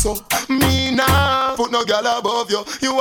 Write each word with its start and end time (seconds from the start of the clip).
so. 0.00 0.16
Me 0.48 0.90
now 0.90 1.54
put 1.56 1.70
no 1.70 1.84
girl 1.84 2.06
above 2.06 2.50
you. 2.50 2.64
You 2.80 2.94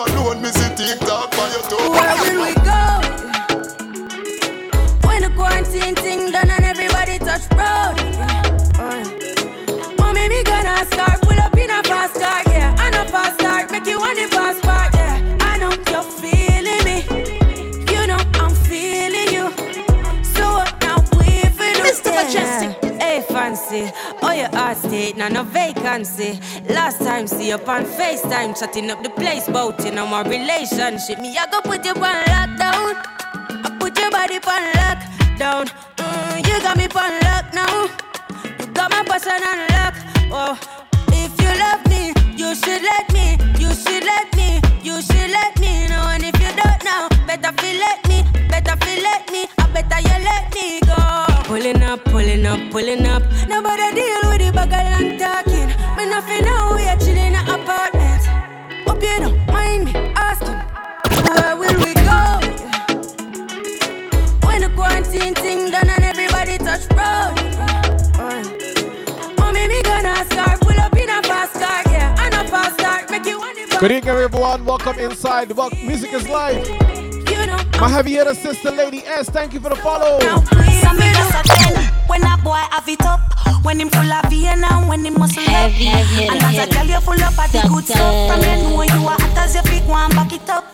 shutting 28.59 28.91
up 28.91 29.01
the 29.01 29.09
place, 29.09 29.47
boating 29.47 29.97
on 29.97 30.09
my 30.09 30.21
relationship. 30.23 31.17
Me, 31.19 31.37
I 31.37 31.47
go 31.49 31.61
put 31.61 31.85
you 31.85 31.93
on 31.93 32.23
lockdown. 32.27 32.91
I 33.63 33.77
put 33.79 33.97
your 33.97 34.11
body 34.11 34.35
on 34.35 34.63
lockdown. 34.75 35.65
Mm, 35.95 36.45
you 36.45 36.59
got 36.61 36.75
me 36.75 36.87
on 36.91 37.13
lock 37.23 37.53
now. 37.53 37.87
You 38.59 38.65
got 38.73 38.91
my 38.91 39.03
person 39.03 39.39
on 39.47 39.59
lock. 39.71 39.95
Oh, 40.35 40.59
if 41.07 41.31
you 41.39 41.51
love 41.63 41.87
me, 41.87 42.11
you 42.35 42.53
should 42.53 42.83
let 42.83 43.07
me. 43.13 43.37
You 43.63 43.71
should 43.73 44.03
let 44.03 44.27
me. 44.35 44.59
You 44.83 45.01
should 45.01 45.31
let 45.31 45.57
me 45.61 45.87
know. 45.87 46.03
And 46.11 46.23
if 46.25 46.35
you 46.43 46.51
don't 46.59 46.83
know, 46.83 47.07
better 47.25 47.53
feel 47.61 47.79
let 47.79 48.05
me. 48.09 48.25
Better 48.49 48.75
feel 48.83 49.01
let 49.01 49.31
me. 49.31 49.47
I 49.57 49.67
better 49.71 50.01
you 50.03 50.17
let 50.27 50.53
me 50.53 50.81
go. 50.81 50.99
Pulling 51.45 51.81
up, 51.81 52.03
pulling 52.03 52.45
up, 52.45 52.59
pulling 52.71 53.07
up. 53.07 53.23
Nobody 53.47 53.88
Good 73.79 73.93
evening, 73.93 74.13
everyone. 74.13 74.65
Welcome 74.65 74.99
inside. 74.99 75.53
Well, 75.53 75.69
music 75.85 76.11
is 76.11 76.27
live. 76.27 76.67
My 77.79 77.87
heavy 77.87 78.11
hitter 78.11 78.33
sister, 78.33 78.71
Lady 78.71 78.97
S. 79.05 79.29
Thank 79.29 79.53
you 79.53 79.61
for 79.61 79.69
the 79.69 79.77
follow. 79.77 80.19
When 82.09 82.21
a 82.23 82.37
boy 82.43 82.59
have 82.71 82.89
it 82.89 83.01
up, 83.03 83.21
when 83.63 83.79
him 83.79 83.89
full 83.89 84.11
of 84.11 84.29
Vienna, 84.29 84.85
when 84.85 85.05
him 85.05 85.13
muscle 85.17 85.43
up, 85.43 85.71
and 85.71 86.43
as 86.43 86.89
you 86.89 86.99
full 86.99 87.23
up 87.23 87.33
the 87.53 87.65
good 87.69 87.85
stuff. 87.85 88.27
From 88.27 88.41
you 88.83 89.07
are 89.07 89.15
hot 89.17 89.37
as 89.37 89.53
your 89.53 89.63
feet, 89.63 89.83
one 89.87 90.09
back 90.11 90.33
it 90.33 90.49
up. 90.49 90.65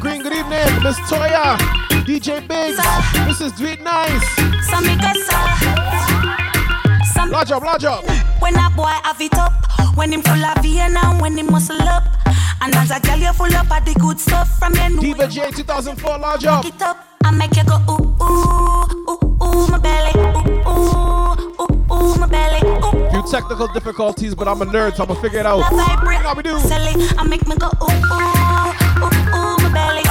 Green, 0.00 0.20
good 0.20 0.32
evening. 0.32 0.82
Miss 0.82 0.98
Toya, 1.06 1.56
DJ 2.04 2.44
Mrs. 2.48 3.56
Dweet 3.56 3.80
Nice. 3.82 4.34
Large 7.30 7.50
up, 7.52 7.62
large 7.62 7.84
up. 7.84 8.04
When 8.40 8.54
a 8.54 8.70
boy 8.70 8.84
have 9.02 9.20
it 9.20 9.34
up, 9.34 9.52
when 9.96 10.12
him 10.12 10.22
full 10.22 10.44
of 10.44 10.62
Vienna, 10.62 11.16
when 11.20 11.36
him 11.36 11.50
muscle 11.50 11.80
up, 11.82 12.04
and 12.60 12.74
as 12.74 12.90
a 12.90 13.00
girl 13.00 13.18
you 13.18 13.32
full 13.32 13.54
up 13.56 13.70
of 13.70 13.84
the 13.84 13.94
good 13.98 14.20
stuff. 14.20 14.58
From 14.58 14.74
you 14.74 14.88
know 14.90 15.00
Diva 15.00 15.26
J 15.28 15.50
2004, 15.50 16.18
large 16.18 16.44
up. 16.44 16.64
It 16.64 16.80
up, 16.82 17.04
I 17.24 17.30
make 17.32 17.56
you 17.56 17.64
go 17.64 17.78
ooh 17.90 18.14
ooh 18.22 18.84
ooh 19.10 19.18
ooh 19.42 19.66
my 19.68 19.78
belly, 19.78 20.12
ooh 20.16 20.70
ooh 20.70 21.34
ooh 21.60 21.92
ooh 21.92 22.14
my 22.18 22.26
belly, 22.26 22.60
ooh. 22.84 23.10
Few 23.10 23.22
technical 23.30 23.68
difficulties, 23.68 24.34
but 24.34 24.46
I'm 24.46 24.62
a 24.62 24.66
nerd, 24.66 24.94
so 24.96 25.04
I'ma 25.04 25.14
figure 25.14 25.40
it 25.40 25.46
out. 25.46 25.62
How 25.62 26.34
we 26.34 26.42
do? 26.42 26.56
I 26.56 27.24
make 27.26 27.46
me 27.48 27.56
go 27.56 27.66
ooh 27.66 27.90
ooh 27.90 28.28
ooh 29.02 29.12
ooh 29.34 29.56
my 29.58 29.70
belly, 29.72 30.03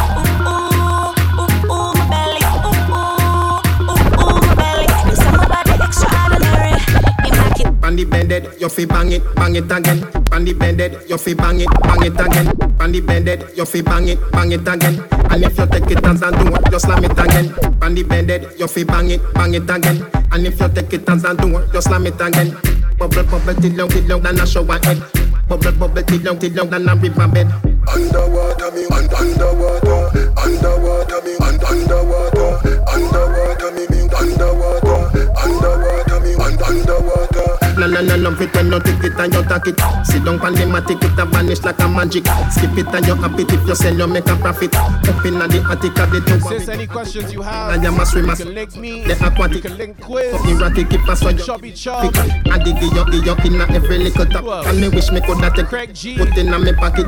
Bandy 7.83 8.05
bended, 8.05 8.47
you 8.61 8.69
fi 8.69 8.85
bang 8.85 9.11
it, 9.11 9.35
bang 9.35 9.55
it 9.57 9.69
again. 9.69 10.07
Bandy 10.31 10.53
bended, 10.53 11.03
you 11.09 11.17
fi 11.17 11.33
bang 11.33 11.59
it, 11.59 11.67
bang 11.83 12.01
it 12.03 12.17
again. 12.17 12.47
Bandy 12.77 13.01
bended, 13.01 13.43
you 13.57 13.65
fi 13.65 13.81
bang 13.81 14.07
it, 14.07 14.31
bang 14.31 14.53
it 14.53 14.65
again. 14.65 15.03
And 15.29 15.43
if 15.43 15.57
you 15.57 15.67
take 15.67 15.91
it 15.91 16.05
as 16.05 16.21
and 16.21 16.37
do 16.37 16.71
just 16.71 16.85
slam 16.85 17.03
it 17.03 17.11
again. 17.11 17.53
Bandy 17.79 18.03
bended, 18.03 18.47
you 18.57 18.67
fi 18.69 18.85
bang 18.85 19.09
it, 19.11 19.33
bang 19.33 19.53
it 19.53 19.69
again. 19.69 20.05
And 20.31 20.47
if 20.47 20.59
you 20.61 20.69
take 20.69 20.93
it 20.93 21.09
as 21.09 21.25
and 21.25 21.37
do 21.37 21.59
just 21.73 21.87
slam 21.89 22.07
it 22.07 22.15
again. 22.21 22.55
Bubble, 22.97 23.23
bubble, 23.23 23.53
till 23.61 23.73
long, 23.75 23.89
till 23.89 24.05
long, 24.07 24.21
than 24.21 24.39
a 24.39 24.47
shower 24.47 24.79
head. 24.83 25.03
Bubble, 25.49 25.71
bubble, 25.73 26.03
till 26.03 26.21
long, 26.21 26.39
till 26.39 26.53
long, 26.53 26.69
than 26.69 26.87
a 26.87 26.95
river 26.95 27.27
bed. 27.27 27.51
Underwater 27.91 28.71
me, 28.71 28.85
un- 28.95 29.11
underwater, 29.11 30.07
underwater 30.39 31.19
me, 31.27 31.35
un- 31.43 31.59
underwater, 31.67 32.49
underwater 32.87 33.71
me, 33.75 33.83
me 33.91 34.07
underwater, 34.15 34.99
underwater 35.35 36.19
me, 36.23 36.33
un- 36.39 36.63
underwater. 36.63 37.32
No, 37.77 37.87
no, 37.87 38.01
no, 38.01 38.15
no, 38.15 38.35
pretend 38.35 38.69
no 38.69 38.79
take 38.79 39.03
it 39.03 39.13
and 39.19 39.33
you 39.33 39.43
take 39.43 39.67
it. 39.67 40.05
Sit 40.05 40.23
down 40.23 40.39
pan 40.39 40.53
the 40.53 40.65
matic, 40.65 41.03
it 41.03 41.19
a 41.19 41.25
vanish 41.25 41.61
like 41.63 41.79
a 41.79 41.87
magic. 41.87 42.25
Skip 42.51 42.77
it 42.77 42.87
and 42.93 43.07
you 43.07 43.15
happy 43.15 43.43
if 43.43 43.67
you 43.67 43.75
sell, 43.75 43.97
you 43.97 44.07
make 44.07 44.27
a 44.27 44.35
profit. 44.35 44.75
Up 44.75 45.25
in 45.25 45.35
the 45.39 45.65
attic 45.69 45.97
of 45.99 46.11
the 46.11 46.21
two. 46.21 46.39
Sis, 46.47 46.69
any 46.69 46.87
questions 46.87 47.33
you 47.33 47.41
have, 47.41 47.73
And 47.73 47.83
you 47.83 47.91
must 47.91 48.13
you 48.13 48.23
swim, 48.23 48.35
can 48.35 48.55
link 48.55 48.75
me, 48.75 49.03
The 49.05 49.13
aquatic. 49.25 49.55
you 49.55 49.61
can 49.61 49.77
link 49.77 49.99
quiz, 50.01 50.33
Erratic, 50.45 50.89
keep 50.89 51.07
us 51.09 51.21
you 51.23 51.33
chubby 51.37 51.71
chub. 51.71 52.13
I 52.15 52.57
dig 52.59 52.77
it 52.77 52.97
up, 52.97 53.09
dig 53.09 53.27
up 53.27 53.43
in 53.45 53.59
every 53.59 53.97
little 53.97 54.25
top. 54.25 54.43
Whoa. 54.43 54.63
And 54.65 54.79
me 54.79 54.89
wish 54.89 55.11
me 55.11 55.21
coulda 55.21 55.51
take 55.55 55.67
Craig 55.67 55.93
G. 55.93 56.17
put 56.17 56.37
in 56.37 56.53
a 56.53 56.59
me 56.59 56.73
pocket. 56.73 57.07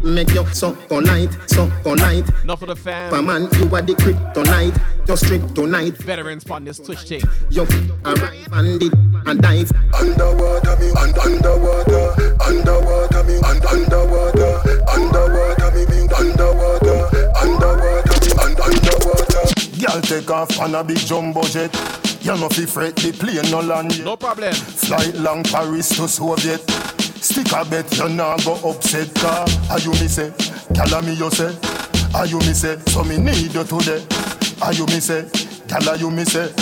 Make 0.00 0.34
you 0.34 0.44
so 0.52 0.72
polite, 0.72 1.30
so 1.46 1.70
polite. 1.82 2.28
Enough 2.42 2.60
for 2.60 2.66
the 2.66 2.76
fam. 2.76 3.10
For 3.10 3.22
man, 3.22 3.48
you 3.58 3.74
are 3.74 3.80
the 3.82 3.94
kryptonite. 3.94 4.78
Just 5.06 5.24
strip 5.24 5.54
tonight. 5.54 5.96
Veterans 5.96 6.48
on 6.50 6.64
this 6.64 6.78
Twitch 6.78 7.06
tape. 7.08 7.24
Yo, 7.50 7.64
arrive 8.04 8.48
and 8.52 9.40
dive. 9.40 9.70
Underwater 10.04 10.76
me, 10.76 10.90
un- 11.00 11.16
underwater, 11.24 12.12
underwater 12.44 13.22
me, 13.24 13.36
un- 13.40 13.66
underwater, 13.72 14.52
underwater 14.92 15.70
me, 15.72 15.82
me 15.88 16.00
underwater, 16.12 17.00
underwater 17.40 18.16
me, 18.20 18.30
un- 18.44 18.60
underwater. 18.60 19.44
Girl 19.80 20.00
take 20.02 20.30
off 20.30 20.60
on 20.60 20.74
a 20.74 20.84
big 20.84 20.98
jumbo 20.98 21.42
jet. 21.44 21.72
You 22.20 22.36
no 22.36 22.48
fi 22.50 22.66
fret 22.66 22.96
the 22.96 23.12
plane 23.12 23.50
no 23.50 23.60
land 23.60 23.96
yet. 23.96 24.04
No 24.04 24.16
problem. 24.16 24.52
Flight 24.52 25.14
long 25.16 25.42
Paris 25.42 25.88
to 25.96 26.06
Soviet. 26.06 26.60
Stick 27.20 27.52
a 27.52 27.64
bet 27.64 27.90
you 27.98 28.08
nah 28.10 28.36
go 28.44 28.54
upset 28.68 29.12
car. 29.14 29.46
Are 29.70 29.78
you 29.80 29.90
me 29.92 30.08
say? 30.08 30.30
Tell 30.74 31.00
me 31.02 31.14
you 31.14 31.30
say. 31.30 31.56
Are 32.14 32.26
you 32.26 32.38
me 32.40 32.52
say? 32.52 32.78
So 32.88 33.04
me 33.04 33.16
need 33.16 33.54
you 33.54 33.64
today. 33.64 34.04
Are 34.62 34.72
you 34.74 34.84
me 34.86 35.00
say? 35.00 35.24
Tell 35.66 35.96
you 35.98 36.10
me 36.10 36.24
say. 36.24 36.52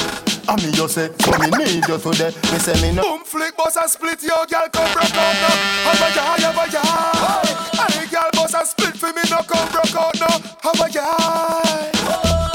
I 0.48 0.56
me 0.56 0.74
you 0.74 0.88
say, 0.88 1.10
so 1.20 1.30
me 1.38 1.46
need 1.54 1.86
you 1.86 1.98
today. 1.98 2.34
Me 2.50 2.58
say 2.58 2.74
me 2.82 2.94
no. 2.94 3.02
Boom 3.02 3.24
flick 3.24 3.56
bust 3.56 3.78
and 3.78 3.90
split 3.90 4.22
your 4.22 4.44
girl 4.46 4.66
come 4.72 4.90
broke 4.92 5.14
out 5.14 5.36
now. 5.38 5.54
Have 5.86 6.02
a 6.02 6.08
yah, 6.14 6.34
have 6.42 6.58
a 6.58 6.66
yah. 6.72 7.86
Any 7.86 8.10
girl 8.10 8.30
bust 8.34 8.54
and 8.54 8.66
split 8.66 8.96
for 8.96 9.12
me 9.14 9.22
no 9.30 9.38
come 9.46 9.68
broke 9.70 9.94
out 9.94 10.18
now. 10.18 10.36
Have 10.66 10.82
a 10.82 10.86
yah. 10.90 11.62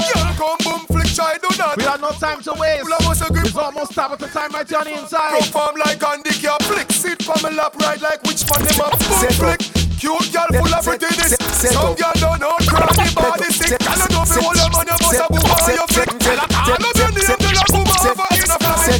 Girl 0.04 0.32
come 0.36 0.58
boom 0.64 0.82
flick 0.86 1.08
try 1.14 1.38
do 1.40 1.48
not. 1.56 1.76
We 1.76 1.84
have 1.84 2.00
no 2.00 2.10
time 2.12 2.42
to 2.42 2.52
waste. 2.54 2.84
It's 3.48 3.56
almost 3.56 3.92
time 3.94 4.12
at 4.12 4.18
the 4.18 4.28
time 4.28 4.52
right 4.52 4.72
on 4.72 4.84
the 4.84 4.98
inside. 4.98 5.38
Perform 5.40 5.76
like 5.80 6.02
Andy 6.04 6.30
Care 6.36 6.60
flick. 6.68 6.92
Sit 6.92 7.22
for 7.22 7.40
me 7.40 7.56
lap 7.56 7.74
ride 7.80 8.02
like 8.02 8.22
which 8.24 8.44
man 8.50 8.68
them 8.68 8.80
up. 8.84 8.98
Boom 8.98 9.32
flick. 9.32 9.60
Cute 9.98 10.30
girl 10.30 10.46
full 10.52 10.74
of 10.74 10.84
prettiness. 10.84 11.34
Some 11.56 11.96
girl 11.96 12.12
don't 12.20 12.40
know 12.40 12.54
crack 12.68 12.92
the 12.92 13.12
body 13.16 13.50
sick. 13.50 13.80
Girl 13.80 13.96
you 13.96 14.08
know 14.12 14.24
hold 14.28 14.56
your 14.60 14.68
you 14.68 14.96
must 15.00 15.18
a 15.18 15.26
boom 15.32 15.50
on 15.50 15.74
your 15.74 15.88
flick. 15.88 16.10
Tell 16.20 16.36
her 16.36 16.48
all 16.52 17.37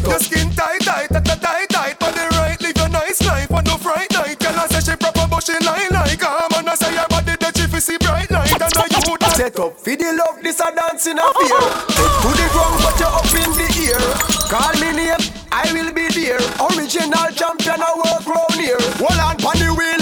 a. 0.04 0.10
Your 0.10 0.20
skin 0.20 0.50
tight 0.52 0.80
tight 0.82 1.08
tight 1.10 1.40
tight 1.40 1.68
tight. 1.68 2.02
On 2.02 2.12
the 2.12 2.26
right 2.38 2.60
live 2.60 2.76
your 2.76 2.88
nice 2.88 3.20
life 3.26 3.50
on 3.50 3.64
no 3.64 3.76
fright 3.76 4.10
night. 4.12 4.38
Girl 4.38 4.58
I 4.58 4.66
say 4.68 4.92
she 4.92 4.96
proper 4.96 5.26
but 5.28 5.42
she 5.44 5.56
lie 5.64 5.88
like 5.90 6.22
a 6.22 6.30
man. 6.52 6.68
I 6.68 6.74
say 6.74 6.94
your 6.94 7.08
body 7.08 7.34
that 7.40 7.56
she 7.56 7.66
fi 7.66 7.78
see 7.78 7.98
bright 7.98 8.30
light. 8.30 8.52
And 8.52 8.72
now 8.74 8.86
you 8.90 9.02
would 9.10 9.22
Set 9.38 9.54
up 9.60 9.78
for 9.78 9.94
the 9.94 10.10
love, 10.18 10.42
this 10.42 10.58
a 10.58 10.66
dance 10.74 11.06
in 11.06 11.14
a 11.14 11.22
fear. 11.22 11.62
Head 11.94 12.10
to 12.26 12.30
the 12.34 12.46
ground, 12.50 12.74
but 12.82 12.98
you 12.98 13.06
up 13.06 13.30
in 13.38 13.50
the 13.54 13.68
air. 13.86 14.02
Call 14.50 14.74
me 14.82 14.90
name, 14.98 15.22
I 15.52 15.70
will 15.70 15.92
be 15.94 16.08
there. 16.10 16.42
Original 16.58 17.30
champion, 17.38 17.78
I 17.78 17.92
work 18.02 18.26
round 18.26 18.58
here. 18.58 18.82
Hold 18.98 19.20
on, 19.22 19.36
pon 19.38 19.54
the 19.62 19.70
wheel 19.78 19.97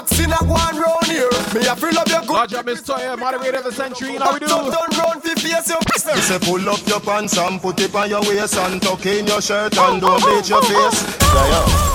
Heavyweight 0.00 0.30
boxing, 0.30 0.32
I 0.32 0.38
go 0.46 0.54
on 0.54 0.76
round 0.80 1.06
here. 1.06 1.30
Me 1.54 1.66
a 1.66 1.76
feel 1.76 1.98
of 1.98 2.08
your 2.08 2.20
good. 2.20 2.30
Large 2.30 2.54
up, 2.54 2.66
Miss 2.66 2.82
Toya, 2.82 3.18
moderator 3.18 3.58
of 3.58 3.64
the 3.64 3.72
century. 3.72 4.16
How 4.16 4.32
we 4.32 4.38
do? 4.40 4.46
Turn 4.46 4.62
round 4.62 5.22
fi 5.22 5.34
face 5.34 5.68
your 5.68 5.78
You 6.16 6.22
say 6.22 6.38
pull 6.38 6.68
up 6.68 6.86
your 6.86 7.00
pants 7.00 7.36
and 7.38 7.60
put 7.60 7.80
it 7.80 7.94
on 7.94 8.08
your 8.08 8.20
waist 8.22 8.56
and 8.56 8.80
tuck 8.80 9.04
in 9.06 9.26
your 9.26 9.42
shirt 9.42 9.76
and 9.76 10.02
oh, 10.02 10.16
oh, 10.16 10.18
don't 10.18 10.22
bleach 10.22 10.48
your 10.48 10.60
oh, 10.62 10.90
face. 10.90 11.02
Yeah, 11.20 11.48
yeah. 11.48 11.90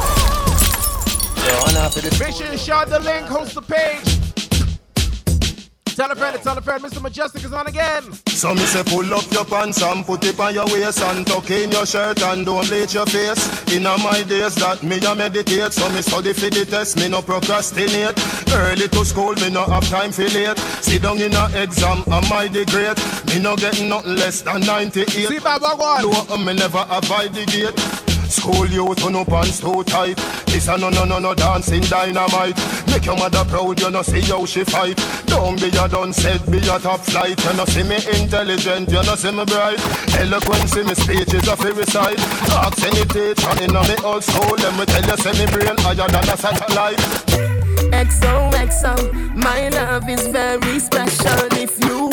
Make 2.20 2.36
sure 2.36 2.52
you 2.52 2.58
share 2.58 2.86
the 2.86 3.00
link, 3.00 3.28
host 3.28 3.56
the 3.56 3.62
page. 3.62 4.25
Tell 5.96 6.12
a 6.12 6.16
friend, 6.16 6.38
tell 6.44 6.58
a 6.58 6.62
friend, 6.62 6.84
Mr. 6.84 7.00
Mejustik 7.00 7.46
is 7.46 7.54
on 7.54 7.68
again. 7.68 8.04
So 8.28 8.54
me 8.54 8.66
say 8.66 8.84
pull 8.84 9.14
up 9.14 9.32
your 9.32 9.46
pants 9.46 9.82
and 9.82 10.06
put 10.06 10.26
it 10.26 10.38
on 10.38 10.54
your 10.54 10.66
waist 10.66 11.02
and 11.02 11.26
tuck 11.26 11.50
in 11.50 11.72
your 11.72 11.86
shirt 11.86 12.22
and 12.22 12.46
don't 12.46 12.68
bleach 12.68 12.94
your 12.94 13.06
face. 13.06 13.74
In 13.74 13.86
all 13.86 13.98
my 14.00 14.22
days 14.24 14.56
that 14.56 14.84
me 14.84 14.98
a 15.00 15.16
meditate, 15.16 15.72
so 15.72 15.88
me 15.92 16.02
study 16.02 16.34
for 16.34 16.50
the 16.50 16.66
test, 16.66 16.98
me 16.98 17.08
no 17.08 17.22
procrastinate. 17.22 18.20
Early 18.52 18.90
to 18.90 19.06
school, 19.06 19.36
me 19.36 19.50
no 19.50 19.64
have 19.64 19.88
time 19.88 20.12
for 20.12 20.24
late. 20.24 20.60
Sit 20.84 21.02
down 21.02 21.22
in 21.22 21.34
a 21.34 21.64
exam, 21.64 22.04
am 22.08 22.28
I 22.28 22.50
the 22.50 22.66
great? 22.66 23.00
Me 23.34 23.42
no 23.42 23.56
getting 23.56 23.88
nothing 23.88 24.16
less 24.16 24.42
than 24.42 24.60
98. 24.66 25.08
See, 25.08 25.40
Baba, 25.40 25.78
go 25.78 25.84
on. 25.84 26.04
Low, 26.04 26.38
me 26.44 26.56
never 26.56 26.86
avoid 26.92 27.34
the 27.34 27.46
gate. 27.46 28.15
School 28.30 28.66
youth 28.68 29.04
on 29.06 29.14
no 29.14 29.24
pants 29.24 29.60
too 29.60 29.84
tight. 29.84 30.18
This 30.48 30.68
a 30.68 30.78
no 30.78 30.90
no 30.90 31.06
no 31.06 31.20
no 31.20 31.34
dancing 31.34 31.82
dynamite. 31.82 32.58
Make 32.88 33.06
your 33.06 33.18
mother 33.18 33.46
proud, 33.46 33.80
you 33.80 33.90
know 33.92 34.02
see 34.02 34.22
how 34.22 34.46
she 34.46 34.64
fight. 34.64 34.98
Don't 35.26 35.60
be 35.60 35.68
a 35.68 35.88
done 35.88 36.14
said, 36.14 36.40
be 36.52 36.58
a 36.58 36.80
top 36.80 37.02
flight. 37.02 37.38
You 37.44 37.54
know 37.54 37.66
see 37.66 37.84
me 37.84 37.98
intelligent, 38.20 38.90
you 38.90 39.04
know 39.04 39.16
see 39.16 39.32
me 39.32 39.46
bright. 39.46 39.80
Eloquence 40.20 40.76
in 40.76 40.88
me 40.88 40.96
speech 40.96 41.34
is 41.34 41.48
a 41.48 41.56
free 41.56 41.72
recite. 41.72 42.20
Ask 42.50 42.84
any 42.84 43.06
teacher 43.06 43.64
in 43.64 43.76
a 43.76 43.82
me 43.84 43.96
old 44.04 44.24
school, 44.24 44.56
let 44.58 44.74
me 44.78 44.86
tell 44.86 45.06
you, 45.06 45.18
say 45.18 45.34
me 45.38 45.52
brain 45.52 45.78
higher 45.80 46.08
than 46.08 46.30
a 46.30 46.38
satellite. 46.38 47.00
XOXO, 47.92 49.36
my 49.36 49.70
love 49.70 50.10
is 50.10 50.28
very 50.28 50.80
special 50.80 51.48
if 51.54 51.78
you. 51.84 52.10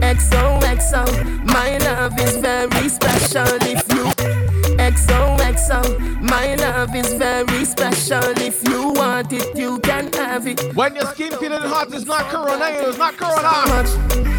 XOXO, 0.00 1.44
my 1.46 1.78
love 1.78 2.18
is 2.20 2.36
very 2.36 2.88
special 2.88 3.58
if 3.62 3.82
you. 3.92 4.45
XOXO, 4.86 6.20
my 6.20 6.54
love 6.54 6.94
is 6.94 7.12
very 7.14 7.64
special 7.64 8.22
if 8.38 8.62
you 8.68 8.90
want 8.90 9.32
it, 9.32 9.58
you 9.58 9.80
can 9.80 10.12
have 10.12 10.46
it. 10.46 10.60
When 10.76 10.94
your 10.94 11.06
skin 11.06 11.32
feeling 11.32 11.60
hot, 11.62 11.92
it's 11.92 12.04
not 12.04 12.26
corona, 12.26 12.66
it's 12.70 12.96
not 12.96 13.16
corona. 13.16 13.84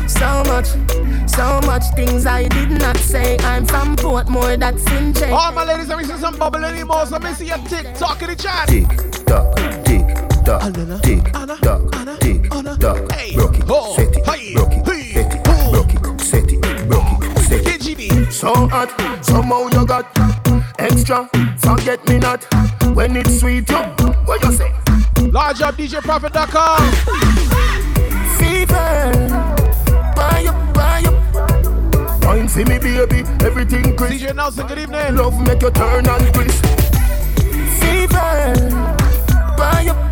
So 0.08 0.44
much, 0.48 0.70
so 0.70 1.24
much, 1.26 1.30
so 1.30 1.60
much 1.68 1.84
things 1.98 2.26
I 2.26 2.48
did 2.48 2.70
not 2.70 2.96
say. 2.96 3.38
I'm 3.40 3.66
from 3.66 3.98
Portmore, 3.98 4.58
that's 4.58 4.90
in 4.94 5.14
J. 5.14 5.32
All 5.32 5.52
my 5.52 5.66
ladies, 5.66 5.90
let 5.90 5.98
me 5.98 6.06
see 6.06 6.16
some 6.18 6.38
bubble 6.38 6.64
anymore. 6.64 7.06
So 7.08 7.18
let 7.18 7.24
me 7.24 7.34
see 7.34 7.48
your 7.48 7.58
TikTok 7.58 8.22
in 8.22 8.30
the 8.30 8.36
chat. 8.38 8.70
Tick 8.70 8.88
tock, 9.26 9.54
tick 9.84 10.08
tock, 10.46 10.74
tick 11.04 11.24
tock, 11.62 12.20
tick 12.22 12.50
tock. 12.80 13.08
Broke 13.36 13.58
Oh, 13.70 13.96
set 13.98 14.16
it, 14.16 14.26
hey, 14.26 14.54
broke 14.54 14.72
it, 14.72 14.88
hey, 14.88 15.12
set 15.12 15.36
it, 15.36 15.44
broke 15.44 15.94
it, 15.94 16.22
set 16.22 16.52
it, 16.54 16.88
broke 16.88 17.24
set 17.44 17.68
it. 17.68 17.82
KGB. 17.82 18.32
So 18.32 18.54
hot, 18.70 18.90
somehow 19.26 19.68
you 19.68 19.86
got 19.86 20.17
extra. 20.80 21.30
Forget 21.60 22.08
me 22.08 22.20
not. 22.20 22.46
when 22.96 23.16
it's 23.16 23.40
sweet, 23.40 23.70
yo. 23.70 23.84
What 24.26 24.44
you 24.44 24.52
say? 24.54 24.72
Large 25.32 25.62
up 25.62 25.76
DJProfit.com. 25.76 26.92
Fever, 28.38 29.12
buy 30.16 30.46
up, 30.48 30.74
buy 30.74 31.04
up. 31.06 32.24
Wine 32.24 32.48
see 32.48 32.64
me, 32.64 32.80
baby, 32.80 33.24
everything 33.46 33.96
crisp. 33.96 34.26
DJ 34.26 34.36
Nelson, 34.36 34.68
good 34.68 34.80
evening. 34.80 35.16
Love 35.16 35.40
make 35.46 35.62
you 35.62 35.72
turn 35.72 36.08
and 36.08 36.34
twist. 36.34 36.66
Fever, 37.80 38.54
buy 39.58 39.88
up, 39.90 40.07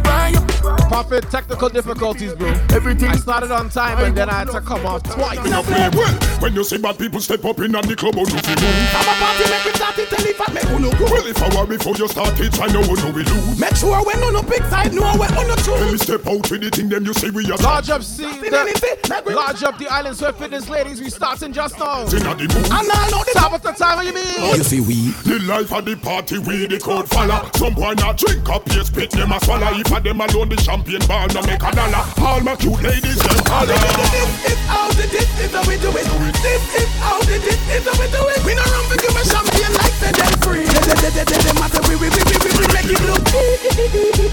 buy 1.03 1.19
technical 1.19 1.69
difficulties, 1.69 2.33
bro. 2.33 2.47
Everything. 2.71 3.09
I 3.09 3.15
started 3.17 3.51
on 3.51 3.69
time 3.69 4.03
and 4.03 4.15
then 4.15 4.29
I 4.29 4.39
had 4.39 4.51
to 4.51 4.61
come 4.61 4.85
off 4.85 5.03
twice. 5.03 5.43
No 5.49 5.61
play 5.63 5.89
well. 5.93 6.13
When 6.39 6.53
you 6.53 6.63
see 6.63 6.77
bad 6.77 6.97
people 6.97 7.19
step 7.19 7.43
up 7.43 7.59
in 7.59 7.75
and 7.75 7.83
the 7.83 7.95
club, 7.95 8.15
how 8.15 8.21
oh, 8.21 8.29
you 8.29 8.39
feel? 8.39 8.55
I'm 8.95 9.07
a 9.07 9.13
party, 9.19 9.43
make 9.49 9.65
me 9.65 9.71
start 9.75 9.99
it, 9.99 10.09
tell 10.09 10.25
if 10.25 10.41
I 10.41 10.53
make 10.53 10.69
uno 10.71 10.91
go. 10.91 11.05
Well, 11.05 11.27
if 11.27 11.41
I 11.41 11.47
were 11.55 11.67
before 11.67 11.95
you 11.95 12.07
start 12.07 12.39
it, 12.39 12.59
I 12.61 12.67
know 12.67 12.81
what 12.81 13.03
we 13.13 13.23
lose. 13.23 13.59
Make 13.59 13.75
sure 13.75 13.97
when 14.05 14.23
uno 14.23 14.41
big 14.43 14.63
side, 14.65 14.93
know 14.93 15.11
when 15.17 15.31
uno 15.33 15.55
When 15.55 15.91
we 15.91 15.97
choose. 15.97 16.01
step 16.01 16.27
out 16.27 16.49
with 16.49 16.61
the 16.61 16.69
thing, 16.71 16.89
them 16.89 17.05
you 17.05 17.13
say 17.13 17.29
we 17.29 17.51
are 17.51 17.57
Large 17.57 17.89
up, 17.89 18.03
see 18.03 18.23
the, 18.25 19.31
large 19.33 19.63
up 19.63 19.77
the 19.77 19.87
Island 19.87 20.17
Sweat 20.17 20.37
Fitness 20.37 20.69
ladies. 20.69 21.01
We 21.01 21.09
starting 21.09 21.51
just 21.51 21.77
now. 21.79 22.03
in 22.03 22.23
the 22.23 22.47
mood. 22.47 22.65
And 22.71 22.87
I 22.91 23.09
know 23.11 23.23
the 23.23 23.35
Top 23.35 23.51
of 23.51 23.61
the 23.61 23.73
time, 23.73 23.97
what 23.97 24.05
you 24.05 24.13
mean? 24.13 24.25
Oh, 24.39 24.55
you 24.55 24.63
see 24.63 24.79
we 24.79 25.11
The 25.27 25.43
life 25.43 25.73
of 25.73 25.83
the 25.83 25.95
party, 25.97 26.39
we 26.39 26.67
the 26.67 26.79
code 26.79 27.09
follow. 27.09 27.49
Some 27.55 27.73
boy 27.73 27.93
not 27.93 28.17
drink 28.17 28.47
up, 28.49 28.63
yes, 28.67 28.87
spit 28.87 29.11
them 29.11 29.33
a 29.33 29.39
swallow. 29.43 29.75
If 29.75 29.91
a 29.91 29.99
them 29.99 30.21
alone, 30.21 30.49
the 30.49 30.55
champion 30.85 31.07
ball 31.07 31.27
no 31.33 31.41
make 31.47 31.63
a 31.63 31.71
dollar. 31.71 32.05
All 32.21 32.41
my 32.41 32.55
cute 32.55 32.81
ladies, 32.81 33.17
them 33.17 33.41
holler. 33.49 33.73
If 33.73 34.69
out 34.69 34.93
the 34.93 35.07
dip, 35.09 35.25
is 35.41 35.51
how 35.51 35.65
we 35.67 35.77
do 35.77 35.89
it. 35.89 36.05
If 36.05 36.61
if 36.77 37.01
out 37.01 37.21
the 37.25 37.39
dip, 37.41 37.57
is 37.73 37.85
how 37.85 37.97
we 37.97 38.05
do 38.13 38.21
it. 38.29 38.45
We 38.45 38.53
no 38.53 38.61
run 38.61 38.85
for 38.85 38.97
give 39.01 39.15
a 39.17 39.23
champion 39.25 39.73
like 39.73 39.97
the 39.97 40.13
dead 40.13 40.43
free. 40.45 40.65
The 40.65 40.93
the 41.01 41.09
the 41.09 41.25
the 41.25 41.37
the 41.41 41.53
matter 41.57 41.81
we 41.89 41.95
we 41.97 42.09
we 42.13 42.21
we 42.21 42.37
we 42.37 42.49
we 42.53 42.65
make 42.69 42.89
it 42.93 43.01
look. 43.01 43.25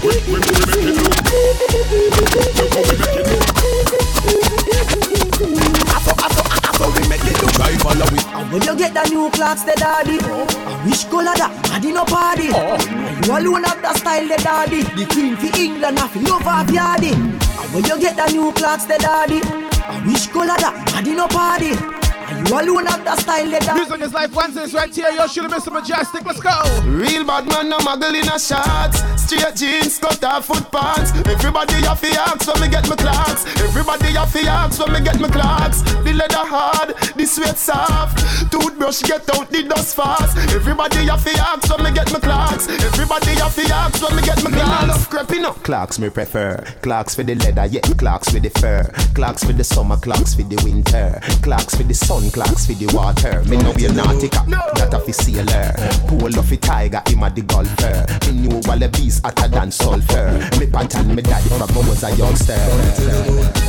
We, 0.03 0.13
we, 0.29 0.37
we 0.37 0.53
make 0.69 0.77
it 0.77 0.93
look. 0.93 1.17
Look 2.53 2.73
how 2.73 2.81
we 2.85 2.93
make 3.01 3.17
it 3.17 3.25
look. 5.73 5.82
After 6.83 7.01
we 7.01 7.07
make 7.07 7.23
it 7.23 7.41
look. 7.41 7.51
Try 7.53 7.77
follow 7.77 8.05
it. 8.05 8.27
And 8.27 8.51
when 8.51 8.61
you 8.63 8.75
get 8.75 8.93
the 8.93 9.03
new 9.09 9.29
clocks, 9.31 9.63
the 9.63 9.73
daddy. 9.73 10.19
I 10.19 10.85
wish 10.85 11.05
color 11.05 11.35
that, 11.35 11.63
daddy 11.63 11.91
no 11.91 12.03
party. 12.03 12.49
Oh. 12.51 12.75
And 12.75 13.25
you 13.25 13.31
alone 13.31 13.63
have 13.63 13.81
the 13.81 13.93
style, 13.93 14.27
the 14.27 14.37
daddy. 14.37 14.83
The 14.83 15.05
queen 15.07 15.35
for 15.37 15.55
England, 15.57 15.99
I 15.99 16.07
feel 16.07 16.23
love 16.23 16.47
of 16.47 16.67
yardy. 16.67 17.13
And 17.13 17.73
when 17.73 17.85
you 17.85 17.99
get 17.99 18.17
the 18.17 18.31
new 18.31 18.51
clocks, 18.51 18.85
the 18.85 18.97
daddy. 18.97 19.39
I 19.43 20.03
wish 20.05 20.27
color 20.27 20.57
that, 20.59 20.87
daddy 20.87 21.15
no 21.15 21.27
party. 21.27 22.02
And 22.43 22.49
you 22.49 22.59
alone 22.59 22.85
have 22.85 23.03
the 23.03 23.15
style, 23.15 23.45
the 23.45 23.59
daddy. 23.59 23.79
Music 23.79 24.01
is 24.01 24.13
life 24.13 24.35
Wednesdays 24.35 24.73
right 24.73 24.93
here. 24.93 25.09
Yo, 25.11 25.27
should 25.27 25.43
have 25.43 25.53
Mr. 25.53 25.71
Mejustik. 25.71 26.25
Let's 26.25 26.39
go. 26.39 26.51
Real 26.85 27.25
bad 27.25 27.47
man, 27.47 27.69
no 27.69 27.77
muggle 27.79 28.13
in 28.13 28.27
a 28.27 28.37
shorts. 28.37 29.01
Straight 29.21 29.55
jeans, 29.55 29.97
cut 29.97 30.23
off 30.23 30.45
foot 30.45 30.69
pants. 30.71 31.11
Everybody 31.27 31.75
have 31.85 32.01
to 32.01 32.09
ask 32.19 32.47
when 32.47 32.61
me 32.61 32.67
get 32.69 32.87
my 32.89 32.95
clocks. 32.95 33.45
Everybody 33.61 34.13
have 34.13 34.31
to 34.33 34.41
ask 34.45 34.79
when 34.79 34.93
me 34.93 35.01
get 35.01 35.19
my 35.19 35.29
clocks. 35.29 35.81
The 35.81 36.13
leather 36.13 36.45
hard, 36.45 36.95
the 37.15 37.25
sweat 37.25 37.57
soft. 37.57 38.19
Toothbrush 38.51 39.01
get 39.03 39.27
out 39.35 39.49
the 39.49 39.63
dust 39.63 39.95
fast. 39.95 40.37
Everybody 40.53 41.07
have 41.07 41.23
to 41.23 41.31
ask 41.39 41.69
when 41.69 41.83
me 41.83 41.91
get 41.93 42.11
my 42.11 42.19
clocks. 42.19 42.67
Everybody 42.67 43.31
have 43.39 43.55
to 43.55 43.73
ask 43.73 44.03
when 44.03 44.15
me 44.15 44.21
get 44.21 44.43
my 44.43 44.51
clocks. 44.51 45.07
Creeping 45.07 45.45
up. 45.45 45.63
Clocks 45.63 45.97
me 45.97 46.09
prefer. 46.09 46.57
Clocks 46.81 47.15
for 47.15 47.23
the 47.23 47.35
leather, 47.35 47.65
yeah. 47.65 47.81
Clocks 47.97 48.29
for 48.29 48.39
the 48.39 48.49
fur. 48.59 48.83
Clocks 49.15 49.43
for 49.43 49.53
the 49.53 49.63
summer, 49.63 49.97
clocks 49.97 50.35
for 50.35 50.43
the 50.43 50.61
winter. 50.63 51.19
Clocks 51.41 51.75
for 51.75 51.83
the 51.83 51.93
sun, 51.93 52.29
clocks 52.33 52.65
for 52.65 52.73
the 52.73 52.89
water. 52.97 53.43
Me 53.47 53.57
know 53.57 53.73
be 53.73 53.85
a 53.85 53.91
naughty 53.93 54.27
cock, 54.27 54.47
that 54.49 54.93
a 54.93 54.99
fi 54.99 55.11
sailor. 55.11 55.71
Pull 56.09 56.33
off 56.37 56.51
a 56.51 56.57
tiger, 56.57 57.01
him 57.05 57.23
a 57.23 57.29
the 57.29 57.41
golfer. 57.45 58.01
Me 58.25 58.49
knew 58.49 58.57
all 58.67 58.79
the 58.79 58.89
beast 58.89 59.23
hotter 59.23 59.47
than 59.47 59.69
sulfur. 59.71 60.41
Me 60.59 60.65
pattern 60.65 61.15
me 61.15 61.21
daddy 61.21 61.49
from 61.49 61.69
I 61.69 61.87
was 61.87 62.03
a 62.03 62.09
youngster. 62.17 62.57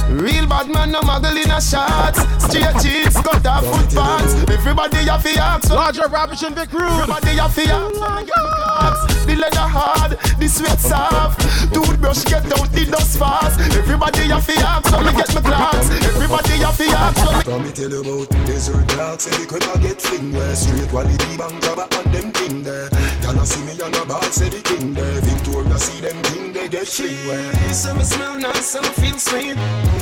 Real 0.09 0.47
bad 0.49 0.69
man, 0.73 0.93
no 0.93 1.01
muggle 1.01 1.37
in 1.37 1.53
a 1.53 1.61
shorts. 1.61 2.25
Straight 2.49 2.75
jeans, 2.81 3.15
cut 3.21 3.45
off 3.47 3.65
foot 3.69 3.93
pants. 3.93 4.33
Everybody 4.49 5.05
have 5.05 5.23
to 5.23 5.39
ask 5.39 5.69
when 5.69 5.79
Large 5.79 6.43
and 6.43 6.57
Vic 6.57 6.73
Rude. 6.73 6.89
Everybody 7.05 7.37
have 7.37 7.55
to 7.55 7.63
ask 7.69 8.01
when 8.01 8.15
me 8.17 8.25
get 8.25 8.41
my 8.41 8.53
clocks. 8.57 9.25
The 9.25 9.37
leather 9.37 9.69
hard, 9.69 10.13
the 10.41 10.49
sweat 10.49 10.81
soft. 10.81 11.41
Toothbrush 11.73 12.25
get 12.25 12.45
out 12.49 12.71
the 12.73 12.87
dust 12.91 13.19
fast. 13.19 13.61
Everybody 13.77 14.33
have 14.33 14.47
to 14.47 14.53
ask 14.65 14.93
when 14.93 15.05
me 15.05 15.13
get 15.13 15.35
my 15.35 15.41
clocks. 15.41 15.91
Everybody 15.91 16.57
have 16.65 16.77
to 16.79 16.85
ask 16.97 17.17
when 17.21 17.35
me 17.35 17.43
From 17.45 17.63
me 17.65 17.73
tell 17.73 17.91
you 17.91 18.54
about 18.55 18.87
desert 18.89 18.89
dogs, 18.97 19.25
say 19.25 19.43
the 19.43 19.47
crib 19.47 19.63
a 19.63 19.79
get 19.81 20.01
fling 20.01 20.33
where 20.33 20.55
straight 20.55 20.89
quality 20.89 21.37
bank 21.37 21.63
grabber 21.63 21.87
and 21.91 22.15
them 22.15 22.33
thing 22.33 22.63
there. 22.63 22.89
Y'all 23.23 23.45
see 23.45 23.65
me 23.65 23.73
on 23.83 23.91
the 23.93 24.05
ball, 24.07 24.23
say 24.23 24.49
the 24.49 24.61
king 24.63 24.95
there. 24.95 25.21
Victoria 25.21 25.79
see 25.79 26.01
them 26.01 26.23
king 26.23 26.53
they 26.53 26.69
get 26.69 26.87
fling 26.87 27.17
where. 27.27 27.75
Some 27.75 28.03
smell 28.03 28.39
nice, 28.39 28.67
some 28.67 28.85
feel 28.85 29.19
sweet. 29.19 29.57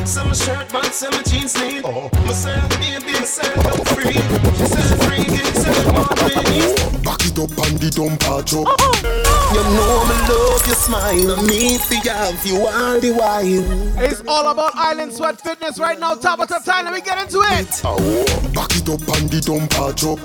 Some 0.06 0.34
shirt 0.34 0.68
but 0.72 0.92
some 0.94 1.16
jeans 1.24 1.54
neat. 1.60 1.82
Oh. 1.84 2.10
Myself, 2.26 2.68
baby, 2.80 3.12
myself, 3.12 3.66
I'm 3.66 3.84
free. 3.94 4.12
She 4.12 4.66
said 4.66 4.98
free, 5.04 5.24
give 5.24 5.56
said 5.56 5.86
more 5.94 6.14
please. 6.20 6.74
Back 7.02 7.24
it 7.24 7.38
up 7.38 7.56
and 7.66 7.78
the 7.78 7.90
dump 7.90 8.22
a 8.28 8.42
drop. 8.42 9.21
You 9.52 9.62
know 9.64 10.04
me 10.08 10.16
love 10.32 10.66
your 10.66 10.76
smile. 10.76 11.42
Me 11.42 11.76
fi 11.76 11.96
have 12.08 12.46
you 12.46 12.66
all 12.66 12.98
the 12.98 13.12
while. 13.12 14.02
It's 14.02 14.22
all 14.26 14.50
about 14.50 14.74
Island 14.74 15.12
Sweat 15.12 15.40
Fitness 15.40 15.78
right 15.78 16.00
now. 16.00 16.14
Top 16.14 16.40
of 16.40 16.48
the 16.48 16.58
time. 16.64 16.86
Let 16.86 16.94
me 16.94 17.02
get 17.02 17.22
into 17.22 17.38
it. 17.38 17.68
Back 18.54 18.74
it 18.74 18.88
up 18.88 19.16
and 19.16 19.28
the 19.28 19.42
dump 19.44 19.74
a 19.74 19.92
drop. 19.92 20.20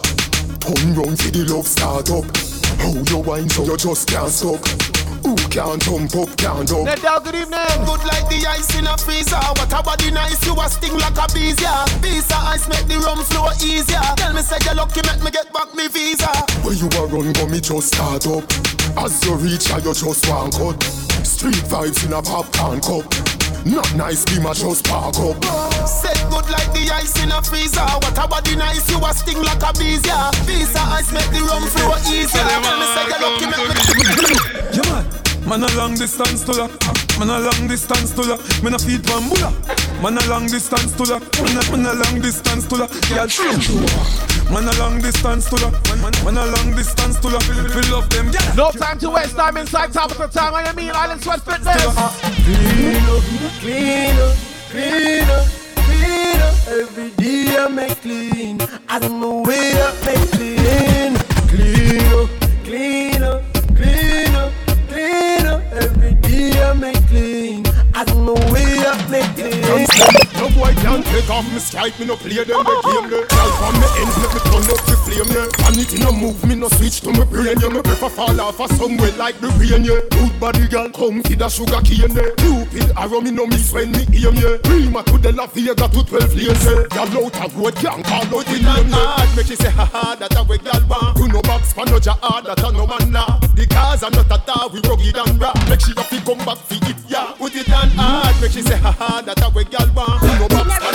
Turn 0.62 0.96
round 0.96 1.20
for 1.20 1.32
the 1.32 1.44
love 1.54 1.68
start 1.68 2.10
up. 2.10 2.57
How 2.80 2.94
you 2.94 3.18
wine 3.20 3.50
so 3.50 3.64
you 3.64 3.78
just 3.78 4.08
can't 4.08 4.30
stop. 4.30 4.66
Who 5.26 5.36
can't 5.52 5.82
jump 5.82 6.16
up, 6.16 6.32
can't 6.38 6.72
up. 6.72 6.88
Nedell, 6.88 7.24
good 7.24 7.36
evening. 7.36 7.78
Good 7.84 8.04
like 8.06 8.28
the 8.30 8.46
ice 8.48 8.78
in 8.78 8.88
a 8.88 8.98
freezer. 8.98 9.36
What 9.36 9.74
a 9.74 9.84
body 9.84 10.12
nice, 10.12 10.40
you 10.46 10.54
a 10.56 10.70
sting 10.70 10.94
like 10.94 11.18
a 11.18 11.28
bees, 11.34 11.60
yeah. 11.60 11.86
Visa 12.00 12.38
ice 12.38 12.68
make 12.70 12.88
the 12.88 12.98
rum 13.04 13.20
flow 13.26 13.50
easier. 13.60 14.00
Tell 14.16 14.34
me 14.34 14.42
say 14.42 14.58
you 14.64 14.76
lucky, 14.76 15.02
make 15.04 15.24
me 15.24 15.32
get 15.32 15.52
back 15.52 15.74
me 15.76 15.88
visa. 15.88 16.32
Where 16.64 16.76
you 16.76 16.88
a 16.88 17.06
run, 17.08 17.34
go 17.34 17.48
me 17.48 17.60
just 17.60 17.94
start 17.94 18.26
up. 18.28 18.46
As 18.98 19.24
you 19.26 19.36
reach, 19.36 19.72
I 19.72 19.80
you 19.80 19.94
just 19.94 20.30
one 20.30 20.52
cut. 20.52 20.82
Street 21.28 21.60
vibes 21.68 22.06
in 22.06 22.14
a 22.14 22.22
popcorn 22.22 22.80
cup. 22.80 23.37
Not 23.66 23.94
nice, 23.96 24.24
be 24.26 24.40
my 24.40 24.54
just 24.54 24.86
park 24.86 25.16
up. 25.20 25.44
Said 25.88 26.18
good 26.30 26.50
like 26.50 26.72
the 26.74 26.90
ice 26.94 27.22
in 27.24 27.32
a 27.32 27.42
freezer. 27.42 27.82
What 27.82 28.18
a 28.18 28.28
body 28.28 28.56
nice, 28.56 28.90
you 28.90 28.98
a 28.98 29.14
sting 29.14 29.42
like 29.44 29.62
a 29.62 29.74
bees, 29.78 30.06
yeah. 30.06 30.32
Visa 30.46 30.80
ice 30.80 31.12
make 31.12 31.30
the 31.32 31.42
rum 31.46 31.64
flow 31.64 31.96
easier. 32.12 32.44
Tell 32.44 32.78
me 32.80 32.86
say 32.94 33.06
you 33.08 33.18
lucky, 33.24 33.46
make 33.48 33.68
me. 33.68 34.78
Yeah, 34.78 34.92
man. 34.92 35.27
Man 35.48 35.64
a 35.64 35.78
long 35.78 35.96
distance 35.96 36.44
to 36.44 36.52
ya. 36.52 36.68
Man 37.18 37.30
a 37.30 37.40
long 37.40 37.68
distance 37.68 38.12
to 38.12 38.22
ya. 38.28 38.38
Man 38.62 38.74
a 38.74 38.80
feed 38.80 39.02
bambula. 39.04 39.50
Man 40.04 40.18
a 40.18 40.26
long 40.28 40.46
distance 40.46 40.92
to 40.98 41.04
ya. 41.08 41.20
Man 41.42 41.58
a, 41.58 41.72
man 41.72 41.86
a 41.86 41.94
long 41.94 42.22
distance 42.22 42.68
to 42.68 42.76
ya. 42.76 42.88
Girl, 43.08 43.28
Man 44.52 44.68
a 44.68 44.72
long 44.78 45.00
distance 45.00 45.50
to 45.50 45.56
ya. 45.56 45.72
Man, 45.72 46.02
man, 46.02 46.14
man 46.26 46.38
a 46.38 46.46
long 46.52 46.76
distance 46.76 47.20
to 47.22 47.30
ya. 47.30 47.40
We 47.74 47.82
love 47.90 48.10
them, 48.10 48.30
yeah. 48.34 48.54
No 48.56 48.72
time 48.72 49.00
to 49.00 49.10
waste 49.10 49.38
time 49.38 49.56
inside 49.56 49.94
top 49.94 50.12
of 50.12 50.18
the 50.18 50.28
time. 50.28 50.54
I 50.54 50.74
mean 50.74 50.92
Island 50.94 51.24
Sweat 51.24 51.42
Fitness. 51.42 51.76
Clean 52.44 53.08
up, 53.08 53.24
clean 53.64 54.20
up, 54.20 54.36
clean 54.70 55.30
up, 55.32 55.48
clean 55.88 56.42
up. 56.42 56.56
Every 56.68 57.10
day 57.12 57.56
I 57.58 57.68
make 57.70 58.02
clean. 58.02 58.60
I 58.90 59.00
don't 59.00 59.20
know 59.22 59.44
where 59.44 59.88
I 59.88 59.94
make 60.06 60.32
clean. 60.32 61.16
Clean 61.48 62.14
up, 62.14 62.30
clean 62.66 63.24
up, 63.24 63.42
I 66.64 66.74
clean. 67.08 67.64
I 67.94 68.04
don't 68.04 68.26
know 68.26 68.36
where 68.52 68.88
I 68.88 69.10
make 69.10 69.36
clean. 69.36 70.27
No 70.38 70.50
boy 70.54 70.74
can't 70.86 71.06
take 71.06 71.30
off 71.30 71.46
me 71.52 71.60
strike, 71.60 71.98
me 72.00 72.06
no 72.06 72.16
play 72.16 72.44
them 72.46 72.62
the 72.62 72.76
game 72.86 73.10
there. 73.10 73.26
Girl 73.26 73.52
from 73.58 73.74
me 73.82 73.88
ends, 73.98 74.16
make 74.22 74.34
me 74.38 74.42
turn 74.46 74.66
up 74.70 74.82
the 74.86 74.96
flame 75.02 75.30
there. 75.34 75.50
And 75.66 75.78
it 75.82 75.92
no 75.98 76.12
move, 76.14 76.38
me 76.46 76.56
no 76.56 76.70
switch 76.70 77.02
to 77.02 77.12
me 77.12 77.26
brain 77.26 77.58
yeah. 77.60 77.70
Me 77.74 77.82
prefer 77.82 78.10
fall 78.10 78.40
off 78.42 78.60
a 78.60 78.70
somewhere 78.76 79.12
like 79.18 79.40
the 79.42 79.50
rain 79.58 79.84
yeah. 79.84 80.06
Good 80.14 80.40
body 80.40 80.68
girl, 80.68 80.90
come 80.94 81.24
to 81.24 81.36
the 81.36 81.50
sugar 81.50 81.82
cane 81.82 82.14
yeah. 82.14 82.30
Cupid 82.38 82.94
arrow 82.96 83.22
me 83.22 83.32
no 83.32 83.48
miss 83.48 83.74
when 83.74 83.92
me 83.92 84.06
aim 84.14 84.38
yeah. 84.38 84.62
Prima 84.62 85.02
to 85.10 85.18
the 85.18 85.34
La 85.34 85.48
Vega 85.48 85.74
to 85.74 86.02
12 86.06 86.36
lanes 86.38 86.66
yeah. 86.66 86.86
Girl 86.94 87.26
out 87.26 87.38
of 87.42 87.58
road 87.58 87.76
can't 87.82 88.06
call 88.06 88.22
out 88.22 88.46
the 88.46 88.62
name 88.62 88.94
yeah. 88.94 89.18
hard, 89.18 89.30
make 89.34 89.50
you 89.50 89.58
say 89.58 89.74
ha 89.74 89.86
ha, 89.90 90.16
that 90.22 90.38
a 90.38 90.44
way 90.46 90.62
girl 90.62 90.86
want. 90.86 91.18
You 91.18 91.28
no 91.34 91.42
box 91.42 91.74
pan 91.74 91.90
no 91.90 91.98
hard, 91.98 92.46
that 92.46 92.62
a 92.62 92.70
no 92.72 92.86
man 92.86 93.10
nah. 93.10 93.42
The 93.58 93.66
cars 93.66 94.04
are 94.04 94.14
not 94.14 94.30
a 94.30 94.38
tar, 94.46 94.70
we 94.70 94.86
rugged 94.86 95.18
and 95.18 95.42
raw. 95.42 95.54
Make 95.66 95.82
she 95.82 95.98
have 95.98 96.10
to 96.14 96.22
come 96.22 96.46
back 96.46 96.62
for 96.62 96.78
it, 96.78 96.98
yeah. 97.10 97.34
Put 97.42 97.56
it 97.58 97.74
on 97.74 97.90
hard, 97.98 98.38
make 98.38 98.52
she 98.52 98.62
say 98.62 98.78
ha 98.78 98.92
ha, 98.94 99.22
that 99.26 99.42
a 99.42 99.50
way 99.50 99.66
girl 99.66 99.90
want. 99.98 100.27
Man 100.28 100.50
man 100.50 100.68
man. 100.74 100.88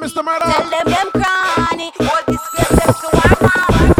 Mr. 0.00 0.24
Murder. 0.24 0.44
Tell 0.44 0.70
them 0.70 0.86
them 0.86 1.10
cranny. 1.12 1.92
All 2.00 2.22
disgrace 2.26 2.68
them 2.68 2.94
to 2.94 3.08
our 3.12 3.88
money. 3.88 3.99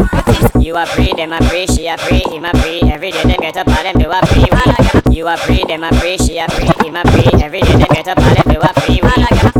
You 0.61 0.75
a 0.77 0.85
free, 0.85 1.13
them 1.13 1.33
a 1.33 1.41
free, 1.49 1.67
she 1.67 1.87
a 1.87 1.97
free, 1.97 2.23
him 2.29 2.45
a 2.45 2.51
free. 2.61 2.81
Every 2.83 3.11
day 3.11 3.23
them 3.23 3.39
get 3.39 3.57
up, 3.57 3.67
all 3.67 3.83
them 3.83 3.95
do 3.99 4.09
a 4.09 4.25
free. 4.27 4.47
You 5.15 5.27
a 5.27 5.37
free, 5.37 5.63
them 5.65 5.83
a 5.83 5.91
free, 5.99 6.17
she 6.17 6.37
a 6.37 6.47
free, 6.49 6.71
him 6.85 6.95
a 6.95 7.03
free. 7.11 7.29
Every 7.43 7.61
day 7.61 7.73
them 7.73 7.87
get 7.91 8.07
up, 8.07 8.17
all 8.17 8.33
them 8.35 8.53
do 8.53 8.59
a 8.61 8.73
free. 8.81 9.01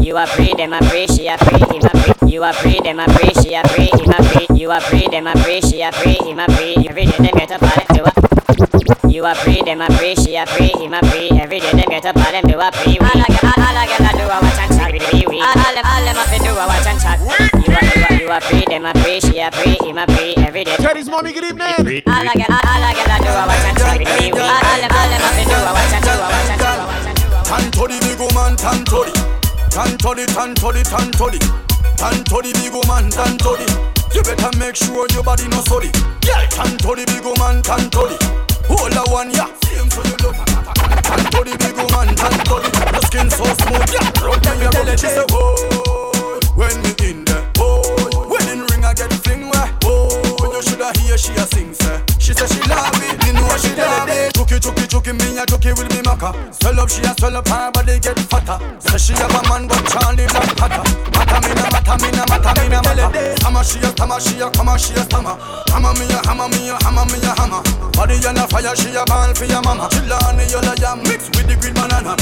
You 0.01 0.18
a 0.18 0.25
free, 0.25 0.54
them 0.54 0.74
a 0.74 0.84
free, 0.90 1.08
she 1.08 1.28
a 1.28 1.38
free, 1.38 1.60
him 1.60 1.82
a 1.84 1.90
free. 1.98 2.30
You 2.30 2.44
a 2.44 2.54
free, 2.54 2.80
them 2.82 3.00
a 3.00 3.08
free, 3.13 3.34
she 3.42 3.54
a 3.54 3.68
free, 3.70 3.86
him 3.86 4.10
a 4.10 4.24
free. 4.24 4.48
You 4.56 4.72
a 4.72 4.80
free, 4.80 5.08
them 5.08 5.28
a 5.28 5.38
free, 5.44 5.62
she 5.62 5.82
a 5.82 5.92
free, 5.92 6.18
him 6.22 6.40
a 6.40 6.48
free. 6.56 6.75
Every 6.90 7.06
day 7.06 7.18
them 7.18 7.32
get 7.36 7.51
up, 7.51 7.62
all 7.63 7.70
them 7.70 7.86
do 7.96 8.04
a 8.04 8.40
you 9.22 9.25
a 9.25 9.36
free, 9.36 9.62
them 9.62 9.81
a 9.81 9.88
free, 9.98 10.15
she 10.15 10.36
a 10.36 10.46
free, 10.46 10.74
him 10.75 10.93
a 10.93 11.00
free. 11.12 11.29
Every 11.31 11.60
day 11.60 11.72
them 11.72 11.89
get 11.89 12.05
up, 12.05 12.17
all 12.17 12.31
them 12.31 12.43
do 12.48 12.60
a 12.60 12.72
free. 12.72 12.98
All 12.98 13.08
I 13.08 13.27
get, 13.27 13.43
all 13.43 13.77
I 13.77 13.86
get, 13.86 14.01
I 14.01 14.12
do 14.17 14.25
a 14.25 14.38
watch 14.41 14.60
and 14.60 14.72
chat 14.74 14.91
with 14.91 15.05
me. 15.13 15.41
All 15.41 15.74
them, 15.75 15.86
all 15.86 16.03
them 16.03 16.17
a 16.17 16.24
fi 16.25 16.38
do 16.39 16.51
a 16.51 16.65
watch 16.65 16.88
and 16.88 17.00
chat. 17.00 17.20
You 17.20 17.75
a, 17.75 17.81
you 17.86 18.05
a, 18.08 18.13
you 18.20 18.27
a 18.31 18.41
free, 18.41 18.65
them 18.65 18.86
a 18.86 18.93
free, 19.03 19.20
she 19.22 19.39
a 19.39 19.51
free, 19.51 19.77
him 19.86 19.98
a 19.98 20.05
free. 20.15 20.34
Every 20.38 20.63
day. 20.63 20.75
Teddy's 20.77 21.10
mommy, 21.10 21.34
good 21.34 21.43
evening. 21.46 22.03
All 22.08 22.27
I 22.27 22.34
get, 22.34 22.50
all 22.50 22.60
I 22.60 22.93
get, 22.98 23.08
I 23.08 23.20
do 23.22 23.29
a 23.29 23.43
watch 23.46 23.65
and 23.67 23.77
chat 23.77 24.00
with 24.00 24.10
me. 24.20 24.31
All 24.31 24.79
them, 24.81 24.91
all 24.91 25.10
them 25.12 25.22
a 25.22 25.29
fi 25.38 25.43
do 25.46 25.58
a 25.60 25.72
watch 25.72 25.93
and 25.93 26.03
do 26.03 26.12
a 26.12 26.27
watch 26.27 26.50
and 26.50 26.60
do 26.60 26.65
a 26.65 26.86
watch 26.88 27.08
and 27.08 27.17
do 27.20 27.27
a 27.27 27.36
watch. 27.36 27.48
Tantoli 27.51 27.98
big 28.01 28.20
woman, 28.20 28.55
tantoli, 28.55 29.13
tantoli, 29.70 30.25
tantoli, 30.27 30.81
tantoli, 30.88 31.39
tantoli 32.01 32.51
big 32.53 32.74
woman, 32.74 33.10
tantoli. 33.12 33.65
You 34.13 34.22
better 34.24 34.51
make 34.58 34.75
sure 34.75 35.05
your 35.13 35.24
body 35.24 35.48
no 35.50 35.62
sorry. 35.62 35.91
Yeah, 36.25 36.46
tantoli 36.50 37.05
big 37.05 37.24
woman, 37.24 37.62
tantoli. 37.62 38.17
Hold 38.65 38.93
a 38.98 39.03
one, 39.12 39.31
yeah. 39.31 39.48
Same 39.63 39.89
so 39.89 40.01
you 40.01 40.17
love. 40.25 40.36
Tantoli 41.05 41.53
big 41.62 41.75
woman, 41.77 42.15
tantoli. 42.15 42.70
Your 42.91 43.01
skin 43.05 43.29
so 43.29 43.46
smooth, 43.46 43.89
yeah. 43.93 44.25
Rub 44.25 44.41
me 44.46 44.62
your 44.62 44.72
bum, 44.72 44.88
she 44.98 45.08
say, 45.13 45.25
oh, 45.31 46.39
when 46.55 46.75
me 46.81 46.91
in 47.08 47.25
there, 47.25 47.46
oh, 47.60 48.27
wedding 48.29 48.65
ring 48.72 48.84
I 48.84 48.93
get 48.93 49.13
fling 49.13 49.50
where, 49.50 49.70
oh, 49.86 50.50
you 50.53 50.62
shoulda 50.62 50.91
hear 51.00 51.17
she 51.17 51.34
a 51.34 51.46
sing, 51.53 51.74
say. 51.74 52.01
She 52.32 52.38
say 52.38 52.48
she 52.48 52.62
love 52.70 52.96
me, 52.96 53.12
me 53.28 53.36
know 53.36 53.58
she 53.60 53.76
love 53.76 54.08
me. 54.08 54.32
Chucky, 54.32 54.56
chucky, 54.64 54.88
chucky, 54.88 55.12
me 55.12 55.36
a 55.36 55.44
chucky 55.44 55.76
will 55.76 55.88
be 55.92 56.00
maka. 56.00 56.32
Swell 56.56 56.80
up, 56.80 56.88
she 56.88 57.04
a 57.04 57.12
swell 57.20 57.36
up, 57.36 57.48
her 57.50 57.72
body 57.72 58.00
get 58.00 58.18
fatter. 58.32 58.56
Say 58.80 59.12
she 59.12 59.14
have 59.20 59.36
a 59.36 59.44
man, 59.52 59.68
but 59.68 59.84
Charlie 59.92 60.24
like 60.32 60.56
hotter. 60.56 60.80
Matter 61.12 61.40
me 61.44 61.52
no 61.60 61.68
matter, 61.76 61.96
me 62.00 62.08
no 62.16 62.24
matter, 62.32 62.54
me 62.56 62.70
no 62.72 62.80
matter. 62.88 63.12
Hammer 63.44 63.64
she 63.68 63.84
a 63.84 63.92
hammer, 64.00 64.20
she 64.24 64.40
a 64.40 64.48
hammer, 64.48 64.80
she 64.80 64.96
a 64.96 65.04
hammer. 65.12 65.36
Hammer 65.76 65.92
me 66.00 66.08
a 66.08 66.20
hammer, 66.24 66.48
me 66.48 66.72
a 66.72 66.80
hammer, 66.80 67.06
me 67.12 67.20
a 67.20 67.32
hammer. 67.36 67.62
Body 68.00 68.15
on 68.24 68.39
a 68.39 68.48
fire, 68.48 68.76
she 68.80 68.96
a 68.96 69.04
ball 69.12 69.36
for 69.36 69.44
your 69.44 69.62
mama. 69.62 69.89
Chill 69.91 70.13
on 70.24 70.38
the 70.39 70.48
yellow 70.48 70.76
jam, 70.80 71.04
mix 71.04 71.28
with 71.36 71.52
the 71.52 71.60
green 71.60 71.76
banana. 71.76 72.15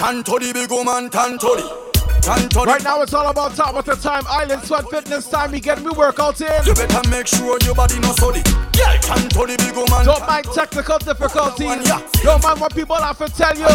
Tantori 0.00 0.54
big 0.54 0.70
woman, 0.70 1.10
tantori. 1.10 1.91
Right 2.26 2.82
now 2.84 3.02
it's 3.02 3.14
all 3.14 3.28
about 3.28 3.56
top 3.56 3.74
of 3.74 3.84
the 3.84 3.96
time. 3.96 4.22
Island 4.28 4.62
sweat 4.62 4.88
fitness 4.88 5.28
time. 5.28 5.50
We 5.52 5.60
get 5.60 5.82
me 5.82 5.90
workout 5.90 6.40
in. 6.40 6.64
You 6.64 6.74
better 6.74 7.08
make 7.10 7.26
sure 7.26 7.58
your 7.64 7.74
body 7.74 7.98
no 7.98 8.12
sorry. 8.12 8.42
Yeah, 8.74 8.96
tantori 9.02 9.58
big 9.58 9.74
woman. 9.74 10.04
Don't 10.06 10.26
mind 10.26 10.46
technical 10.54 10.98
difficulties. 10.98 11.90
Don't 12.22 12.42
mind 12.42 12.60
what 12.60 12.74
people 12.74 12.96
have 12.96 13.18
to 13.18 13.28
tell 13.28 13.54
you. 13.56 13.66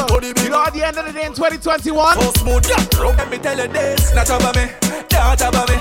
You 0.43 0.49
know, 0.49 0.63
at 0.63 0.73
the 0.73 0.83
end 0.85 0.97
of 0.97 1.05
the 1.05 1.11
day 1.11 1.25
in 1.25 1.33
2021. 1.33 2.15
So 2.15 2.31
smooth, 2.39 2.65
yeah. 2.69 3.15
Let 3.17 3.29
me 3.29 3.37
tell 3.37 3.57
you 3.57 3.67
this, 3.67 4.15
not 4.15 4.29
over 4.29 4.53
me, 4.57 4.71
not 5.11 5.41
over 5.41 5.65
me, 5.71 5.77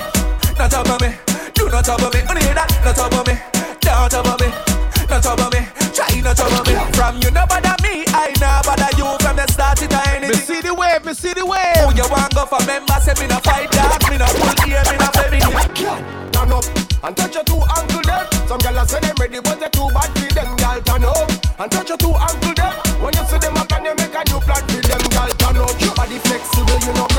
not 0.58 0.74
over 0.74 0.98
me. 1.06 1.14
Do 1.54 1.68
not 1.70 1.88
over 1.88 2.10
me, 2.10 2.22
only 2.28 2.42
hear 2.42 2.54
that, 2.54 2.68
not 2.84 2.98
over 2.98 3.24
me, 3.30 3.38
not 3.84 4.12
over 4.12 4.36
me, 4.44 4.65
not 5.08 5.22
trouble 5.22 5.50
me. 5.50 5.62
Try 5.94 6.20
no 6.20 6.32
trouble 6.34 6.62
me. 6.66 6.74
From 6.92 7.16
you 7.22 7.30
no 7.30 7.46
bother 7.46 7.76
me, 7.82 8.04
I 8.10 8.32
no 8.40 8.60
bother 8.66 8.90
you 8.98 9.08
from 9.22 9.36
the 9.36 9.46
start 9.52 9.78
to 9.78 9.86
anything. 10.10 10.30
Me 10.30 10.36
see 10.36 10.60
the 10.60 10.74
wave, 10.74 11.04
me 11.04 11.14
see 11.14 11.32
the 11.32 11.44
wave. 11.44 11.86
Who 11.86 11.94
you 11.94 12.06
want 12.10 12.34
go 12.34 12.46
for 12.46 12.60
member? 12.66 12.98
Say 13.00 13.14
me 13.20 13.26
no 13.26 13.38
fight 13.40 13.70
dog, 13.70 14.02
me 14.10 14.18
no 14.18 14.26
pull 14.26 14.54
ear, 14.68 14.82
me 14.90 14.96
no 14.98 15.08
baby. 15.14 15.38
Turn 16.32 16.52
up 16.52 16.64
and 17.04 17.16
touch 17.16 17.34
your 17.34 17.44
two 17.44 17.60
ankle 17.76 18.02
there. 18.04 18.26
Some 18.48 18.60
gyal 18.60 18.78
say 18.86 19.00
them 19.00 19.16
ready, 19.18 19.40
but 19.40 19.60
they 19.60 19.70
too 19.70 19.88
bad 19.94 20.10
for 20.12 20.28
them. 20.34 20.56
Gyal 20.56 20.80
turn 20.84 21.04
up 21.04 21.30
and 21.60 21.70
touch 21.70 21.88
your 21.88 21.98
two 21.98 22.12
ankle 22.12 22.54
there. 22.56 22.74
When 23.00 23.12
you 23.14 23.24
see 23.26 23.38
them 23.38 23.56
up 23.56 23.72
and 23.72 23.84
you 23.86 23.94
make 23.94 24.14
a 24.14 24.22
new 24.28 24.40
plan 24.42 24.62
for 24.66 24.80
them. 24.82 25.02
Gyal 25.14 25.32
turn 25.38 25.56
up, 25.56 25.80
your 25.80 25.94
body 25.94 26.18
flexible, 26.18 26.78
you 26.82 26.92
know 26.94 27.15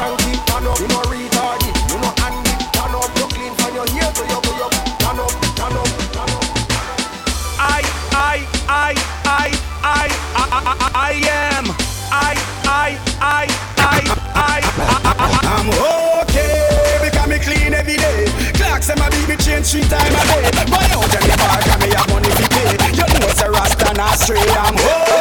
me 19.28 19.36
change 19.36 19.68
three 19.68 19.84
times 19.84 20.08
a 20.08 20.24
day. 20.32 20.48
Boy 20.72 20.88
out 20.96 21.12
the 21.12 21.36
park 21.36 21.68
and 21.68 21.80
me 21.84 21.90
have 21.92 22.08
money 22.08 22.32
to 22.32 22.46
pay. 22.48 22.72
You 22.96 23.04
know 23.04 23.28
it's 23.28 23.42
a 23.44 23.52
rasta 23.52 23.94
not 23.94 24.16
straight. 24.16 24.48
I'm 24.56 24.76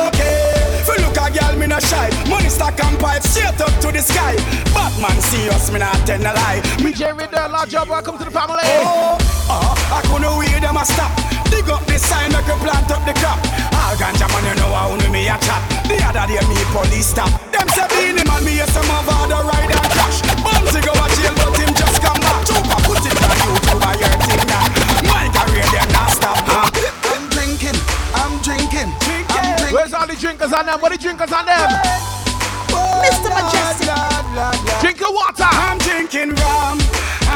okay. 0.06 0.82
For 0.86 0.94
look 1.02 1.18
a 1.18 1.26
girl 1.34 1.54
me 1.58 1.66
no 1.66 1.78
shy. 1.82 2.08
Money 2.30 2.48
stack 2.48 2.78
and 2.78 2.98
pipe 2.98 3.22
straight 3.22 3.58
up 3.60 3.74
to 3.82 3.90
the 3.90 4.00
sky. 4.00 4.38
Batman 4.70 5.18
see 5.20 5.50
us 5.50 5.70
me 5.72 5.80
not 5.80 5.98
tell 6.06 6.22
a 6.22 6.32
lie. 6.32 6.62
Me 6.82 6.94
DJ 6.94 7.18
Riddle, 7.18 7.50
large 7.50 7.70
job. 7.70 7.88
Welcome 7.88 8.16
to 8.18 8.24
the 8.24 8.30
family. 8.30 8.62
Oh, 8.86 9.18
uh, 9.50 9.98
I 9.98 10.00
couldn't 10.06 10.38
wait 10.38 10.62
them 10.62 10.76
a 10.78 10.84
stop. 10.86 11.10
Dig 11.50 11.68
up 11.68 11.84
the 11.86 11.98
sign, 11.98 12.30
make 12.30 12.46
you 12.46 12.56
plant 12.62 12.90
up 12.90 13.02
the 13.04 13.14
crop. 13.18 13.42
All 13.74 13.94
ganja 13.98 14.30
man, 14.30 14.44
you 14.46 14.54
know 14.62 14.70
how 14.70 14.90
only 14.90 15.08
me 15.10 15.26
a 15.26 15.36
chat. 15.42 15.62
The 15.90 15.98
other 16.06 16.26
day 16.30 16.42
me 16.46 16.58
police 16.70 17.10
stop. 17.10 17.30
Them 17.50 17.66
say 17.74 17.86
Beenie 17.90 18.22
Man, 18.24 18.44
me 18.44 18.60
a 18.60 18.66
some 18.70 18.86
of 18.86 19.06
the 19.06 19.38
ride 19.42 19.70
and 19.70 19.90
crash. 19.90 20.25
Where's 29.76 29.92
all 29.92 30.06
the 30.06 30.16
drinkers 30.16 30.54
on 30.54 30.64
them? 30.64 30.80
What 30.80 30.90
the 30.90 30.96
drinkers 30.96 31.30
on 31.36 31.44
them? 31.44 31.68
Mr. 33.04 33.28
Mejustik. 33.28 33.92
Drinking 34.80 35.12
water. 35.12 35.44
I'm 35.44 35.76
drinking 35.76 36.32
rum 36.32 36.80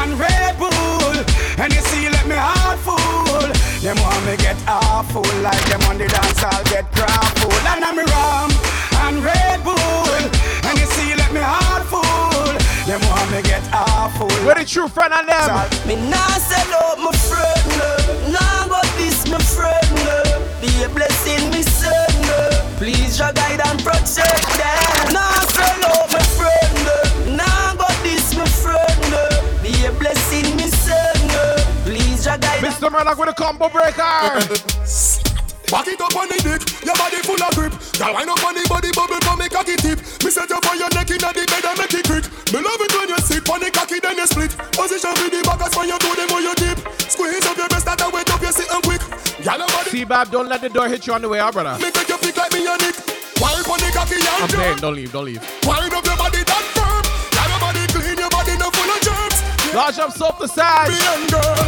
and 0.01 0.17
Red 0.17 0.57
Bull. 0.57 1.13
And 1.61 1.71
you 1.71 1.81
see, 1.81 2.09
let 2.09 2.25
me 2.25 2.33
heart 2.33 2.79
full. 2.81 3.45
Them 3.85 3.93
want 4.01 4.25
me 4.25 4.37
get 4.37 4.57
awful 4.67 5.21
like 5.45 5.61
them 5.69 5.85
on 5.85 5.99
the 5.99 6.07
dance, 6.09 6.41
I'll 6.41 6.63
get 6.65 6.89
crap 6.97 7.29
full. 7.37 7.53
And 7.69 7.85
I'm 7.85 8.01
rum 8.09 8.49
and 9.05 9.23
Red 9.23 9.61
Bull. 9.63 9.77
And 10.65 10.79
you 10.81 10.87
see, 10.97 11.13
let 11.13 11.29
me 11.31 11.41
heart 11.45 11.85
full. 11.93 12.57
Them 12.89 13.01
want 13.05 13.29
me 13.29 13.43
get 13.43 13.61
awful. 13.71 14.33
Where 14.41 14.55
the 14.55 14.65
true 14.65 14.87
friend 14.87 15.13
on 15.13 15.27
them? 15.27 15.45
Me 15.85 15.93
nah 16.09 16.41
sell 16.41 16.73
out 16.89 16.97
my 16.97 17.13
friend, 17.13 17.61
no. 17.77 18.33
Nah 18.33 18.65
but 18.67 18.89
this 18.97 19.29
my 19.29 19.37
friend, 19.37 19.85
no. 20.09 20.41
Be 20.57 20.69
a 20.81 20.89
blessing, 20.89 21.51
me 21.51 21.61
son, 21.61 21.79
no. 21.80 21.80
Please 22.81 23.19
your 23.19 23.31
guide 23.33 23.61
and 23.63 23.79
protect 23.83 24.57
them. 24.57 25.13
Nah 25.13 25.29
sell 25.53 25.85
out 25.85 26.11
my 26.11 26.19
friend, 26.33 26.73
no. 26.83 27.35
Nah 27.35 27.75
but 27.75 27.95
this 28.01 28.35
my 28.35 28.43
friend. 28.43 29.61
Be 29.61 29.85
a 29.85 29.91
blessing, 29.91 30.55
me 30.55 30.63
son. 30.63 31.13
Please 31.83 32.25
your 32.25 32.39
guide. 32.39 32.63
Mr. 32.63 32.91
Murdoch 32.91 33.19
with 33.19 33.29
a 33.29 33.33
combo 33.33 33.69
breaker. 33.69 35.27
Back 35.71 35.87
it 35.87 36.01
up 36.03 36.11
on 36.19 36.27
the 36.27 36.35
dick, 36.43 36.59
your 36.83 36.95
body 36.99 37.23
full 37.23 37.39
of 37.39 37.55
grip. 37.55 37.71
Girl, 37.95 38.11
wind 38.11 38.27
up 38.27 38.43
on 38.43 38.59
the 38.59 38.63
body 38.67 38.91
bubble 38.91 39.23
from 39.23 39.39
me 39.39 39.47
cocky 39.47 39.79
tip. 39.79 40.03
Me 40.19 40.27
set 40.27 40.51
you 40.51 40.59
for 40.59 40.75
your 40.75 40.91
neck 40.91 41.07
inna 41.07 41.31
the 41.31 41.47
bed 41.47 41.63
and 41.63 41.79
make 41.79 41.95
it 41.95 42.03
quick. 42.03 42.27
Me 42.51 42.59
love 42.59 42.83
it 42.83 42.91
when 42.91 43.07
you 43.07 43.19
sit 43.23 43.47
on 43.47 43.63
the 43.63 43.71
cocky 43.71 44.03
then 44.03 44.19
you 44.19 44.27
split. 44.27 44.51
Position 44.75 45.15
with 45.15 45.31
the 45.31 45.39
back 45.47 45.63
when 45.71 45.87
you 45.87 45.95
do 45.95 46.11
them 46.11 46.27
on 46.35 46.43
your 46.43 46.57
dip. 46.59 46.75
Squeeze 47.07 47.47
up 47.47 47.55
your 47.55 47.71
breast 47.71 47.87
that 47.87 48.03
wet 48.03 48.27
up 48.27 48.43
your 48.43 48.51
sit 48.51 48.67
and 48.67 48.83
quick. 48.83 48.99
Girl, 49.47 49.63
your 49.63 49.71
body 49.71 49.89
See, 49.95 50.03
Bab, 50.03 50.27
don't 50.27 50.51
let 50.51 50.59
the 50.59 50.67
door 50.67 50.91
hit 50.91 51.07
you 51.07 51.15
on 51.15 51.23
the 51.23 51.29
way 51.31 51.39
out, 51.39 51.55
brother. 51.55 51.79
make 51.79 51.95
you 51.95 52.19
feel 52.19 52.35
like 52.35 52.51
me 52.51 52.67
and 52.67 52.83
it. 52.83 52.97
Wind 53.39 53.63
on 53.63 53.79
the 53.79 53.89
cocky 53.95 54.19
and 54.19 54.43
I'm 54.43 54.51
saying, 54.51 54.79
don't 54.83 54.95
leave, 54.99 55.11
don't 55.15 55.23
leave. 55.23 55.39
Wind 55.63 55.87
up 55.95 56.03
your 56.03 56.19
body 56.19 56.43
that 56.51 56.63
firm. 56.75 56.99
Girl, 57.31 57.47
your 57.47 57.59
body 57.63 57.83
clean, 57.95 58.19
your 58.19 58.27
body 58.27 58.59
no 58.59 58.67
full 58.75 58.91
of 58.91 58.99
germs. 59.07 59.39
Large 59.71 60.03
up, 60.03 60.11
soap 60.11 60.35
the 60.35 60.51
side. 60.51 60.91
Young 60.91 61.31
girl. 61.31 61.63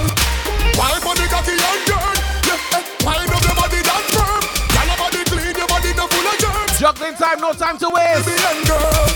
Wind 0.75 1.07
on 1.07 1.15
the 1.15 1.27
cocky 1.31 1.55
and 1.55 1.81
jerk. 1.87 2.19
Yeah, 2.51 2.75
eh. 2.75 2.83
Wind 3.07 3.31
up 3.31 3.42
Juggling 6.83 7.13
time, 7.13 7.39
no 7.39 7.53
time 7.53 7.77
to 7.77 7.89
waste. 7.89 9.12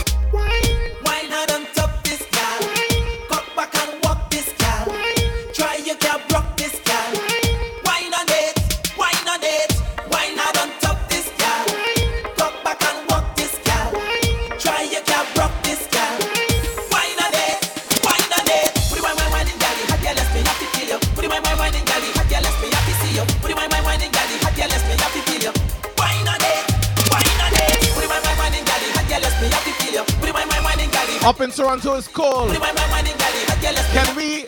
Up 31.27 31.41
in 31.41 31.51
Toronto, 31.51 31.95
it's 31.95 32.07
cold. 32.07 32.55
Can 32.55 34.15
we 34.15 34.45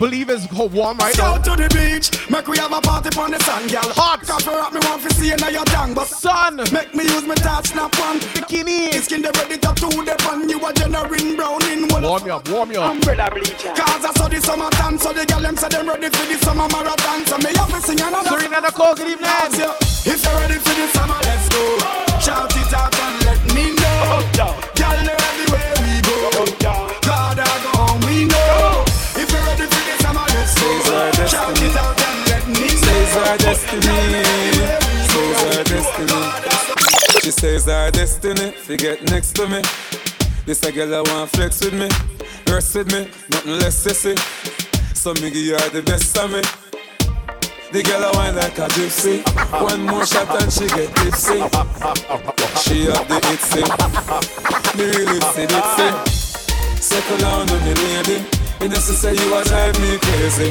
Believe 0.00 0.30
it's 0.30 0.50
warm 0.50 0.98
right 0.98 1.14
now. 1.16 1.36
Go 1.38 1.54
to 1.54 1.62
the 1.62 1.68
beach, 1.70 2.08
make 2.28 2.48
we 2.48 2.58
have 2.58 2.72
a 2.72 2.80
party 2.80 3.14
on 3.20 3.30
the 3.30 3.38
sun, 3.44 3.68
girl. 3.68 3.84
Hot. 3.94 4.18
Cover 4.26 4.58
up 4.58 4.72
me 4.72 4.80
want 4.82 5.06
to 5.06 5.14
see 5.14 5.30
in 5.30 5.38
your 5.38 5.62
tongue, 5.70 5.94
but 5.94 6.08
sun. 6.08 6.56
Make 6.72 6.96
me 6.96 7.04
use 7.04 7.22
my 7.22 7.36
touch 7.36 7.76
snap 7.76 7.94
on 8.00 8.18
bikini. 8.34 8.90
Skin 8.98 9.22
the 9.22 9.30
ready 9.38 9.54
tattoo 9.60 10.02
the 10.02 10.16
pan. 10.18 10.48
You 10.48 10.58
a 10.66 10.72
generating 10.72 11.36
brown 11.36 11.62
in 11.70 11.86
one. 11.92 12.02
Warm 12.02 12.26
you 12.26 12.32
up, 12.32 12.48
warm 12.48 12.72
you 12.72 12.80
up. 12.80 12.90
Umbrella 12.90 13.30
bleacher. 13.30 13.70
Cause 13.76 14.02
I 14.02 14.10
saw 14.16 14.26
the 14.26 14.40
summer 14.40 14.70
dance, 14.70 15.04
so 15.04 15.12
the 15.12 15.22
girl 15.26 15.46
them 15.46 15.56
say 15.56 15.68
them 15.68 15.86
ready 15.86 16.10
for 16.10 16.26
the 16.26 16.36
summer 16.42 16.66
marathon. 16.74 17.22
So 17.28 17.38
me 17.38 17.54
have 17.54 17.70
to 17.70 17.80
sing 17.86 18.00
another. 18.00 18.34
Serena 18.34 18.58
the 18.66 18.72
Cole, 18.74 18.96
good 18.96 19.14
evening. 19.14 19.30
If 20.02 20.24
you're 20.26 20.34
ready 20.42 20.58
for 20.58 20.74
the 20.74 20.88
summer, 20.90 21.22
let's 21.22 21.46
go. 21.54 21.62
Shout 22.18 22.50
it 22.56 22.72
out 22.74 22.98
and 22.98 23.16
let 23.30 23.40
me 23.54 23.76
know. 23.76 24.16
Oh, 24.16 24.24
girl, 24.34 24.56
know 24.56 25.12
everywhere 25.12 25.14
we 25.14 25.14
go. 25.14 25.20
God, 25.20 25.20
I 25.20 25.38
go 25.38 25.38
home, 25.44 25.54
we 25.54 25.54
know. 25.54 25.54
If 25.54 25.54
you're 25.54 25.54
ready 25.54 25.69
Says 32.80 33.16
our 33.16 33.36
destiny. 33.38 34.24
Says 35.08 35.42
our 35.44 35.64
destiny. 35.64 36.20
She 37.22 37.30
says 37.30 37.68
our 37.68 37.90
destiny. 37.90 38.48
If 38.48 38.68
you 38.68 38.76
get 38.76 39.02
next 39.10 39.32
to 39.36 39.48
me. 39.48 39.62
This 40.44 40.62
a 40.64 40.72
girl 40.72 40.94
I 40.94 41.00
want 41.10 41.30
flex 41.30 41.64
with 41.64 41.74
me. 41.74 41.88
Rest 42.52 42.74
with 42.74 42.92
me. 42.92 43.08
Nothing 43.30 43.52
less 43.52 43.84
sissy. 43.84 44.16
So 44.94 45.14
me 45.14 45.30
give 45.30 45.36
you 45.36 45.58
the 45.70 45.82
best 45.82 46.16
of 46.18 46.30
me. 46.30 46.59
The 47.72 47.84
girl 47.84 48.02
I 48.02 48.10
wine 48.18 48.34
like 48.34 48.58
a 48.58 48.66
gypsy. 48.74 49.22
One 49.62 49.86
more 49.86 50.04
shot 50.04 50.26
and 50.42 50.50
she 50.50 50.66
get 50.66 50.90
tipsy. 50.90 51.38
She 52.58 52.90
have 52.90 53.06
the 53.06 53.22
itsy. 53.30 53.62
Me 54.74 54.90
really 54.90 55.22
itsy 55.22 55.46
bitsy. 55.46 55.86
Settle 56.82 57.18
down 57.18 57.46
on 57.46 57.62
me 57.62 57.70
lady. 57.78 58.26
You 58.60 58.68
know 58.68 58.74
she 58.74 58.98
say 58.98 59.14
you 59.14 59.30
a 59.38 59.44
drive 59.46 59.78
me 59.78 60.02
crazy. 60.02 60.50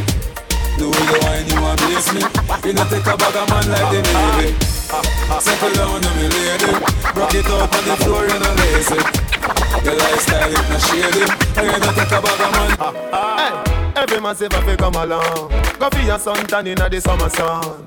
The 0.80 0.88
way 0.88 1.04
you 1.12 1.20
wine, 1.28 1.44
you 1.44 1.60
amaze 1.60 2.08
me. 2.16 2.24
You 2.64 2.72
know 2.72 2.88
take 2.88 3.04
a 3.04 3.12
bag 3.20 3.36
of 3.36 3.52
man 3.52 3.68
like 3.68 3.92
the 3.92 4.00
Navy. 4.00 4.56
Settle 5.44 5.76
down 5.76 6.00
on 6.00 6.16
me 6.16 6.32
lady. 6.32 6.72
Rock 7.20 7.36
it 7.36 7.52
up 7.52 7.68
on 7.68 7.84
the 7.84 7.96
floor, 8.00 8.24
you 8.32 8.40
know 8.40 8.56
lazy. 8.64 8.96
Your 9.84 9.96
lifestyle 10.00 10.56
is 10.56 10.64
not 10.72 10.82
shady. 10.88 11.28
You 11.68 11.80
know 11.84 11.92
take 12.00 12.16
a 12.16 12.20
bag 12.24 12.40
of 12.40 12.52
man. 12.56 12.72
Hey, 13.12 13.79
every 14.00 14.22
man 14.22 14.36
say 14.36 14.48
fi 14.48 14.76
come 14.76 14.96
along. 14.96 15.50
Go 15.78 15.90
for 15.90 16.02
your 16.02 16.18
sun 16.20 16.46
tan 16.48 16.68
inna 16.68 16.90
the 16.90 17.02
summer 17.02 17.30
sun. 17.30 17.86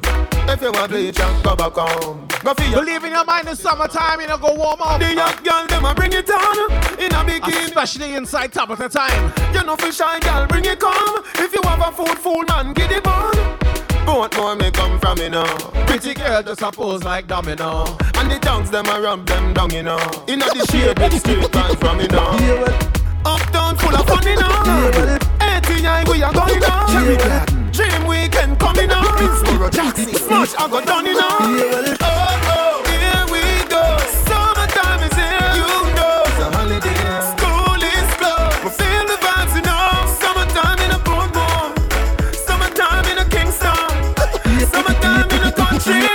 If 0.49 0.61
you 0.61 0.73
want 0.73 0.91
bleach 0.91 1.19
and 1.19 1.45
go 1.45 1.57
back 1.57 1.73
home. 1.73 2.27
Go 2.43 2.53
for 2.55 2.63
your 2.65 2.81
Believe 2.81 3.05
in 3.05 3.13
your 3.13 3.25
mind, 3.25 3.49
it's 3.49 3.61
summertime, 3.61 4.21
you 4.21 4.27
know, 4.27 4.37
go 4.37 4.55
warm 4.55 4.83
up. 4.83 5.01
The 5.01 5.15
young 5.15 5.37
girl, 5.43 5.67
them 5.67 5.85
a 5.85 5.95
bring 5.95 6.13
it 6.13 6.29
on 6.29 6.73
in 7.01 7.13
a 7.13 7.25
bikini. 7.25 7.65
Especially 7.67 8.15
inside 8.15 8.53
top 8.53 8.71
of 8.71 8.79
the 8.79 8.89
time. 8.89 9.33
You 9.55 9.65
know, 9.65 9.77
for 9.77 9.91
shy 9.93 10.21
girl, 10.21 10.47
bring 10.47 10.65
it 10.65 10.79
come. 10.81 11.25
If 11.37 11.55
you 11.55 11.61
have 11.65 11.81
a 11.81 11.93
food 11.93 12.19
full 12.19 12.43
man, 12.45 12.75
get 12.75 12.93
it 12.93 13.07
on. 13.07 13.33
Both 14.05 14.37
more 14.37 14.57
may 14.57 14.71
come 14.71 14.99
from 14.99 15.19
me 15.19 15.29
now. 15.29 15.57
Pretty 15.87 16.13
girl 16.15 16.43
just 16.43 16.61
a 16.61 16.71
pose 16.73 17.05
like 17.05 17.27
domino. 17.29 17.85
And 18.17 18.31
the 18.31 18.39
tongues 18.43 18.71
them 18.71 18.87
a 18.87 19.01
rub 19.01 19.25
them 19.27 19.55
down, 19.55 19.71
you 19.71 19.85
know. 19.85 19.99
Inna 20.27 20.47
the 20.47 20.67
shade 20.71 20.99
with 20.99 21.13
the 21.13 21.19
street 21.19 21.79
from 21.79 21.99
me 21.99 22.07
now. 22.09 22.33
Uptown 23.25 23.77
full 23.77 23.95
of 23.95 24.07
fun, 24.07 24.27
you 24.27 24.37
know. 24.37 25.19
89 25.83 26.05
we 26.13 26.23
are 26.23 26.33
going 26.33 26.63
on. 26.63 27.73
Dream 27.73 28.07
weekend 28.07 28.57
coming 28.61 28.91
on. 28.93 29.03
Smash 30.15 30.55
I 30.57 30.69
go 30.71 30.81
done, 30.85 31.07
you 31.07 31.15
know. 31.15 31.27
Oh, 31.29 32.39
oh, 32.55 32.87
here 32.87 33.27
we 33.27 33.43
go. 33.67 33.83
Summertime 34.23 35.03
is 35.03 35.15
here. 35.19 35.59
You 35.59 35.67
know. 35.99 36.23
It's 36.23 36.39
a 36.39 36.49
holiday. 36.55 37.03
School 37.35 37.83
is 37.83 38.11
closed. 38.15 38.63
We 38.63 38.71
feel 38.79 39.05
the 39.11 39.19
vibes, 39.19 39.55
you 39.59 39.65
know. 39.67 40.07
Summertime 40.23 40.79
in 40.87 40.95
a 40.95 41.01
boom 41.03 41.35
Summertime 42.47 43.07
in 43.11 43.19
a 43.19 43.27
Kingston. 43.27 43.91
Summertime 44.71 45.31
in 45.35 45.43
a 45.43 45.53
country. 45.53 46.07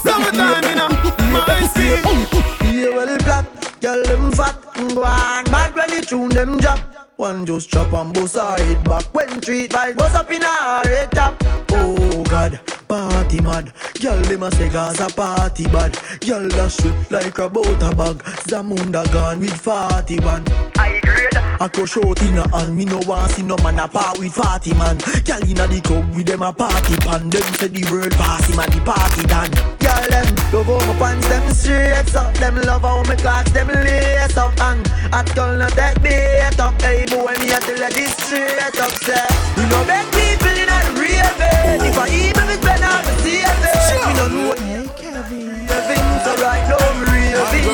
Summertime 0.00 0.64
in 0.64 0.80
a 0.80 0.88
my 1.28 1.60
city. 1.76 2.16
Yeah, 2.64 2.96
well, 2.96 3.18
black. 3.18 3.44
Girl, 3.82 4.02
them 4.04 4.32
fat. 4.32 4.56
Go 4.74 5.04
on. 5.04 5.44
Bad 5.44 5.74
when 5.76 5.90
you 5.92 6.00
tune 6.00 6.30
them 6.30 6.56
drop. 6.56 6.97
One 7.18 7.44
just 7.44 7.68
chop 7.68 7.92
and 7.94 8.14
bust 8.14 8.36
her 8.36 8.56
head 8.56 8.84
back. 8.84 9.12
When 9.12 9.40
treat 9.40 9.72
vibes 9.72 9.96
bust 9.96 10.14
up 10.14 10.30
in 10.30 10.40
her 10.40 10.82
head 10.84 11.10
top. 11.10 11.34
Oh 11.72 12.22
God, 12.22 12.60
party 12.86 13.40
mad. 13.40 13.72
Girl 14.00 14.22
them 14.22 14.44
a 14.44 14.52
say 14.52 14.68
Gaza 14.68 15.08
party 15.08 15.64
bad. 15.64 15.98
Girl 16.20 16.46
that 16.46 16.70
sweet 16.70 17.10
like 17.10 17.36
a 17.38 17.48
butter 17.48 17.92
bag. 17.96 18.18
Zamunda 18.46 19.02
gone 19.12 19.40
with 19.40 19.50
40 19.50 20.20
man 20.20 20.44
I 20.76 21.00
agree 21.02 21.26
I 21.60 21.68
go 21.72 21.86
short 21.86 22.22
in 22.22 22.38
a 22.38 22.56
hand. 22.56 22.76
Me 22.76 22.84
no 22.84 23.00
want 23.00 23.32
see 23.32 23.42
no 23.42 23.56
man 23.64 23.80
a 23.80 23.88
part 23.88 24.20
with 24.20 24.32
40 24.32 24.74
man. 24.74 24.98
Girl 25.24 25.42
inna 25.42 25.66
the 25.66 25.80
club 25.82 26.14
with 26.14 26.26
them 26.26 26.42
a 26.42 26.52
party 26.52 26.94
pan. 26.98 27.30
Them 27.30 27.42
say 27.54 27.66
the 27.66 27.90
world 27.90 28.12
pass 28.12 28.48
him 28.48 28.60
a 28.60 28.66
the 28.70 28.80
party 28.84 29.22
done 29.26 29.78
Girl 29.98 30.10
them. 30.10 30.26
Love 30.52 30.66
how 30.66 30.92
my 30.92 30.98
pants 30.98 31.28
them 31.28 31.50
straight 31.52 32.14
up 32.14 32.34
Them 32.34 32.56
love 32.62 32.82
how 32.82 33.02
my 33.02 33.16
clocks 33.16 33.50
them 33.50 33.68
lace 33.68 34.36
up. 34.36 34.58
And 34.60 34.86
I 35.12 35.24
girl 35.34 35.56
not 35.58 35.72
take 35.72 36.00
bait 36.02 36.58
up. 36.60 36.80
Hey 36.80 37.04
boy 37.06 37.34
me 37.40 37.50
a 37.50 37.58
tell 37.58 37.76
you 37.76 37.90
this 37.90 38.14
straight 38.16 38.78
up 38.78 38.94
say. 39.02 39.26
You 39.56 39.66
know 39.68 39.82
beg 39.84 40.06
people 40.14 40.54
in 40.54 40.70
a 40.70 40.78
raving 40.94 41.82
If 41.82 41.98
I 41.98 42.06
even 42.14 42.46
me 42.46 42.54
spend 42.62 42.84
all 42.84 43.02
my 43.02 43.12
savings 43.26 43.90
We 44.06 44.12
no 44.14 44.26
know. 44.28 44.54
Hey 44.54 44.86
Kevin. 44.94 45.66
Kevin 45.66 46.06
so 46.22 46.32
right 46.46 46.64
now 46.70 46.78
me 46.94 47.04
raving 47.10 47.66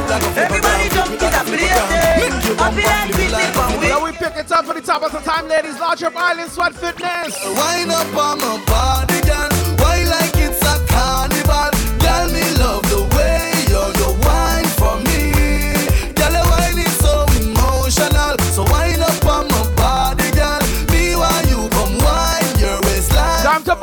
And 0.00 0.24
everybody 0.40 0.88
jump 0.96 1.12
to 1.12 1.28
the 1.28 1.42
place 1.44 2.40
I 2.56 2.72
feel 2.72 2.88
like 2.88 3.12
we 3.20 3.28
live 3.28 3.56
and 3.56 3.80
we 3.80 3.88
Now 3.88 4.04
we 4.04 4.12
pick 4.12 4.36
it 4.36 4.50
up 4.50 4.64
for 4.64 4.74
the 4.74 4.80
top 4.80 5.02
of 5.02 5.12
the 5.12 5.20
time 5.20 5.46
ladies. 5.48 5.78
Launch 5.78 6.02
up 6.02 6.16
Island 6.16 6.50
Sweat 6.50 6.74
Fitness. 6.74 7.36
Wind 7.44 7.90
up 7.92 8.16
on 8.16 8.38
my 8.40 8.64
body 8.66 9.20
girl 9.28 9.69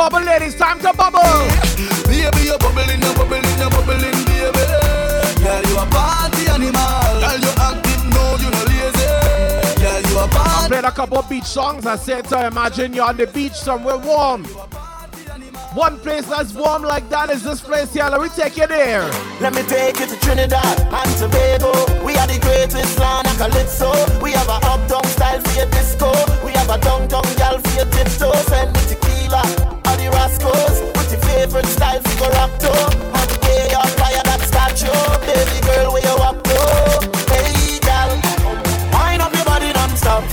bubble 0.10 0.26
ladies, 0.26 0.56
time 0.56 0.80
to 0.80 0.94
bubble 0.94 1.20
Baby 2.08 2.48
you're 2.48 2.58
bubbling, 2.58 3.02
you're 3.02 3.14
bubbling, 3.16 3.44
you're 3.60 3.70
bubbling 3.70 4.00
baby 4.00 4.64
Girl 5.44 5.64
you 5.68 5.78
a 5.78 5.86
party 5.92 6.48
animal 6.48 7.12
Girl 7.20 7.40
you 7.44 7.54
active, 7.60 8.04
no 8.16 8.24
you 8.40 8.50
no 8.50 8.62
lazy 8.72 9.08
Girl 9.82 10.02
you 10.10 10.20
a 10.20 10.28
party 10.28 10.66
I 10.66 10.68
played 10.68 10.86
a 10.86 10.92
couple 10.92 11.22
beach 11.24 11.44
songs 11.44 11.86
I 11.86 11.98
said 11.98 12.26
to 12.26 12.48
imagine 12.48 12.94
you're 12.94 13.06
on 13.06 13.18
the 13.18 13.28
beach 13.28 13.54
somewhere 13.54 13.98
warm 13.98 14.46
one 15.74 16.00
place 16.00 16.26
that's 16.26 16.54
warm 16.54 16.82
like 16.82 17.08
that 17.10 17.30
is 17.30 17.44
this 17.44 17.62
place 17.62 17.94
here. 17.94 18.06
Let 18.10 18.20
me 18.20 18.30
take 18.30 18.58
you 18.58 18.66
there. 18.66 19.04
Let 19.40 19.54
me 19.54 19.62
take 19.64 20.00
you 20.00 20.08
to 20.08 20.20
Trinidad 20.22 20.80
and 20.80 21.18
Tobago. 21.18 21.72
We 22.04 22.18
are 22.18 22.26
the 22.26 22.40
greatest 22.42 22.98
land 22.98 23.28
of 23.28 23.38
calypso. 23.38 23.92
We 24.20 24.32
have 24.32 24.48
a 24.48 24.58
uptown 24.66 25.06
style 25.06 25.40
for 25.40 25.60
your 25.60 25.70
disco. 25.70 26.10
We 26.44 26.54
have 26.54 26.70
a 26.72 26.80
downtown 26.80 27.22
gal 27.36 27.60
for 27.60 27.76
your 27.76 27.86
tiptoe. 27.92 28.34
Send 28.50 28.74
me 28.74 28.80
tequila 28.88 29.67
favorite 31.38 31.68
style 31.68 32.02
for 32.02 32.24
your 32.24 32.32
rock 32.34 32.52
to. 32.58 32.72
And 33.14 33.30
the 33.30 33.38
day 33.46 33.70
you 33.70 33.84
fire 34.02 34.24
that 34.26 34.42
statue. 34.42 34.90
Baby 35.22 35.58
girl, 35.70 35.94
where 35.94 36.02
you 36.02 36.16
up 36.26 36.38
to? 36.50 36.60
Hey 37.30 37.78
gal, 37.86 38.10
wind 38.90 39.22
up 39.22 39.34
your 39.38 39.46
body 39.46 39.70
non-stop. 39.74 40.26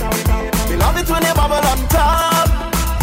We 0.65 0.75
love 0.81 0.97
it 0.97 1.07
when 1.07 1.21
you 1.21 1.35
bubble 1.37 1.61
on 1.61 1.81
top. 1.93 2.49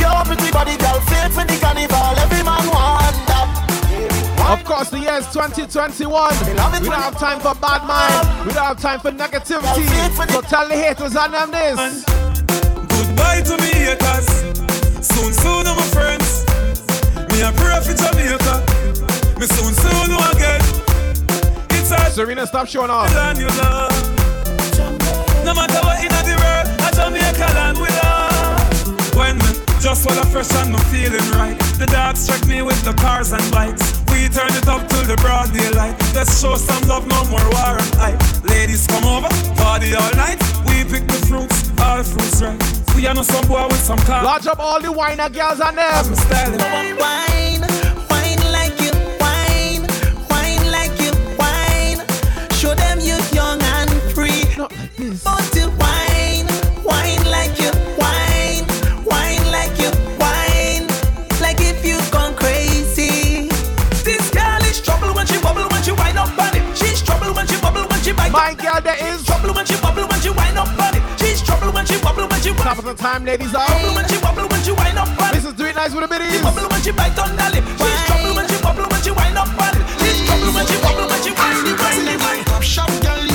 Your 0.03 0.19
pretty 0.27 0.51
body 0.51 0.75
girl, 0.83 0.99
fit 1.07 1.31
for 1.31 1.47
the 1.47 1.57
carnival. 1.63 2.15
Every 2.19 2.43
man 2.43 2.67
want 2.75 3.19
that. 3.31 3.47
Of 4.51 4.65
course, 4.65 4.91
the 4.91 4.99
year 4.99 5.23
is 5.23 5.27
2021. 5.31 6.03
We 6.03 6.55
don't 6.59 6.91
have 6.91 7.17
time 7.19 7.39
for 7.39 7.55
bad 7.55 7.87
mind. 7.87 8.47
We 8.47 8.53
don't 8.53 8.67
have 8.67 8.81
time 8.81 8.99
for 8.99 9.13
negativity. 9.13 9.87
So 10.33 10.41
tell 10.43 10.67
the 10.67 10.75
haters 10.75 11.15
and 11.15 11.33
them 11.33 11.51
this. 11.55 12.05
Goodbye 12.91 13.43
to 13.47 13.55
me 13.63 13.71
haters. 13.87 14.27
Soon, 15.07 15.33
soon, 15.33 15.65
my 15.65 15.87
friends. 15.95 16.42
Me 17.33 17.41
a 17.41 17.51
pray 17.53 17.81
for 17.81 17.95
Jamaica. 17.97 18.55
Me 19.41 19.47
soon, 19.47 19.73
soon 19.73 20.13
again. 20.31 20.61
It's 21.71 21.91
a 21.91 22.11
Serena, 22.11 22.47
stop 22.47 22.69
showing 22.69 22.91
off. 22.91 23.13
Land 23.15 23.39
you 23.39 23.49
love. 23.49 23.91
No 25.45 25.55
matter 25.55 25.81
what 25.83 25.99
in 26.05 26.13
the 26.13 26.37
world, 26.37 26.69
a 26.87 26.95
Jamaica 26.95 27.49
land 27.57 27.79
we 27.79 27.89
love. 27.89 29.17
When 29.17 29.39
me 29.39 29.63
just 29.81 30.07
while 30.07 30.19
I 30.21 30.25
fresh 30.27 30.53
and 30.55 30.79
feeling 30.87 31.31
right. 31.33 31.59
The 31.79 31.87
dogs 31.87 32.29
me 32.47 32.63
with 32.63 32.85
the 32.85 32.93
cars 32.93 33.33
and 33.33 33.51
bikes. 33.51 34.02
We 34.23 34.29
turn 34.29 34.55
it 34.55 34.69
up 34.69 34.89
till 34.89 35.03
the 35.03 35.17
broad 35.17 35.53
daylight. 35.53 35.99
Let's 36.15 36.41
show 36.41 36.55
some 36.55 36.87
love, 36.87 37.09
no 37.09 37.25
more 37.25 37.43
war 37.51 37.75
and 37.75 37.95
hype. 37.97 38.45
Ladies 38.45 38.87
come 38.87 39.03
over, 39.03 39.27
party 39.57 39.97
all 39.97 40.15
night. 40.15 40.39
We 40.69 40.85
pick 40.85 41.09
the 41.09 41.19
fruits, 41.27 41.69
all 41.81 42.05
fruits 42.05 42.41
right. 42.41 42.57
We 42.95 43.05
are 43.09 43.15
no 43.15 43.25
some 43.25 43.45
boy 43.49 43.67
with 43.67 43.83
some 43.83 43.99
car. 44.07 44.23
Lodge 44.23 44.47
up 44.47 44.61
all 44.61 44.81
the 44.81 44.93
wine 44.93 45.17
girls 45.17 45.59
and 45.59 45.77
them. 45.77 45.91
I'm 45.93 46.15
Wine, 46.57 46.97
wine 46.99 47.92
My 68.33 68.55
girl, 68.55 68.81
there 68.81 68.97
is 69.13 69.23
trouble 69.27 69.53
when 69.53 69.67
she 69.67 69.77
bubble 69.77 70.09
when 70.09 70.21
she 70.23 70.31
wind 70.31 70.57
up 70.57 70.67
on 70.81 70.97
it. 70.97 71.03
She's 71.21 71.43
trouble 71.43 71.71
when 71.71 71.85
she 71.85 72.01
bubble 72.01 72.27
when 72.27 72.41
she 72.41 72.49
wind 72.49 72.61
up. 72.61 72.77
Top 72.77 72.79
of 72.79 72.85
the 72.87 72.95
time, 72.95 73.27
ladies 73.27 73.55
out. 73.55 73.69
Trouble 73.69 73.95
when 73.95 74.09
she 74.09 74.19
bubble 74.21 74.49
when 74.49 74.63
she 74.65 74.73
wind 74.73 74.99
up 74.99 75.09
on 75.21 75.29
it. 75.29 75.33
This 75.35 75.45
is 75.45 75.53
do 75.53 75.67
it 75.67 75.77
nice 75.77 75.95
with 75.95 76.05
a 76.05 76.09
bit. 76.09 76.33
She 76.33 76.41
bubble 76.41 76.69
when 76.73 76.81
she 76.81 76.93
bite 76.93 77.19
on 77.19 77.37
the 77.37 77.47
lip. 77.53 77.65
She's 77.77 78.07
trouble 78.09 78.35
when 78.35 78.49
she 78.49 78.63
bubble 78.63 78.89
when 78.89 79.03
she 79.03 79.11
wind 79.13 79.37
up 79.37 79.53
on 79.53 79.77
it. 79.77 79.85
She's 80.01 80.25
trouble 80.25 80.53
when 80.57 80.65
she 80.65 80.77
bubble 80.81 81.07
when 81.13 81.21
she 81.23 81.33
wind 81.37 81.69
up 81.69 82.25
on 82.25 82.39
it. 82.41 82.65
Shop 82.65 82.89
girl. 83.03 83.32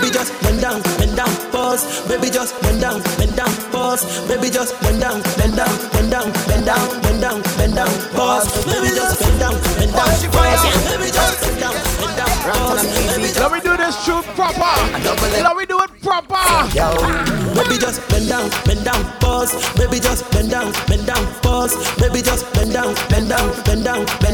Baby, 0.00 0.12
just 0.14 0.32
bend 0.40 0.60
down, 0.62 0.80
bend 0.96 1.14
down, 1.14 1.28
pause. 1.52 1.84
Baby, 2.08 2.30
just 2.30 2.58
bend 2.62 2.80
down, 2.80 3.02
bend 3.18 3.36
down, 3.36 3.52
pause. 3.70 4.00
Baby, 4.26 4.48
just 4.48 4.80
bend 4.80 4.98
down, 4.98 5.20
bend 5.36 5.56
down, 5.56 5.76
bend 5.92 6.10
down, 6.10 6.32
bend 6.48 6.64
down, 6.64 7.02
bend 7.02 7.20
down, 7.20 7.42
bend 7.60 7.74
down, 7.74 7.92
pause. 8.16 8.48
Baby, 8.64 8.96
just 8.96 9.20
bend 9.20 9.38
down, 9.38 9.52
bend 9.76 9.92
down, 9.92 10.08
pause. 10.32 10.64
Baby, 10.88 11.12
just 11.12 11.40
bend 11.44 11.60
down. 11.60 11.76
Let 13.36 13.52
me 13.52 13.60
do 13.60 13.76
this 13.76 14.02
truth 14.06 14.24
proper. 14.34 14.72
Let 15.04 15.56
me 15.56 15.66
do 15.66 15.78
it 15.84 15.90
proper. 16.00 16.48
Baby, 17.52 17.76
just 17.76 18.00
bend 18.08 18.28
down, 18.30 18.48
bend 18.64 18.82
down, 18.82 19.04
pause. 19.20 19.52
Baby, 19.76 20.00
just 20.00 20.30
bend 20.30 20.50
down, 20.50 20.72
bend 20.88 21.06
down, 21.06 21.26
pause. 21.42 21.76
Baby, 22.00 22.22
just 22.22 22.50
bend 22.54 22.72
down, 22.72 22.94
bend 23.10 23.28
down, 23.28 23.52
bend 23.64 23.84
down, 23.84 24.06
bend 24.06 24.24
down. 24.24 24.29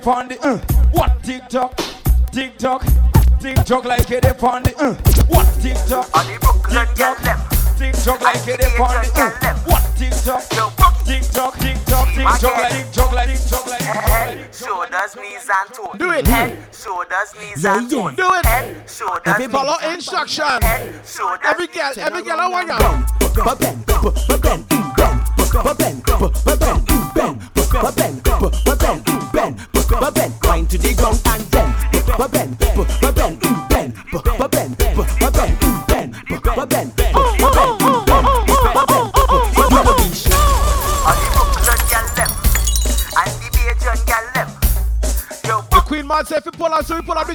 it 0.00 0.06
on 0.06 0.28
the 0.28 0.40
uh, 0.40 0.58
what 0.92 1.22
tick 1.22 1.46
tock, 1.48 1.76
tick 2.32 2.56
tock, 2.56 2.84
tick 3.40 3.56
tock 3.64 3.84
like 3.84 4.10
it 4.10 4.24
on 4.42 4.62
the 4.62 4.74
uh, 4.78 4.94
what 5.28 5.46
tick 5.60 5.76
tock, 5.86 6.06
tick 6.68 6.88
tock 6.94 7.50
tick 7.78 7.94
tock 7.94 8.20
like 8.20 8.48
it 8.48 8.60
upon 8.60 9.02
the 9.02 9.10
uh, 9.16 9.54
What 9.64 9.82
tick 9.96 10.10
tock? 10.24 10.42
Tick 11.04 11.22
tock, 11.32 11.56
tick 11.58 11.76
tock, 11.84 12.08
tick 12.14 12.26
tock 12.38 12.56
like 12.56 12.72
tick 12.72 12.92
tock 12.92 13.12
like 13.12 13.28
tick 13.28 13.40
tock 13.48 13.66
like. 13.66 14.54
shoulders, 14.54 15.16
knees 15.16 15.48
and 15.48 15.74
toes. 15.74 15.96
Do 15.98 16.10
it. 16.12 16.26
Head, 16.26 16.74
shoulders, 16.74 17.34
knees 17.40 17.64
yeah, 17.64 17.78
and 17.78 17.90
toes. 17.90 18.14
Do 18.16 18.34
it. 18.34 18.46
Head, 18.46 18.88
shoulders, 18.88 19.26
knees, 19.26 19.26
and 19.26 19.34
Every 19.34 19.48
follow 19.48 19.92
instruction. 19.92 20.62
Head, 20.62 21.06
shoulders 21.06 21.40
Every 21.44 21.66
girl, 21.66 21.92
every 21.98 22.22
girl 22.22 22.40
I 22.40 22.48
want 22.48 22.68
you 22.68 23.44
Bend, 23.44 23.58
bend, 23.58 23.86
bend, 23.86 24.42
bend 24.42 24.69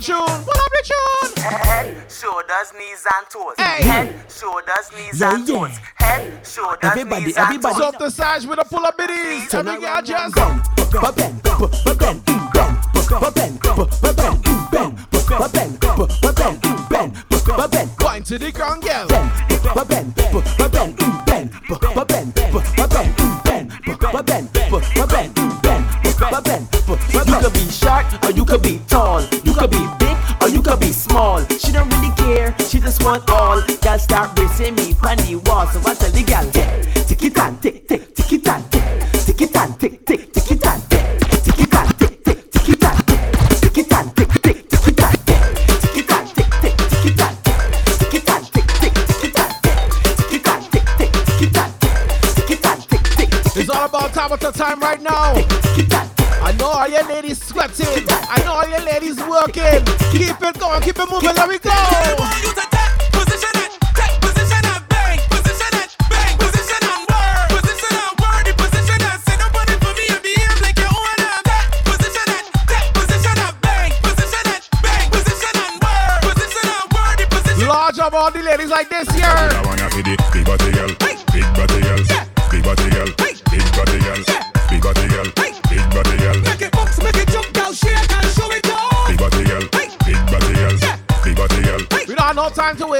tune. 0.06 0.18
Pull 0.18 0.62
up 0.66 0.72
the 0.72 0.84
tune. 0.86 1.44
Head, 1.44 2.12
shoulders, 2.12 2.70
knees, 2.78 3.06
and 3.14 3.26
toes. 3.30 3.56
Hey. 3.58 3.84
Head, 3.84 4.32
shoulders, 4.32 4.88
knees, 4.96 5.20
yeah, 5.20 5.34
and 5.34 5.48
yeah. 5.48 5.56
toes. 5.56 5.78
Head, 5.96 6.46
shoulders, 6.46 6.80
everybody, 6.84 7.26
knees, 7.26 7.38
everybody. 7.38 7.74
and 7.74 7.74
toes. 7.74 7.82
Everybody, 7.82 7.82
everybody. 7.82 7.84
Up 7.86 8.00
the 8.00 8.10
sides 8.10 8.48
with 8.48 8.60
a 8.60 8.66
pull 8.66 8.86
up 8.86 8.98
biddies. 8.98 9.54
Every 9.54 9.80
girl 9.80 10.02
just. 10.02 10.36
Go, 10.36 10.62
go, 10.78 11.02
go, 11.02 11.12
go, 11.12 11.58
go, 11.58 11.68
go, 11.86 11.96
go. 11.96 12.05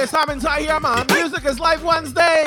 it's 0.06 0.12
happening 0.12 0.40
right 0.42 0.62
here, 0.62 0.80
man. 0.80 1.04
Music 1.10 1.44
is 1.46 1.60
Life 1.60 1.82
Wednesday. 1.82 2.45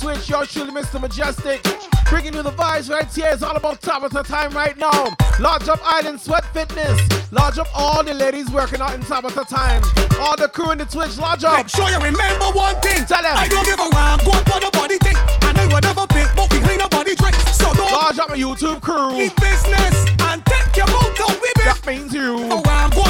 Twitch. 0.00 0.28
Yours 0.28 0.52
truly, 0.52 0.70
Mr. 0.70 1.00
Mejustik. 1.00 1.60
Bringing 2.08 2.34
you 2.34 2.42
the 2.42 2.50
vibes 2.50 2.88
right 2.88 3.12
here. 3.12 3.30
It's 3.32 3.42
all 3.42 3.56
about 3.56 3.82
top 3.82 4.02
of 4.02 4.12
the 4.12 4.22
time 4.22 4.52
right 4.52 4.76
now. 4.78 5.14
Large 5.40 5.68
up 5.68 5.80
Island 5.82 6.20
Sweat 6.20 6.44
Fitness. 6.54 7.00
Large 7.32 7.58
up 7.58 7.68
all 7.74 8.02
the 8.02 8.14
ladies 8.14 8.50
working 8.50 8.80
out 8.80 8.94
in 8.94 9.00
top 9.02 9.24
of 9.24 9.34
the 9.34 9.44
time. 9.44 9.82
All 10.20 10.36
the 10.36 10.48
crew 10.48 10.70
in 10.70 10.78
the 10.78 10.84
Twitch. 10.84 11.18
Large 11.18 11.44
up. 11.44 11.56
Make 11.56 11.68
sure 11.68 11.88
you 11.90 11.98
remember 11.98 12.46
one 12.54 12.76
thing. 12.80 13.04
Tell 13.04 13.22
them. 13.22 13.36
I 13.36 13.48
don't 13.48 13.64
give 13.64 13.78
a 13.78 13.88
rhyme. 13.90 14.18
Go 14.24 14.32
for 14.32 14.60
the 14.60 14.70
body 14.72 14.98
thing. 14.98 15.16
And 15.42 15.58
I 15.58 15.66
will 15.66 15.80
never 15.80 16.06
pick, 16.06 16.28
but 16.36 16.52
we 16.52 16.60
clean 16.60 16.80
a 16.80 16.88
body 16.88 17.14
drink. 17.14 17.34
So 17.52 17.72
don't. 17.74 17.90
Large 17.92 18.18
up 18.18 18.28
my 18.30 18.36
YouTube 18.36 18.80
crew. 18.80 19.10
Keep 19.12 19.36
business 19.36 20.06
and 20.30 20.44
take 20.46 20.76
your 20.76 20.86
with 20.86 21.58
That 21.64 21.82
means 21.86 22.14
you. 22.14 22.48
Go 22.48 23.07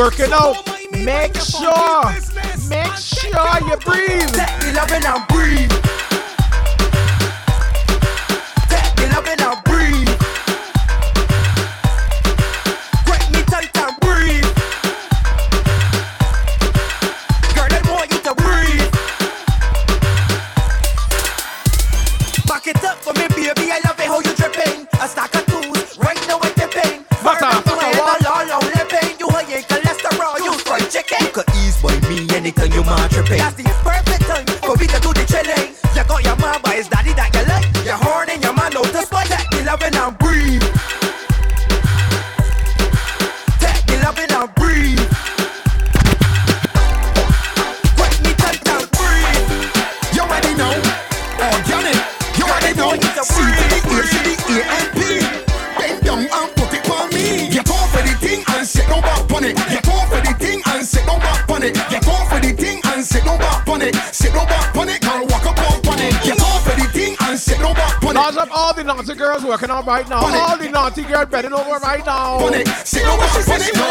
working 0.00 0.32
out, 0.32 0.56
make 0.92 1.36
sure, 1.36 2.04
make 2.70 2.94
sure 2.94 3.68
you 3.68 3.76
breathe. 3.84 4.32
Take 4.32 4.60
the 4.60 4.72
loving 4.74 5.04
and 5.04 5.28
breathe. 5.28 5.89
Working 69.50 69.70
out 69.70 69.84
right 69.84 70.08
now. 70.08 70.22
All 70.22 70.56
the 70.56 70.68
naughty 70.68 71.02
girls 71.02 71.26
bending 71.28 71.52
over 71.52 71.82
right 71.82 72.06
now. 72.06 72.38
On 72.38 72.54
it. 72.54 72.68
Sit 72.86 73.02
no 73.02 73.16
back 73.18 73.34
on 73.34 73.58
it. 73.58 73.74
No. 73.74 73.90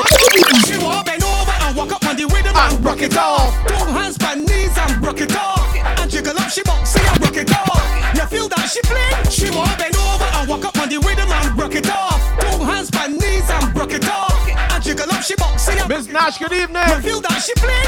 She 0.64 0.80
walk 0.80 1.06
bend 1.06 1.22
over 1.22 1.52
and 1.52 1.76
walk 1.76 1.92
up 1.92 2.06
on 2.08 2.16
the 2.16 2.24
rhythm 2.32 2.56
and 2.56 2.80
rock 2.80 3.02
it 3.02 3.18
off. 3.18 3.52
Two 3.68 3.76
hands 3.92 4.18
by 4.18 4.36
knees 4.36 4.72
and 4.78 5.04
rock 5.04 5.20
it 5.20 5.36
off. 5.36 5.76
And 5.76 6.10
jiggle 6.10 6.40
up, 6.40 6.50
she 6.50 6.64
box 6.64 6.96
and 6.96 7.20
rock 7.20 7.36
it 7.36 7.52
off. 7.52 7.76
You 8.16 8.26
feel 8.32 8.48
that 8.48 8.72
she 8.72 8.80
fling? 8.88 9.12
She 9.28 9.52
walk 9.52 9.76
bend 9.78 10.00
over 10.00 10.24
and 10.24 10.48
walk 10.48 10.64
up 10.64 10.80
on 10.80 10.88
the 10.88 10.96
rhythm 10.96 11.28
and 11.28 11.60
rock 11.60 11.76
it 11.76 11.92
off. 11.92 12.24
Two 12.40 12.64
hands 12.64 12.90
by 12.90 13.08
knees 13.08 13.50
and 13.52 13.76
rock 13.76 13.92
it 13.92 14.08
off. 14.08 14.40
And 14.48 14.82
jiggle 14.82 15.12
up, 15.12 15.24
she 15.28 15.36
box 15.36 15.68
and 15.68 15.90
Miss 15.90 16.08
Nash, 16.08 16.38
good 16.40 16.56
evening. 16.56 16.88
You 16.88 17.04
feel 17.04 17.20
that 17.20 17.44
she 17.44 17.52
fling? 17.60 17.84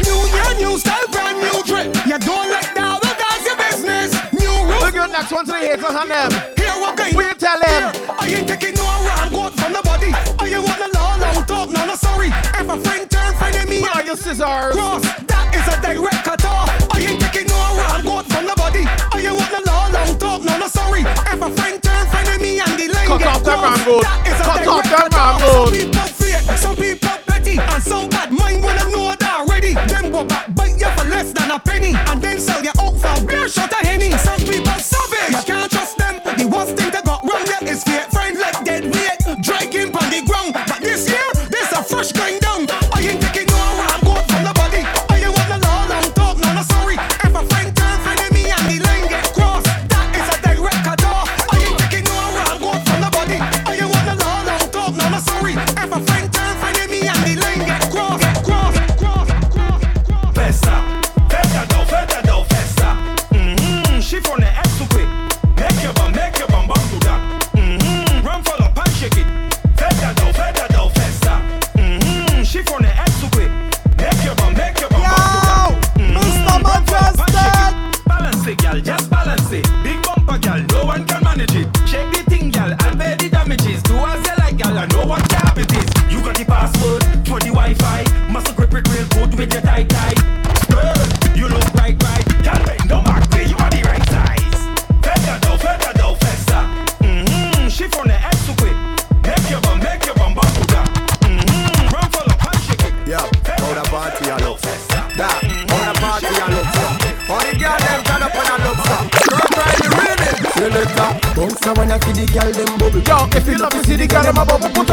New 0.00 0.20
year, 0.32 0.48
new 0.64 0.78
style, 0.80 1.04
brand 1.12 1.44
new 1.44 1.60
drip. 1.68 1.92
You 2.08 2.16
don't 2.24 2.48
let 2.48 2.72
down 2.72 3.04
the 3.04 3.12
dance 3.20 3.44
your 3.44 3.58
business. 3.60 4.16
New 4.32 4.48
rules. 4.64 4.80
Look 4.80 4.96
at 4.96 5.12
next 5.12 5.30
one 5.30 5.44
to 5.44 5.52
the 5.52 5.60
haters 5.60 5.92
on 5.92 6.08
them. 6.08 6.55
Here 7.46 7.54
what 7.54 7.66
kind? 7.66 7.94
Tell 7.94 8.06
them. 8.06 8.16
I 8.18 8.26
ain't 8.28 8.48
taking 8.48 8.74
no 8.74 8.82
wrong 8.82 9.30
goat 9.30 9.52
from 9.60 9.72
the 9.72 9.82
body. 9.82 10.10
I 10.12 10.44
ain't 10.50 10.62
want 10.64 10.78
the 10.78 10.90
law 10.98 11.16
long 11.16 11.44
talk, 11.46 11.70
no, 11.70 11.86
no, 11.86 11.94
sorry. 11.94 12.28
If 12.28 12.68
a 12.68 12.76
friend 12.80 13.10
turn 13.10 13.34
friend 13.36 13.68
me, 13.70 13.82
are 13.86 14.02
your 14.02 14.16
scissors? 14.16 14.74
cross, 14.74 15.02
that 15.30 15.46
is 15.54 15.66
a 15.70 15.76
direct 15.80 16.24
cut 16.24 16.44
off. 16.44 16.68
I 16.90 17.00
ain't 17.00 17.20
taking 17.20 17.46
no 17.48 17.58
wrong 17.78 18.02
goat 18.02 18.26
from 18.26 18.46
the 18.46 18.54
body. 18.56 18.84
I 18.86 19.18
ain't 19.22 19.36
want 19.36 19.50
the 19.50 19.62
law 19.66 19.88
long 19.94 20.18
talk, 20.18 20.42
no, 20.42 20.58
no, 20.58 20.66
sorry. 20.68 21.02
If 21.02 21.40
a 21.42 21.50
friend 21.54 21.82
turn 21.82 22.06
me 22.42 22.58
and 22.60 22.74
the 22.78 22.88
line 22.92 23.06
Cut 23.06 23.18
get 23.20 23.28
off 23.28 23.42
that 23.44 23.58
crossed, 23.58 23.86
mango. 23.86 24.00
that 24.02 24.26
is 24.26 24.38
a 24.40 24.44
Cut 24.44 24.66
off 24.66 24.82
direct 24.82 24.90
that 24.90 25.10
cut 25.10 25.14
off. 25.14 25.40
mango. 25.40 25.54
Some 25.54 25.72
people 25.72 26.25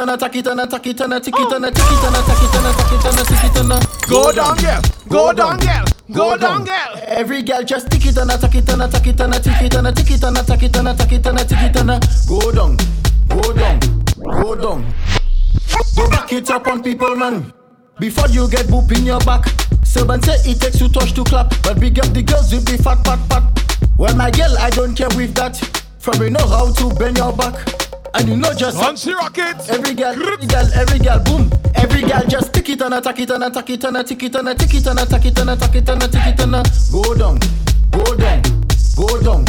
tana, 0.02 0.18
taki 0.18 0.42
tana, 0.42 0.66
taki 0.68 0.94
tana, 0.96 1.20
tiki 1.20 1.38
oh. 1.38 1.50
tana, 1.50 1.70
tiki 1.72 1.96
tana, 2.02 2.22
taki 2.26 2.48
tana, 2.52 2.74
taki 2.74 2.98
tana, 3.04 3.24
tiki 3.24 3.50
tana. 3.54 3.80
Go 4.10 4.32
down, 4.32 4.58
girl. 4.58 4.82
Go 5.08 5.34
down, 5.34 5.60
girl. 5.60 5.86
Go 6.12 6.38
down, 6.38 6.64
girl. 6.66 6.92
Every 7.06 7.44
girl 7.44 7.64
just 7.64 7.92
tiki 7.92 8.12
tana, 8.12 8.36
taki 8.36 8.62
tana, 8.62 8.88
taki 8.88 9.14
tana, 9.14 9.40
tiki 9.40 9.70
tana, 9.70 9.92
tiki 9.92 10.18
tana, 10.18 10.44
taki 10.44 10.70
tana, 10.70 10.96
taki 10.96 11.20
tana, 11.20 11.46
tiki 11.46 11.70
tana. 11.72 12.00
Go 12.28 12.52
down, 12.52 12.78
go 13.30 13.54
down, 13.54 13.80
go 14.24 14.56
down. 14.56 14.94
Go 15.96 16.10
back 16.10 16.34
it 16.34 16.50
up 16.50 16.66
on 16.66 16.82
people, 16.82 17.16
man. 17.16 17.54
Before 18.00 18.28
you 18.30 18.50
get 18.50 18.66
boop 18.68 18.92
in 18.98 19.06
your 19.06 19.20
back. 19.20 19.46
Seven 19.84 20.22
say 20.24 20.50
it 20.50 20.60
takes 20.60 20.80
two 20.80 20.90
touch 20.90 21.14
to 21.14 21.24
clap, 21.24 21.54
but 21.62 21.80
big 21.80 22.00
up 22.00 22.12
the 22.14 22.24
girls 22.24 22.52
with 22.52 22.66
the 22.66 22.82
fat, 22.82 23.06
fat, 23.06 23.20
fat. 23.28 23.44
Well, 23.98 24.16
my 24.16 24.32
girl, 24.32 24.58
I 24.58 24.72
don't 24.72 24.96
care 24.96 25.10
with 25.16 25.36
that. 25.36 25.58
From 26.00 26.24
you 26.24 26.32
know 26.32 26.48
how 26.48 26.72
to 26.74 26.90
bend 26.96 27.18
your 27.18 27.34
back. 27.34 27.81
And 28.14 28.28
you 28.28 28.38
know 28.38 28.54
just 28.54 28.78
Once 28.78 29.06
you 29.06 29.18
rock. 29.18 29.38
Every 29.38 29.94
girl, 29.94 30.12
every 30.12 30.48
girl, 30.48 30.68
every 30.76 31.00
girl, 31.00 31.20
boom. 31.24 31.50
Every 31.76 32.02
girl 32.02 32.24
just 32.28 32.54
tick 32.54 32.70
it 32.70 32.82
and 32.82 32.94
attack 32.94 33.20
it 33.20 33.30
and 33.30 33.44
attack 33.44 33.70
it 33.70 33.84
and 33.84 33.98
attack 33.98 34.24
it 34.24 34.36
and 34.36 34.50
attack 34.50 34.74
it 34.74 34.88
and 34.88 35.00
attack 35.00 35.26
it 35.26 35.40
and 35.40 35.50
attack 35.50 35.76
it 35.76 35.90
and 35.90 36.04
attack 36.04 36.28
it 36.28 36.42
and 36.42 36.52
go 36.92 37.16
down, 37.16 37.40
go 37.92 38.04
down, 38.16 38.42
go 38.96 39.22
down. 39.22 39.46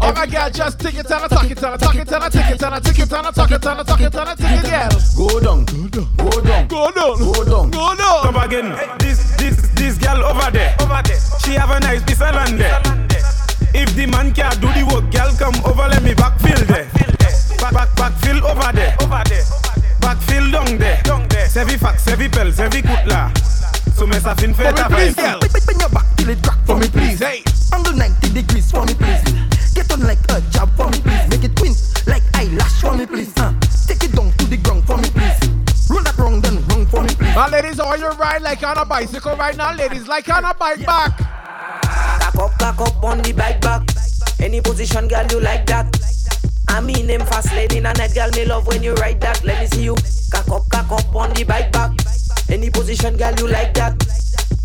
Oh 0.00 0.12
my 0.12 0.26
God, 0.26 0.52
just 0.54 0.80
tick 0.80 0.94
it 0.94 1.10
and 1.10 1.24
attack 1.24 1.50
it 1.50 1.62
and 1.62 1.74
attack 1.74 1.94
it 1.94 2.12
and 2.12 2.24
attack 2.24 2.50
it 2.50 2.62
and 2.62 2.74
attack 2.74 2.98
it 2.98 3.12
and 3.12 3.26
attack 3.26 3.50
it 3.50 3.66
and 3.66 3.80
attack 3.80 4.00
it 4.00 4.14
and 4.14 4.28
attack 4.28 4.64
it, 4.64 4.70
girl. 4.70 5.28
Go 5.28 5.40
down, 5.40 5.64
go 5.64 5.88
down, 5.88 6.08
go 6.16 6.30
down, 6.40 6.68
go 6.68 6.90
down, 6.90 7.18
go 7.18 7.44
down. 7.44 7.70
Go 7.70 7.94
down. 7.94 8.22
Come 8.22 8.36
again. 8.36 8.98
This 8.98 9.36
this 9.36 9.56
this 9.74 9.98
girl 9.98 10.24
over 10.24 10.50
there. 10.50 10.74
Over 10.80 11.02
there. 11.04 11.20
She 11.44 11.52
have 11.52 11.70
a 11.70 11.80
nice 11.80 12.02
piece 12.02 12.20
of 12.20 12.34
land 12.34 12.58
there. 12.58 12.80
If 13.74 13.94
the 13.94 14.06
man 14.06 14.32
can't 14.32 14.60
do 14.60 14.68
the 14.68 14.84
work, 14.92 15.10
girl 15.12 15.32
come 15.38 15.54
over 15.64 15.88
let 15.88 16.02
me 16.02 16.12
backfill 16.12 16.66
there. 16.66 16.88
Back 17.66 17.96
back 17.96 18.12
backfill 18.12 18.42
over 18.42 18.72
there. 18.72 18.94
Over 19.02 19.22
there. 19.26 19.42
Backfill 19.98 20.52
down 20.52 20.78
there. 20.78 21.02
Down 21.02 21.26
there. 21.26 21.46
Sevi 21.48 21.76
fax, 21.76 22.04
sevi 22.04 22.30
pel, 22.30 22.52
sevi 22.52 22.80
kutla. 22.80 23.34
So 23.96 24.06
me 24.06 24.20
sa 24.20 24.34
fin 24.36 24.54
feta 24.54 24.86
please, 24.88 25.14
festa. 25.16 25.40
girl. 25.40 25.40
Bring 25.66 25.80
your 25.80 25.88
back 25.88 26.06
till 26.16 26.28
it 26.28 26.42
crack 26.44 26.58
for 26.64 26.76
me, 26.76 26.86
please. 26.86 27.18
Hey. 27.18 27.42
Angle 27.74 27.94
90 27.94 28.30
degrees 28.30 28.70
for 28.70 28.86
me, 28.86 28.94
please. 28.94 29.74
Get 29.74 29.90
on 29.90 30.00
like 30.06 30.22
a 30.30 30.40
job 30.54 30.70
for 30.76 30.88
me, 30.90 31.00
please. 31.00 31.26
Make 31.28 31.42
it 31.42 31.56
twin 31.56 31.74
like 32.06 32.22
eyelash 32.34 32.80
for 32.80 32.96
me, 32.96 33.04
please. 33.04 33.32
Uh, 33.36 33.52
take 33.88 34.04
it 34.04 34.12
down 34.14 34.30
to 34.38 34.44
the 34.46 34.58
ground 34.58 34.86
for 34.86 34.98
me, 34.98 35.10
please. 35.10 35.90
Roll 35.90 36.04
that 36.04 36.16
wrong, 36.18 36.40
then 36.40 36.62
wrong 36.68 36.86
for 36.86 37.02
me, 37.02 37.10
please. 37.18 37.34
My 37.34 37.48
ladies, 37.48 37.80
all 37.80 37.96
you 37.96 38.10
ride 38.10 38.42
like 38.42 38.62
on 38.62 38.78
a 38.78 38.84
bicycle 38.84 39.34
right 39.34 39.56
now, 39.56 39.74
ladies? 39.74 40.06
Like 40.06 40.28
on 40.28 40.44
a 40.44 40.54
bike 40.54 40.86
back. 40.86 41.18
Cock 41.18 42.38
up, 42.38 42.58
cock 42.60 42.80
up 42.80 43.02
on 43.02 43.18
the 43.22 43.32
bike 43.32 43.60
back. 43.60 43.82
Any 44.38 44.60
position, 44.60 45.08
girl, 45.08 45.26
you 45.32 45.40
like 45.40 45.66
that. 45.66 46.15
I 46.68 46.80
mean 46.80 47.06
them 47.06 47.20
fast 47.26 47.52
lane 47.54 47.72
in 47.74 47.86
a 47.86 47.92
night, 47.94 48.14
girl, 48.14 48.30
me 48.30 48.44
love 48.44 48.66
when 48.66 48.82
you 48.82 48.94
ride 48.94 49.20
that. 49.20 49.42
Let 49.44 49.60
me 49.60 49.66
see 49.66 49.84
you. 49.84 49.94
Cock 50.30 50.48
up, 50.50 50.68
cock 50.70 50.90
up 50.92 51.14
on 51.14 51.32
the 51.34 51.44
bike 51.44 51.72
back. 51.72 51.92
Any 52.48 52.70
position, 52.70 53.16
girl, 53.16 53.34
you 53.38 53.48
like 53.48 53.74
that. 53.74 53.94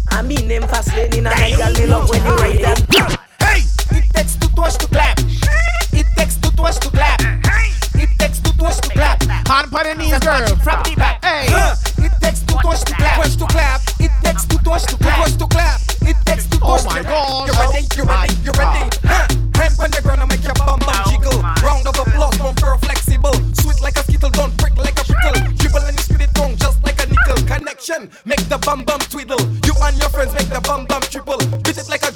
I 0.09 0.21
mean 0.21 0.47
them 0.47 0.63
fast 0.63 0.95
lane 0.95 1.13
in 1.15 1.27
a 1.27 1.29
night, 1.29 1.57
girl, 1.57 1.73
me 1.73 1.85
love 1.87 2.09
when 2.09 2.23
you 2.23 2.35
ride 2.35 2.59
that. 2.59 3.19
Hey, 3.39 3.63
it 3.97 4.09
takes 4.13 4.35
two 4.35 4.47
to 4.55 4.61
us 4.61 4.77
to 4.77 4.87
clap. 4.87 5.19
It 5.93 6.05
takes 6.15 6.35
two 6.37 6.51
to 6.51 6.63
us 6.63 6.79
to 6.79 6.89
clap. 6.89 7.21
Hey 7.21 7.71
It 8.01 8.09
takes 8.19 8.39
two 8.39 8.51
to 8.57 8.65
us 8.65 8.79
to 8.79 8.89
clap. 8.89 9.23
Hand 9.23 9.73
on 9.73 9.83
the 9.83 9.95
knees, 9.97 10.19
girl. 10.19 10.47
From 10.63 10.83
the 10.83 10.95
back. 10.95 11.23
Hey. 11.23 11.47
It 12.03 12.11
takes 12.21 12.41
two 12.41 12.57
to 12.61 12.67
us 12.69 12.83
to 12.83 12.93
clap. 12.93 13.21
To 13.23 13.45
clap. 13.47 13.81
It 13.99 14.11
takes 14.23 14.45
two 14.45 14.57
oh 14.59 14.63
to 14.63 14.71
us 14.71 14.85
to 14.85 14.97
clap. 14.97 15.27
To 15.37 15.47
clap. 15.47 15.81
It 16.01 16.17
takes 16.25 16.45
two 16.47 16.59
to 16.59 16.65
Oh 16.65 16.83
my 16.85 17.03
God. 17.03 17.47
You 17.47 17.53
ready? 17.59 17.87
You 17.95 18.03
ready? 18.03 18.33
You 18.45 18.51
ready? 18.51 18.97
Ah. 19.05 19.27
Huh. 19.29 19.61
Hand 19.61 19.75
on 19.79 19.91
the 19.91 20.01
ground 20.01 20.21
and 20.21 20.29
make 20.29 20.43
your 20.43 20.53
bum 20.55 20.79
bum 20.79 21.00
of 22.01 22.07
applause, 22.07 22.37
flexible. 22.81 23.33
Sweet 23.61 23.81
like 23.81 23.97
a 23.97 24.03
skittle, 24.03 24.29
don't 24.31 24.53
like 24.77 24.97
a 24.97 25.03
and 25.87 25.97
you 25.97 26.09
it 26.21 26.33
just 26.57 26.83
like 26.83 27.01
a 27.03 27.07
nickel. 27.07 27.37
Connection, 27.45 28.09
make 28.25 28.43
the 28.49 28.57
bum 28.57 28.83
bum 28.83 28.99
twiddle. 28.99 29.39
You 29.65 29.73
and 29.83 29.97
your 29.99 30.09
friends 30.09 30.33
make 30.33 30.49
the 30.49 30.61
bum 30.61 30.85
bum 30.85 31.01
triple. 31.01 31.37
Beat 31.63 31.77
like 31.89 32.03
a 32.03 32.10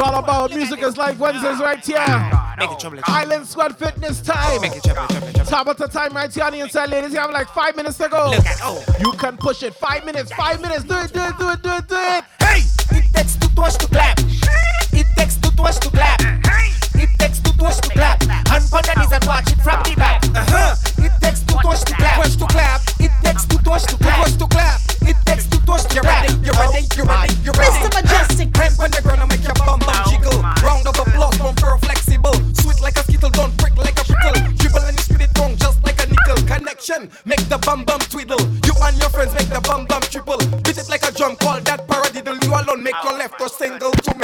all 0.00 0.16
about 0.16 0.50
music 0.54 0.82
is 0.82 0.96
like 0.96 1.18
Wednesdays 1.18 1.60
right 1.60 1.84
here. 1.84 1.98
Make 2.58 2.70
it 2.70 2.78
trouble. 2.80 2.98
Island 3.04 3.46
Squad 3.46 3.76
Fitness 3.76 4.20
time. 4.20 4.60
Make 4.60 4.76
it 4.76 4.82
trouble, 4.82 5.06
trouble, 5.08 5.32
trouble. 5.32 5.50
Top 5.50 5.66
of 5.68 5.76
the 5.76 5.88
time 5.88 6.12
right 6.14 6.32
here 6.32 6.44
on 6.44 6.52
the 6.52 6.60
inside, 6.60 6.90
ladies. 6.90 7.12
You 7.12 7.20
have 7.20 7.30
like 7.30 7.48
five 7.48 7.76
minutes 7.76 7.98
to 7.98 8.08
go. 8.08 8.30
Look 8.30 8.46
at 8.46 8.58
oh. 8.62 8.84
You 9.00 9.12
can 9.12 9.36
push 9.36 9.62
it. 9.62 9.74
Five 9.74 10.04
minutes. 10.04 10.32
Five 10.32 10.60
minutes. 10.60 10.84
Do 10.84 10.98
it. 10.98 11.12
Do 11.12 11.20
it. 11.20 11.38
Do 11.38 11.50
it. 11.50 11.62
Do 11.62 11.70
it. 11.70 11.88
Do 11.88 11.96
it. 11.96 12.24
Hey, 12.40 12.62
it 12.96 13.04
takes 13.12 13.36
two 13.36 13.48
to 13.48 13.62
us 13.62 13.76
to 13.78 13.86
clap. 13.86 14.18
It 14.20 15.06
takes 15.16 15.36
two 15.36 15.50
to 15.50 15.62
us 15.62 15.78
to 15.78 15.90
clap. 15.90 16.20
It 16.94 17.08
takes 17.18 17.40
two 17.40 17.52
to 17.52 17.64
us 17.64 17.80
to 17.80 17.90
clap. 17.90 18.22
Hand 18.22 18.64
on 18.72 18.82
the 18.82 18.94
knees 19.00 19.12
and 19.12 19.24
watch 19.26 19.52
it 19.52 19.60
from 19.60 19.82
the 19.82 19.94
back. 19.96 20.24
Uh-huh. 20.24 20.76
It 21.04 21.12
takes 21.20 21.40
two 21.40 21.58
to 21.60 21.68
us 21.68 21.84
to 21.84 21.94
clap. 21.94 22.22
To 22.22 22.46
clap. 22.46 22.80
It 23.00 23.12
takes 23.22 23.44
two 23.46 23.58
to 23.58 23.70
us 23.72 23.86
to 23.86 23.96
clap. 23.96 24.26
To 24.38 24.46
clap. 24.46 24.79
It 25.10 25.18
takes 25.26 25.46
two 25.50 25.58
to 25.66 25.72
us 25.72 25.82
to 25.90 25.98
clap. 25.98 26.30
You 26.46 26.54
ready? 26.54 26.86
You 26.94 27.02
ready? 27.02 27.34
You 27.42 27.50
ready? 27.58 27.82
Mr. 27.82 27.90
Mejustik. 27.90 28.54
Hand 28.54 28.78
on 28.78 28.90
the 28.94 29.02
ground 29.02 29.26
and 29.26 29.30
make 29.30 29.42
your 29.42 29.58
bum 29.58 29.82
bum 29.82 29.98
jiggle. 30.06 30.38
Round 30.62 30.86
of 30.86 30.94
applause, 30.94 31.36
bumper 31.38 31.74
flexible. 31.82 32.38
Sweet 32.54 32.78
like 32.80 32.94
a 32.94 33.02
skittle, 33.02 33.30
don't 33.30 33.50
prick 33.58 33.74
like 33.74 33.98
a 33.98 34.04
prickle. 34.06 34.38
Dribble 34.54 34.86
and 34.86 34.94
you 34.94 35.02
spit 35.02 35.26
it 35.26 35.34
wrong 35.34 35.58
just 35.58 35.82
like 35.82 35.98
a 35.98 36.06
nickel. 36.06 36.38
Connection, 36.46 37.10
make 37.26 37.42
the 37.50 37.58
bum 37.58 37.82
bum 37.82 37.98
twiddle. 38.06 38.38
You 38.62 38.74
and 38.86 38.94
your 39.02 39.10
friends 39.10 39.34
make 39.34 39.50
the 39.50 39.60
bum 39.66 39.90
bum 39.90 40.02
triple. 40.06 40.38
Beat 40.62 40.78
it 40.78 40.86
like 40.86 41.02
a 41.02 41.10
drum, 41.10 41.34
call 41.42 41.58
that 41.58 41.90
paradiddle. 41.90 42.38
You 42.46 42.54
alone 42.54 42.86
make 42.86 42.94
your 43.02 43.18
left 43.18 43.40
or 43.42 43.50
single 43.50 43.90
to 43.90 44.14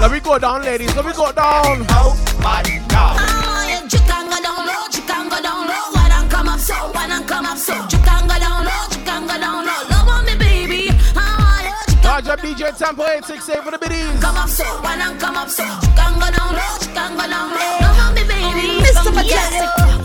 Let 0.00 0.12
me 0.12 0.20
go 0.20 0.38
down, 0.38 0.62
ladies. 0.62 0.94
Let 0.94 1.04
me 1.04 1.12
go 1.12 1.32
down. 1.32 1.84
Oh 1.90 2.14
my 2.38 2.62
God. 2.88 3.16
Ah, 3.18 3.66
yeah, 3.68 3.82
you 3.82 3.98
can 3.98 4.30
go 4.30 4.38
down 4.40 4.66
low, 4.66 4.86
you 4.94 5.02
can 5.02 5.28
go 5.28 5.42
down 5.42 5.66
low. 5.66 5.90
Why 5.90 6.08
don't 6.08 6.30
come 6.30 6.48
up 6.48 6.60
so? 6.60 6.74
Why 6.94 7.08
don't 7.08 7.26
come 7.26 7.44
up 7.46 7.58
so? 7.58 7.74
You 7.74 7.98
can 8.06 8.28
go 8.28 8.38
down 8.38 8.64
low, 8.64 8.84
you 8.94 9.02
can 9.04 9.26
go 9.26 9.36
down 9.38 9.66
low. 9.66 9.82
Love 9.90 10.08
on 10.08 10.24
me, 10.24 10.36
baby. 10.38 10.90
Ah, 11.16 11.66
you 11.66 11.96
can 11.98 12.24
Large 12.26 12.40
DJ 12.40 12.78
Tempo 12.78 13.02
868 13.02 13.64
for 13.64 13.70
the 13.72 13.78
biddies. 13.78 14.20
come 14.22 14.36
up 14.36 14.48
so? 14.48 14.64
Why 14.86 14.96
don't 14.96 15.18
come 15.18 15.36
up 15.36 15.48
so? 15.48 15.64
You 15.64 15.90
can 15.98 16.14
go 16.14 16.30
down 16.30 16.54
low, 16.54 16.74
you 16.80 16.88
can 16.94 17.16
go 17.18 17.26
down 17.26 17.50
low. 17.50 17.78
Love 17.82 17.98
on 17.98 18.14
me, 18.14 18.22
baby. 18.22 18.78
Mr. 18.86 19.10
Mejustik. 19.10 19.97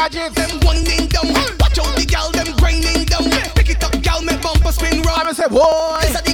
Gadgets. 0.00 0.34
Them 0.34 0.60
winding 0.64 1.08
down. 1.08 1.28
Watch 1.60 1.78
out 1.78 1.94
the 1.94 2.06
gal, 2.08 2.30
them 2.30 2.56
grinding 2.56 3.04
down. 3.04 3.28
Pick 3.54 3.68
it 3.68 3.84
up, 3.84 3.92
gal, 4.00 4.22
make 4.22 4.40
bumper 4.40 4.72
spin 4.72 5.02
round. 5.02 5.28
I 5.28 5.32
say, 5.32 5.46
boy. 5.46 6.29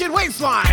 Gadget, 0.00 0.14
waistline. 0.14 0.69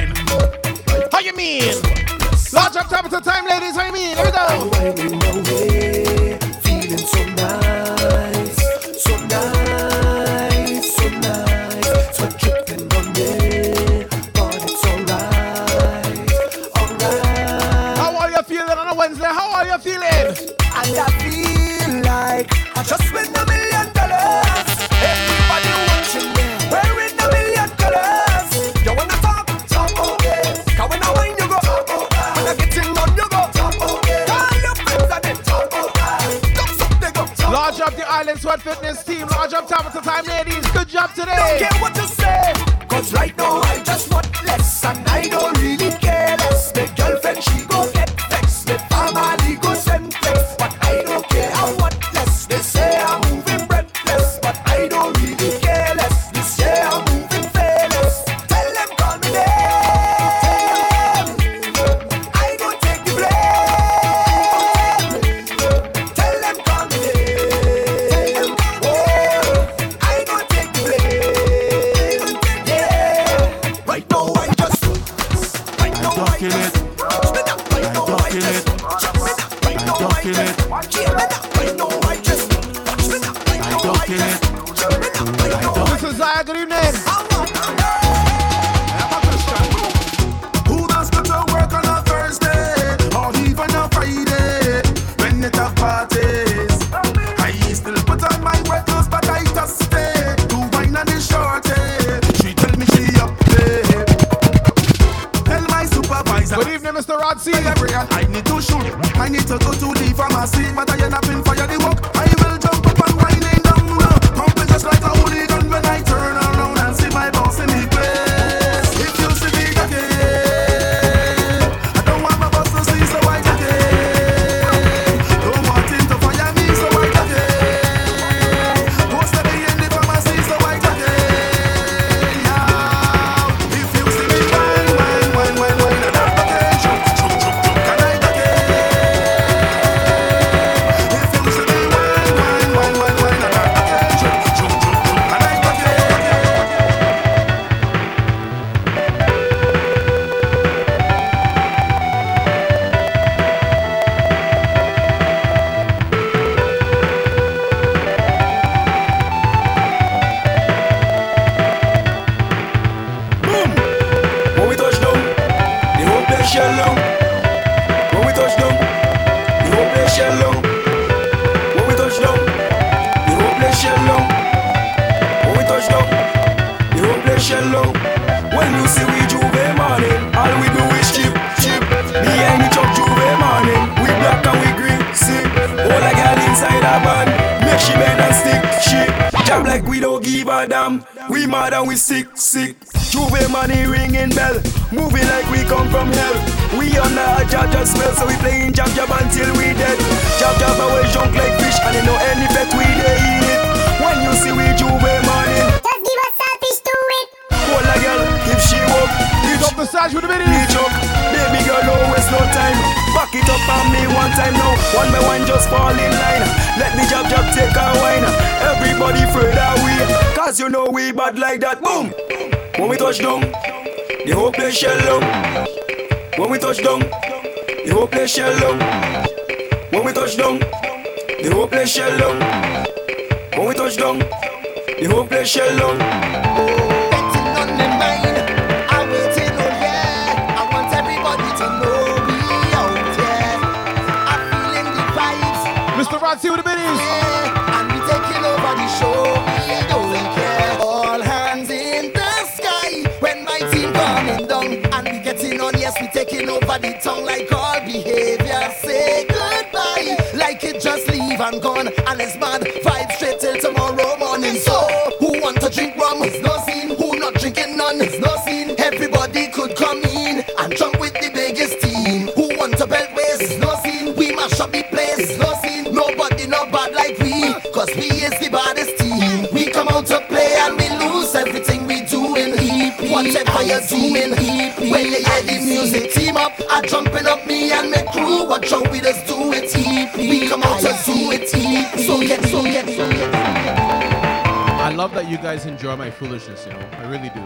I 294.87 294.93
love 294.95 295.13
that 295.13 295.29
you 295.29 295.37
guys 295.37 295.65
enjoy 295.65 295.97
my 295.97 296.09
foolishness, 296.09 296.65
you 296.65 296.71
know. 296.71 296.79
I 296.93 297.09
really 297.09 297.29
do. 297.29 297.41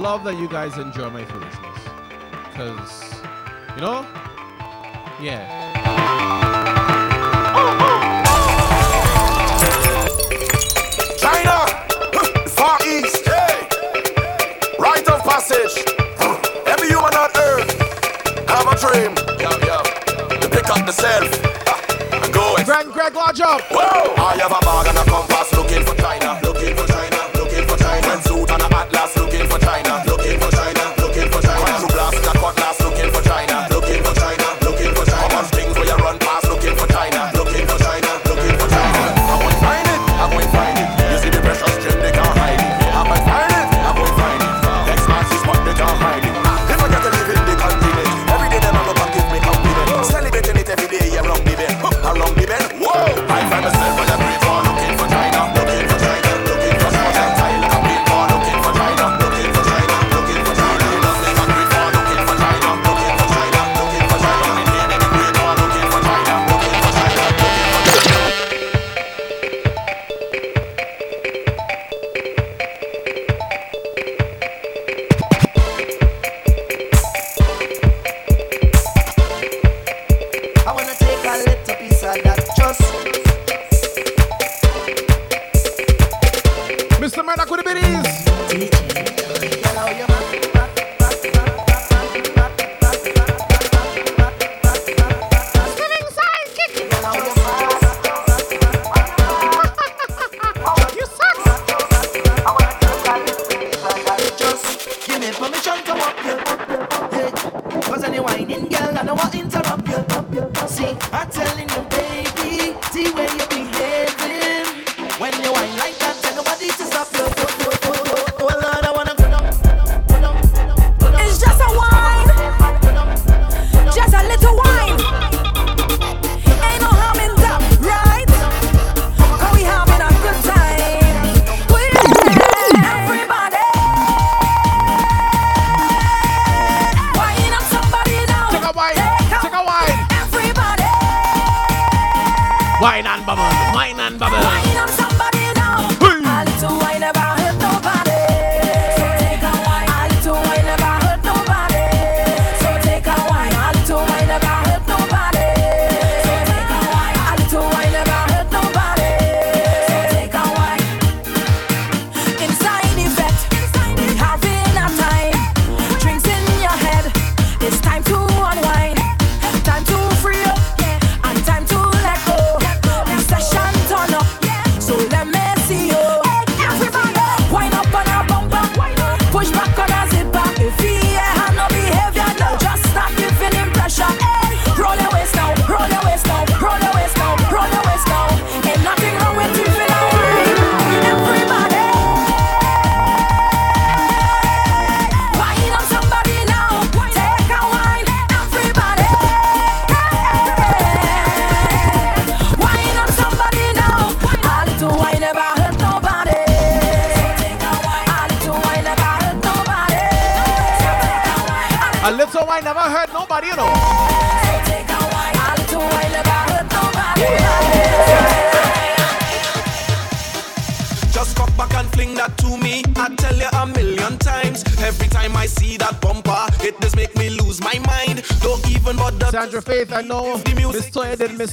Love 0.00 0.24
that 0.24 0.38
you 0.38 0.48
guys 0.48 0.78
enjoy 0.78 1.10
my 1.10 1.22
foolishness. 1.26 1.78
Because, 2.50 3.20
you 3.76 3.82
know, 3.82 4.06
yeah. 5.20 5.44
China, 11.18 11.66
far 12.48 12.78
east, 12.86 13.28
rite 14.78 15.08
of 15.10 15.22
passage. 15.24 15.84
Every 16.66 16.88
human 16.88 17.14
on 17.14 17.30
earth 17.36 17.78
have 18.48 18.66
a 18.66 18.76
dream. 18.80 19.14
Yo, 19.38 19.50
yo. 19.66 19.82
To 20.40 20.48
pick 20.48 20.70
up 20.70 20.86
the 20.86 20.92
self. 20.92 21.53
Grand 22.74 22.92
Greg 22.92 23.14
Lodge 23.14 23.40
up. 23.40 23.60
Whoa. 23.70 24.14
I 24.16 24.34
have 24.34 24.50
a 24.50 24.58
bag 24.58 24.88
and 24.88 24.98
a 24.98 25.04
compass 25.08 25.52
looking 25.52 25.84
for 25.84 25.94
China, 25.94 26.40
looking 26.42 26.74
for 26.74 26.84
China, 26.88 27.18
looking 27.38 27.68
for 27.68 27.76
China. 27.78 28.08
And 28.08 28.24
suit 28.24 28.50
and 28.50 28.62
a 28.62 28.76
atlas 28.76 29.16
looking 29.16 29.46
for 29.46 29.60
China. 29.60 29.83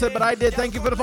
said, 0.02 0.14
but 0.14 0.24
I 0.24 0.34
did. 0.34 0.56
Thank 0.56 0.74
you 0.74 0.82
for 0.82 0.90
the 0.90 0.96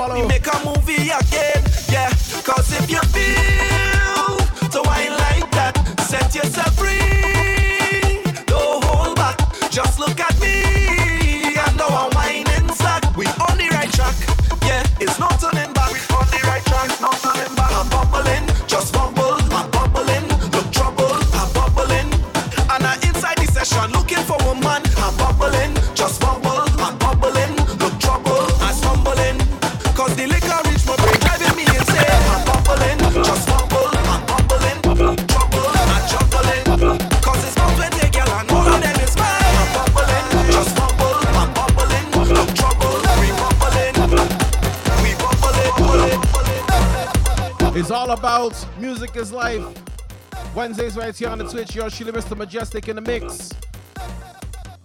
Twitch, 51.51 51.69
Yoshila, 51.69 52.11
Mr. 52.11 52.37
Mejustik 52.37 52.87
in 52.89 52.95
the 52.97 53.01
mix. 53.01 53.49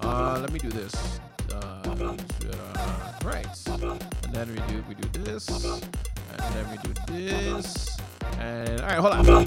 Uh, 0.01 0.39
let 0.41 0.51
me 0.51 0.59
do 0.59 0.71
this. 0.71 1.21
Uh, 1.53 1.57
uh, 1.57 3.13
right. 3.23 3.47
And 3.69 4.33
then 4.33 4.49
we 4.49 4.57
do 4.73 4.83
we 4.89 4.95
do 4.95 5.09
this. 5.25 5.47
And 5.49 5.83
then 6.55 6.71
we 6.71 6.79
do 6.79 6.93
this. 7.13 7.99
And 8.39 8.81
all 8.81 8.87
right, 8.87 8.99
hold 8.99 9.13
on. 9.29 9.45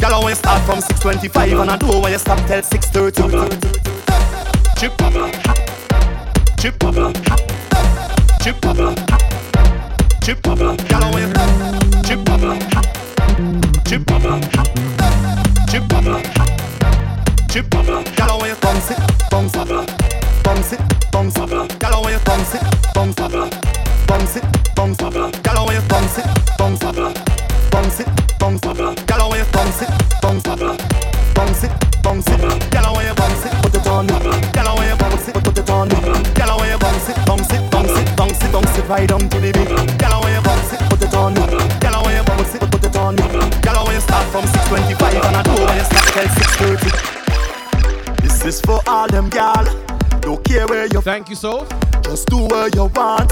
Y'all 0.00 0.14
always 0.14 0.38
start 0.38 0.62
from 0.62 0.80
6:25 0.80 1.60
and 1.60 1.70
I 1.70 1.76
do 1.76 1.86
when 2.00 2.10
you 2.10 2.18
stop 2.18 2.38
till 2.48 2.62
6:30. 2.62 3.67
chip, 10.28 10.46
yellow 10.46 11.16
and 11.16 11.32
black, 11.32 12.04
chip, 12.04 12.20
chip, 13.86 14.04
chip, 15.70 15.88
chip, 17.48 17.64
chip, 17.64 18.07
Thank 51.08 51.30
you, 51.30 51.36
so. 51.36 51.66
Just 52.02 52.28
do 52.28 52.36
what 52.36 52.74
you 52.74 52.82
want. 52.82 53.30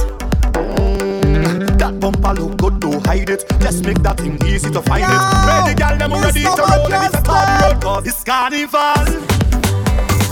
Mm. 0.57 1.77
That 1.79 2.01
bumper 2.01 2.33
look 2.33 2.57
good, 2.57 2.81
don't 2.81 3.05
hide 3.07 3.29
it. 3.29 3.45
Just 3.61 3.85
make 3.85 3.99
that 3.99 4.17
thing 4.17 4.43
easy 4.47 4.71
to 4.71 4.81
find 4.81 5.05
it. 5.05 5.21
Ready, 5.45 5.75
girl, 5.77 5.99
them 5.99 6.13
ready 6.13 6.41
to 6.41 6.49
roll 6.57 6.91
and 6.91 7.15
it's 7.15 7.29
a 7.29 7.69
road 7.69 7.83
cause 7.83 8.07
it's 8.07 8.25
carnival. 8.25 8.81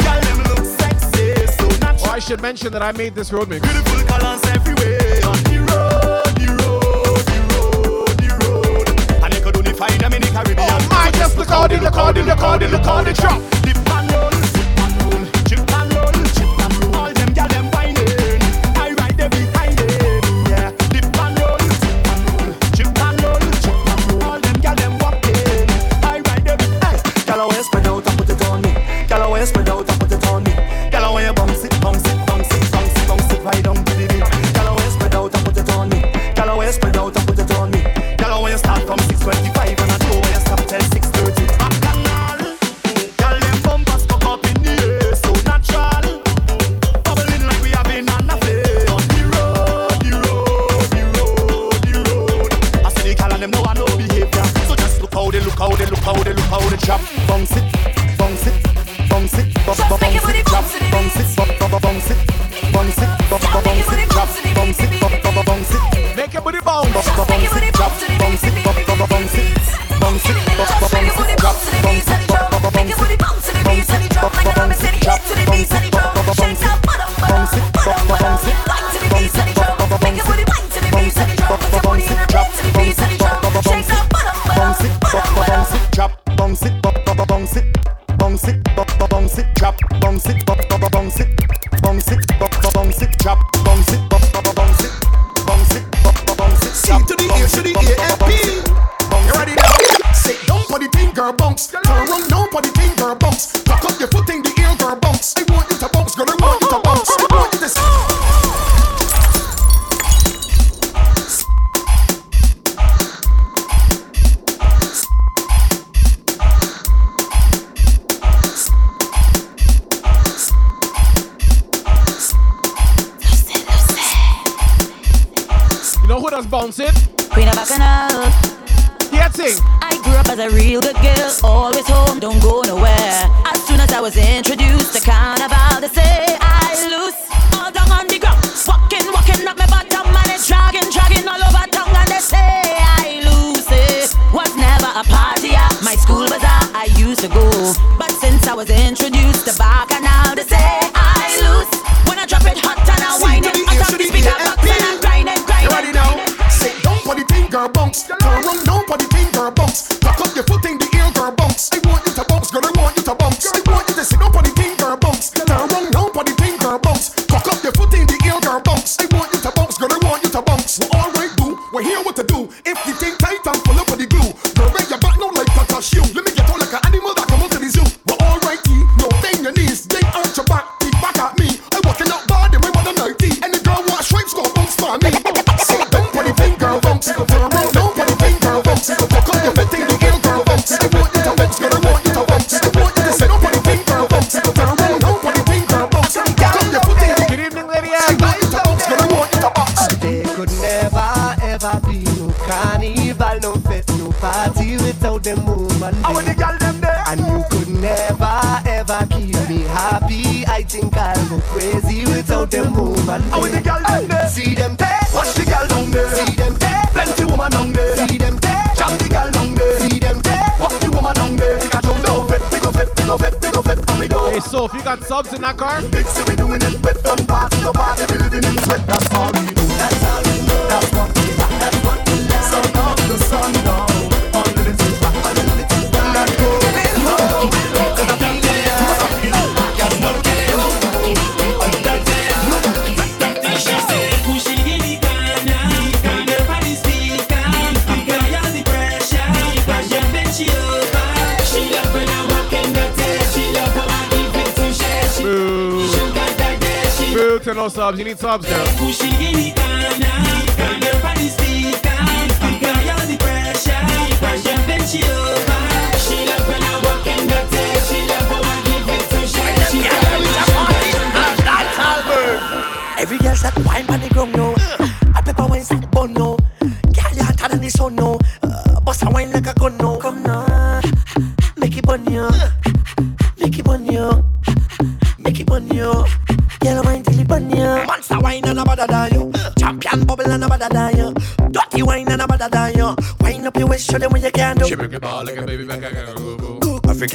Girl, 0.01 0.21
them 0.25 0.39
look 0.49 0.65
sexy, 0.65 1.47
so 1.53 1.69
natural. 1.85 2.09
Oh, 2.09 2.13
I 2.13 2.19
should 2.19 2.41
mention 2.41 2.73
that 2.73 2.81
I 2.81 2.93
made 2.93 3.15
this 3.15 3.31
road 3.31 3.51
mix. 3.51 3.61
Beautiful 3.61 4.01
colors 4.09 4.43
everywhere 4.47 5.21
on 5.29 5.37
the 5.45 5.61
road, 5.69 6.25
the 6.41 6.49
road, 6.65 7.29
the 7.29 7.41
road, 7.53 8.09
the 8.25 8.31
road. 8.41 8.89
And 9.23 9.31
they 9.31 9.41
could 9.43 9.55
only 9.59 9.75
find 9.75 10.01
them 10.01 10.15
in 10.15 10.23
the 10.23 10.29
Caribbean. 10.29 10.67
Oh 10.67 10.89
my, 10.89 11.11
just 11.11 11.35
the 11.35 11.41
look 11.41 11.51
how 11.51 11.67
they 11.67 11.77
the 11.77 11.91
how 11.91 12.11
they 12.11 12.23
look 12.23 12.39
how 12.39 12.57
they 12.57 12.69
look 12.69 12.85
how 12.87 13.03
they 13.03 13.13
drop. 13.13 13.54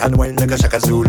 and 0.02 0.16
when 0.18 0.36
nigga 0.36 0.58
shaka 0.62 0.80
Zulu 0.80 1.09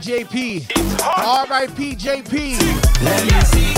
JP. 0.00 0.70
R.I.P. 1.18 1.94
JP. 1.94 3.02
Let 3.02 3.24
me 3.24 3.40
see 3.44 3.69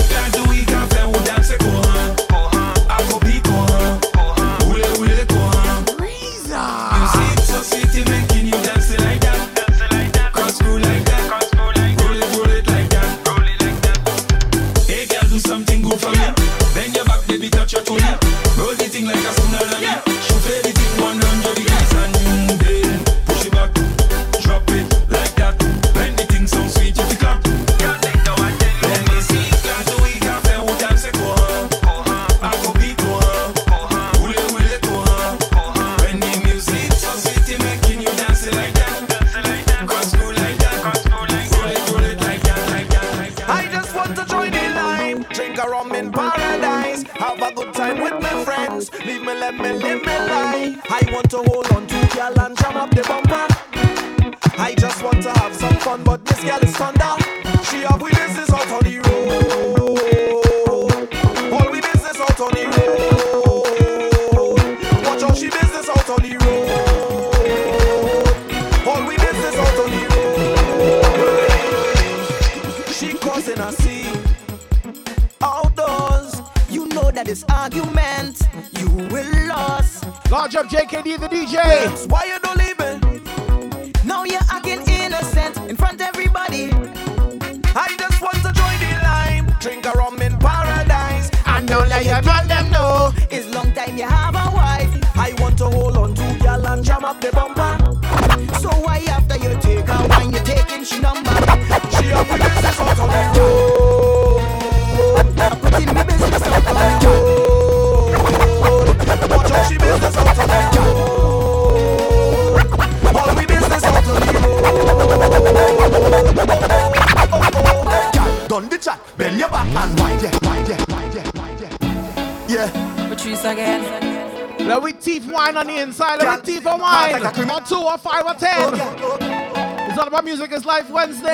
Life 130.73 130.89
Wednesday. 130.89 131.29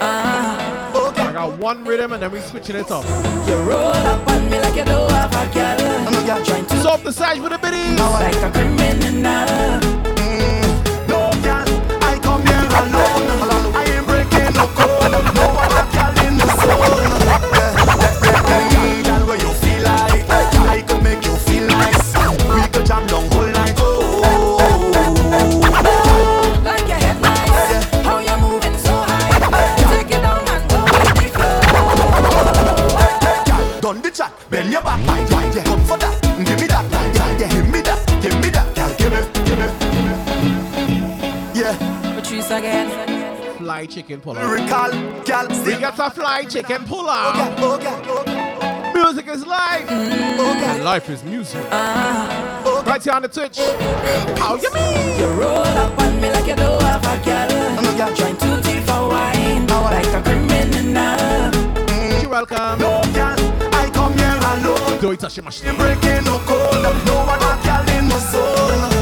I 0.00 1.30
got 1.34 1.58
one 1.58 1.84
rhythm 1.84 2.14
and 2.14 2.22
then 2.22 2.32
we 2.32 2.40
switching 2.40 2.76
it 2.76 2.90
up. 2.90 3.04
chicken 44.08 44.22
puller. 44.22 44.42
Lyrical, 44.42 45.22
gal, 45.24 45.46
we 45.66 45.72
got 45.76 45.98
a 45.98 46.10
fly 46.10 46.42
chicken 46.44 46.82
puller. 46.84 47.12
Oh, 47.12 47.78
yeah, 47.82 48.02
oh, 48.06 48.22
yeah. 48.26 48.92
Music 48.94 49.28
is 49.28 49.46
life. 49.46 49.86
Mm. 49.86 50.82
Life 50.82 51.10
is 51.10 51.22
music. 51.24 51.62
Uh, 51.70 52.82
right 52.86 53.04
here 53.04 53.12
on 53.12 53.20
the 53.20 53.28
Twitch. 53.28 53.58
How 54.38 54.56
you 54.56 54.72
mean? 54.72 55.20
You 55.20 55.26
roll 55.38 55.58
up 55.58 55.98
on 56.00 56.20
me 56.22 56.30
like 56.32 56.46
you 56.46 56.56
don't 56.56 56.82
have 56.82 57.04
a 57.04 57.22
girl. 57.22 58.00
I'm 58.00 58.14
trying 58.14 58.36
to 58.38 58.62
tea 58.62 58.80
for 58.80 59.08
wine. 59.08 59.66
Now 59.66 59.82
like 59.82 60.06
a 60.06 60.22
criminal. 60.22 61.52
Mm. 61.86 62.22
You're 62.22 62.30
welcome. 62.30 62.78
No 62.78 63.02
girl, 63.12 63.36
I 63.74 63.90
come 63.92 64.16
here 64.16 64.38
alone. 64.40 65.00
Do 65.02 65.12
it, 65.12 65.20
Ashima. 65.20 65.50
Breaking 65.76 66.24
no 66.24 66.38
code. 66.46 66.82
No 67.04 67.26
one 67.26 67.42
a 67.42 67.60
girl 67.62 67.98
in 67.98 68.08
my 68.08 68.18
soul. 68.18 68.97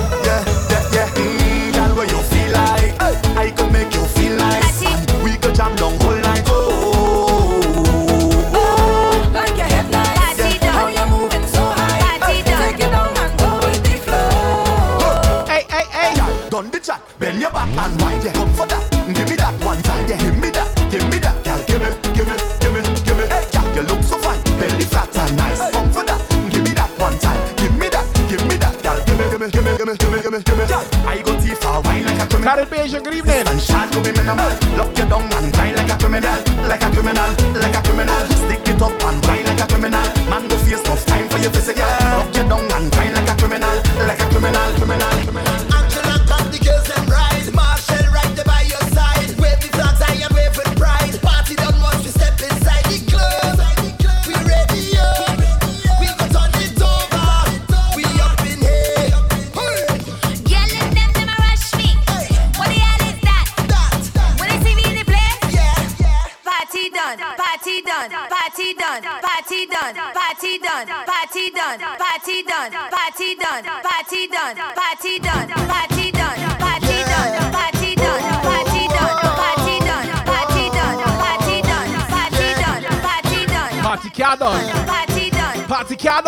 Caribbean, 32.46 33.02
good 33.02 33.12
evening. 33.12 33.44
Sunshine 33.44 33.90
to 33.90 34.00
be 34.02 34.12
minimal. 34.12 34.46
Lock 34.78 34.96
your 34.96 35.08
dong 35.08 35.26
and 35.32 35.52
die 35.52 35.74
like 35.74 35.90
a 35.90 35.98
criminal, 35.98 36.38
like 36.70 36.80
a 36.80 36.90
criminal, 36.92 37.30
like 37.58 37.74
a 37.74 37.82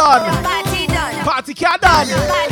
done. 0.09 1.25
Party 1.25 1.55
can't 1.55 1.81
done. 1.81 2.48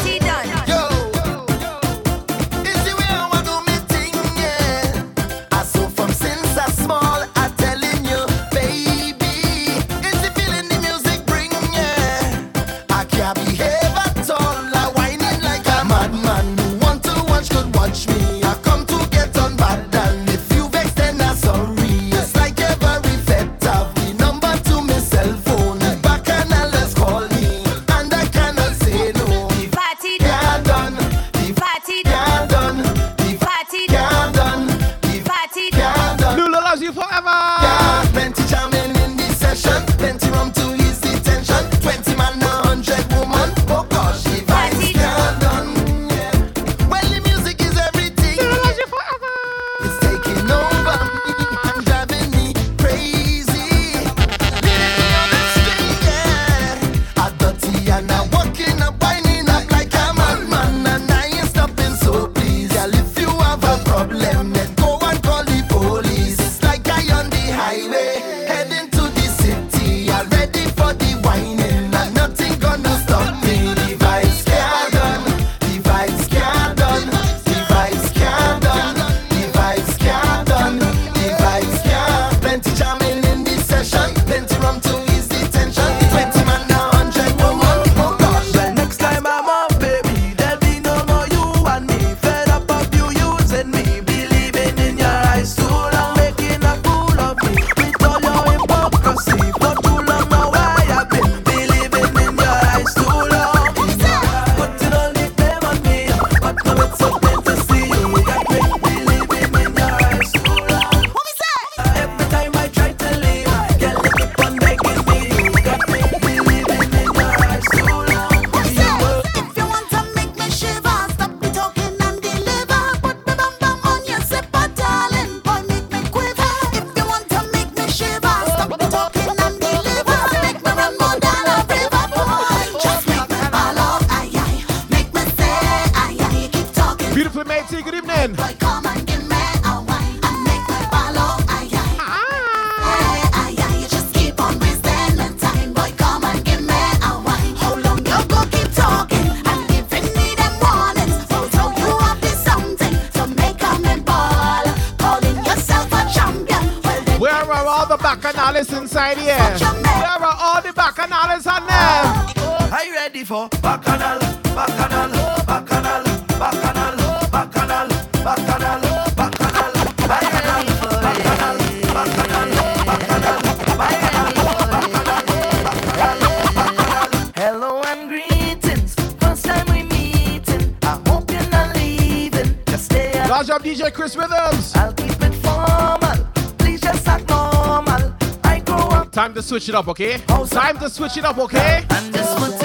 DJ 183.87 183.93
Chris 183.93 184.17
Rhythms. 184.17 184.75
I'll 184.75 184.93
keep 184.93 185.11
it 185.23 185.35
formal. 185.37 186.27
Please 186.59 186.81
just 186.81 187.07
act 187.07 187.29
normal. 187.29 188.13
I 188.43 188.61
grow 188.65 188.77
up. 188.77 189.13
Time 189.13 189.33
to 189.35 189.43
switch 189.43 189.69
it 189.69 189.75
up, 189.75 189.87
okay? 189.89 190.21
Oh, 190.29 190.45
Time 190.45 190.79
to 190.79 190.91
switch 190.91 191.17
it 191.17 191.25
up, 191.25 191.39
okay? 191.39 191.85
And 191.91 192.13
this 192.13 192.33
one 192.35 192.51
mine. 192.51 192.61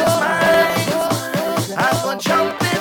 I 1.77 2.01
will 2.03 2.17
jump 2.19 2.61
in. 2.73 2.80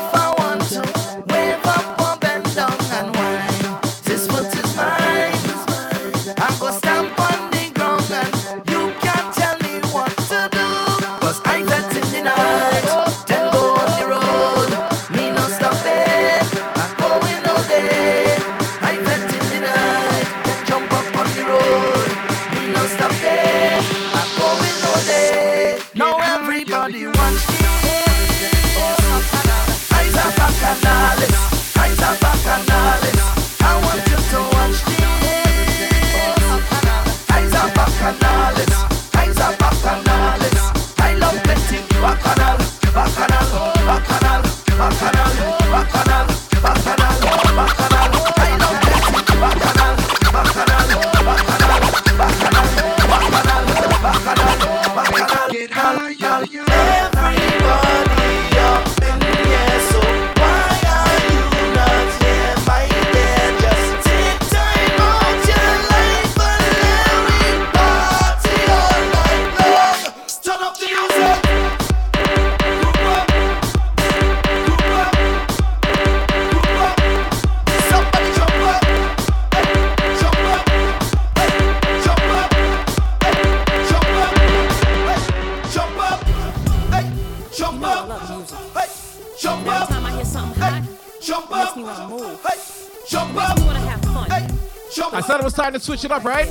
switch 95.81 96.05
it 96.05 96.13
up, 96.13 96.25
right? 96.25 96.49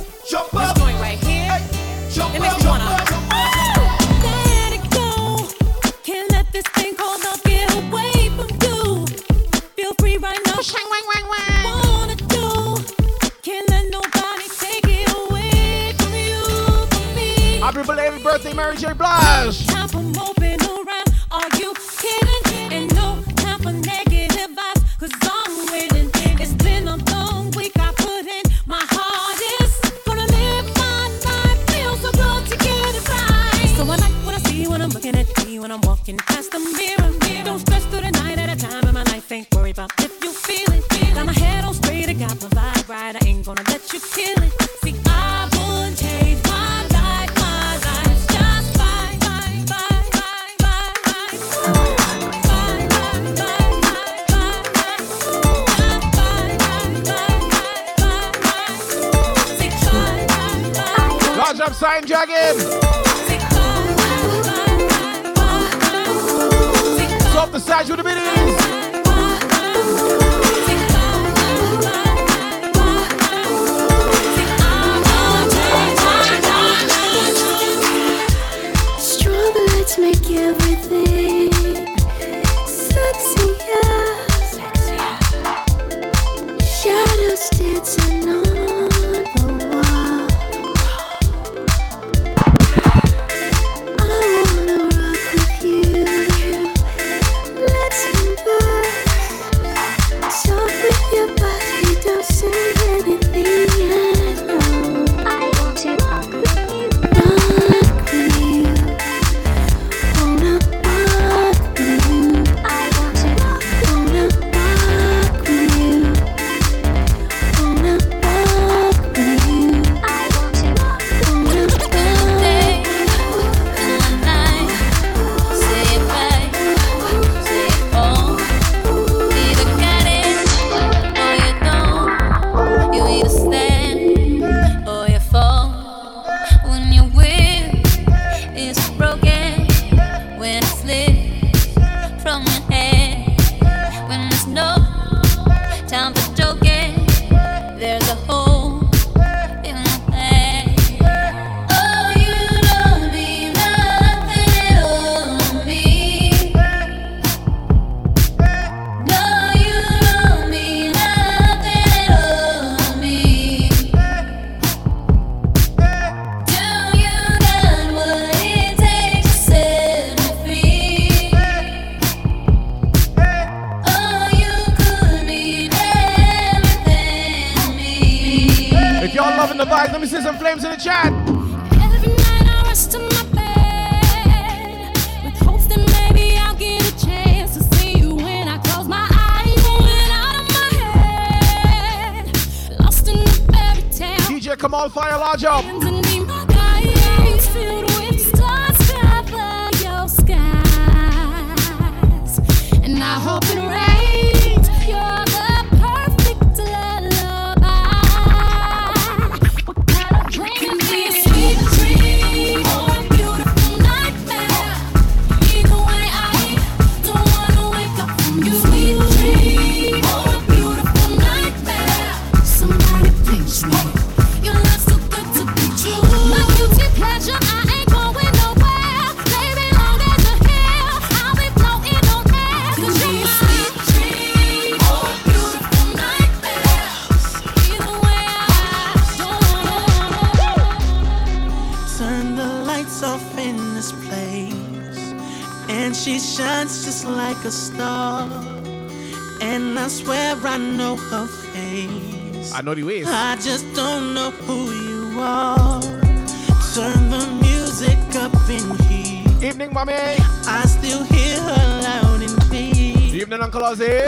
I 203.12 203.18
hope 203.18 203.42
it 203.50 203.89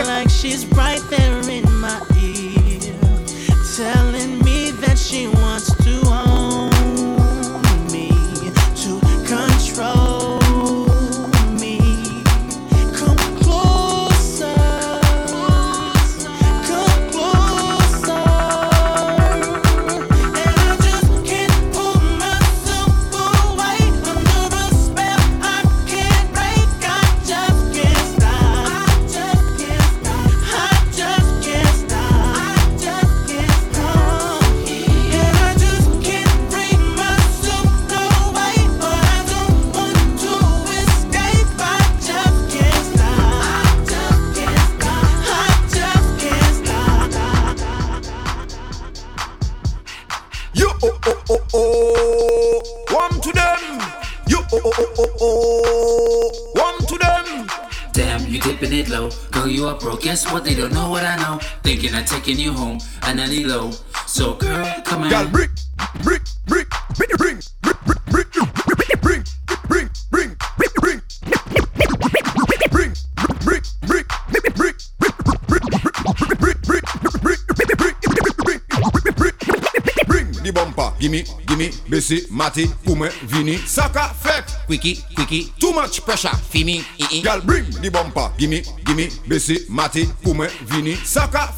Like 0.04 0.28
she's 0.28 0.66
right 0.66 1.00
there 1.08 1.41
Taking 62.22 62.38
you 62.38 62.52
home, 62.52 62.78
and 63.02 63.18
need 63.18 63.48
low. 63.48 63.72
So, 64.06 64.34
girl, 64.34 64.64
come 64.84 65.02
on. 65.02 65.10
Girl, 65.10 65.26
brick, 65.26 65.50
brick, 66.04 66.22
brick, 66.46 66.68
brick, 66.96 67.10
bring, 67.18 67.40
bring, 67.64 67.74
bring, 67.82 67.96
bring, 68.06 68.28
bring, 68.62 68.78
bring, 69.02 69.24
bring, 69.58 69.90
brick, 70.12 70.36
brick, 70.46 70.70
brick, 70.70 71.24
brick, 79.16 80.06
bring 80.06 80.32
the 80.44 80.52
bumper. 80.54 80.92
Gimme, 81.00 81.24
gimme, 81.46 81.70
Bessie, 81.88 82.26
Matty, 82.30 82.66
Pume, 82.84 83.08
Vini, 83.24 83.56
Saka, 83.56 84.14
Fek, 84.14 84.66
Quickie, 84.66 84.98
quickie. 85.14 85.52
Too 85.58 85.72
much 85.72 86.04
pressure. 86.04 86.28
Fimi. 86.28 86.84
Girl, 87.22 87.40
bring 87.40 87.64
the 87.80 87.90
bumper. 87.90 88.30
Gimme, 88.38 88.62
gimme, 88.84 89.08
Bessie, 89.26 89.66
Matty, 89.68 90.06
Pume, 90.22 90.48
Vini, 90.66 90.94
Saka, 90.94 91.51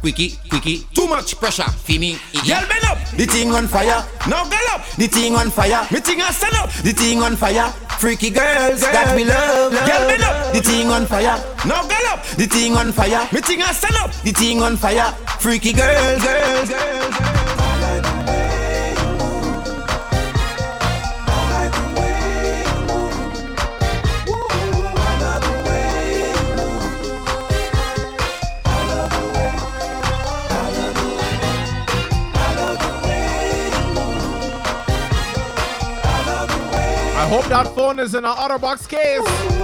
Quickie, 0.00 0.38
quickie. 0.48 0.86
Too 0.94 1.06
much 1.08 1.36
pressure. 1.40 1.64
Fimi, 1.86 2.14
ee. 2.32 2.40
Girl, 2.46 2.62
bend 2.68 2.84
up. 2.86 2.98
The 3.16 3.26
thing 3.26 3.50
on 3.52 3.66
fire, 3.66 4.04
Now 4.28 4.44
get 4.48 4.62
up. 4.72 4.86
the 4.96 5.08
thing 5.08 5.34
on 5.34 5.50
fire, 5.50 5.86
Me 5.90 5.98
thing 6.00 6.20
a 6.20 6.32
stand 6.32 6.54
up. 6.54 6.70
the 6.86 6.92
thing 6.92 7.20
on 7.22 7.36
fire. 7.36 7.68
Freaky 7.98 8.30
girls 8.30 8.80
that 8.80 9.16
we 9.16 9.24
love. 9.24 9.72
Girl, 9.72 10.06
bend 10.06 10.22
up. 10.22 10.52
The 10.52 10.60
thing 10.62 10.88
on 10.90 11.04
fire, 11.06 11.34
Now 11.66 11.82
get 11.88 12.04
up. 12.12 12.22
the 12.36 12.46
thing 12.46 12.76
on 12.76 12.92
fire, 12.92 13.26
Me 13.32 13.40
thing 13.40 13.60
a 13.62 13.74
stand 13.74 13.96
up. 13.96 14.12
the 14.22 14.30
thing 14.32 14.62
on 14.62 14.76
fire. 14.76 15.10
Freaky 15.40 15.72
girls, 15.72 16.22
girls, 16.22 16.68
girls. 16.68 16.77
That 37.48 37.74
phone 37.74 37.98
is 37.98 38.14
in 38.14 38.24
an 38.24 38.34
OtterBox 38.34 38.88
case. 38.88 39.57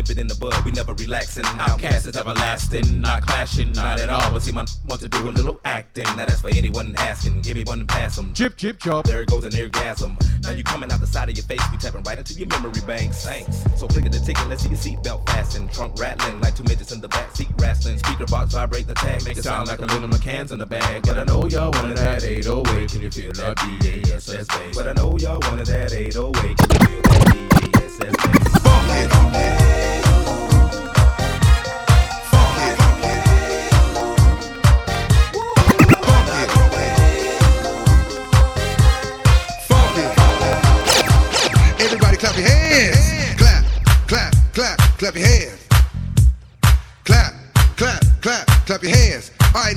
Nip 0.00 0.08
it 0.08 0.18
in 0.18 0.28
the 0.28 0.34
bud, 0.36 0.64
we 0.64 0.70
never 0.70 0.94
relaxing. 0.94 1.44
OutKast 1.44 2.06
is 2.06 2.16
everlasting, 2.16 3.02
not 3.02 3.20
clashing, 3.20 3.70
not 3.72 4.00
at 4.00 4.08
all. 4.08 4.32
But 4.32 4.40
see, 4.40 4.50
my 4.50 4.64
want 4.88 5.02
to 5.02 5.10
do 5.10 5.28
a 5.28 5.30
little 5.30 5.60
acting. 5.66 6.04
Now 6.16 6.24
that's 6.24 6.40
for 6.40 6.48
anyone 6.48 6.94
asking. 6.96 7.42
Give 7.42 7.54
me 7.54 7.64
one 7.64 7.80
and 7.80 7.88
pass 7.88 8.16
them. 8.16 8.32
Chip, 8.32 8.56
chip, 8.56 8.80
chop. 8.80 9.04
There 9.04 9.20
it 9.20 9.28
goes 9.28 9.44
an 9.44 9.54
orgasm. 9.60 10.16
Now 10.42 10.52
you 10.52 10.64
coming 10.64 10.90
out 10.90 11.00
the 11.00 11.06
side 11.06 11.28
of 11.28 11.36
your 11.36 11.44
face, 11.44 11.60
we 11.70 11.76
tapping 11.76 12.02
right 12.04 12.16
into 12.16 12.32
your 12.32 12.48
memory 12.48 12.80
banks. 12.86 13.26
Thanks. 13.26 13.62
So 13.78 13.86
click 13.88 14.06
at 14.06 14.12
the 14.12 14.20
ticket, 14.20 14.48
let's 14.48 14.62
see 14.62 14.70
your 14.70 14.78
seatbelt 14.78 15.28
fasten. 15.28 15.68
Trunk 15.68 16.00
rattling 16.00 16.40
like 16.40 16.56
two 16.56 16.64
midgets 16.64 16.92
in 16.92 17.02
the 17.02 17.08
back 17.08 17.36
seat 17.36 17.48
wrestling. 17.58 17.98
Speaker 17.98 18.24
box 18.24 18.54
vibrate 18.54 18.86
the 18.86 18.94
tag, 18.94 19.22
make 19.26 19.36
it 19.36 19.44
sound 19.44 19.68
like 19.68 19.80
a 19.80 19.84
little 19.84 20.08
McCann's 20.08 20.50
in 20.50 20.58
the 20.58 20.64
bag. 20.64 21.02
But 21.02 21.18
I 21.18 21.24
know 21.24 21.46
y'all 21.46 21.72
wanted 21.72 21.98
that 21.98 22.24
808. 22.24 22.90
Can 22.90 23.02
you 23.02 23.10
feel 23.10 23.32
that 23.34 23.54
BASS 23.56 24.48
bass? 24.48 24.74
But 24.74 24.88
I 24.88 24.92
know 24.94 25.18
y'all 25.18 25.40
wanted 25.40 25.66
that 25.66 25.92
808. 25.92 26.56
Can 26.56 26.70
you 26.70 26.86
feel 26.86 27.02
that 27.02 27.72
BASS 27.74 28.39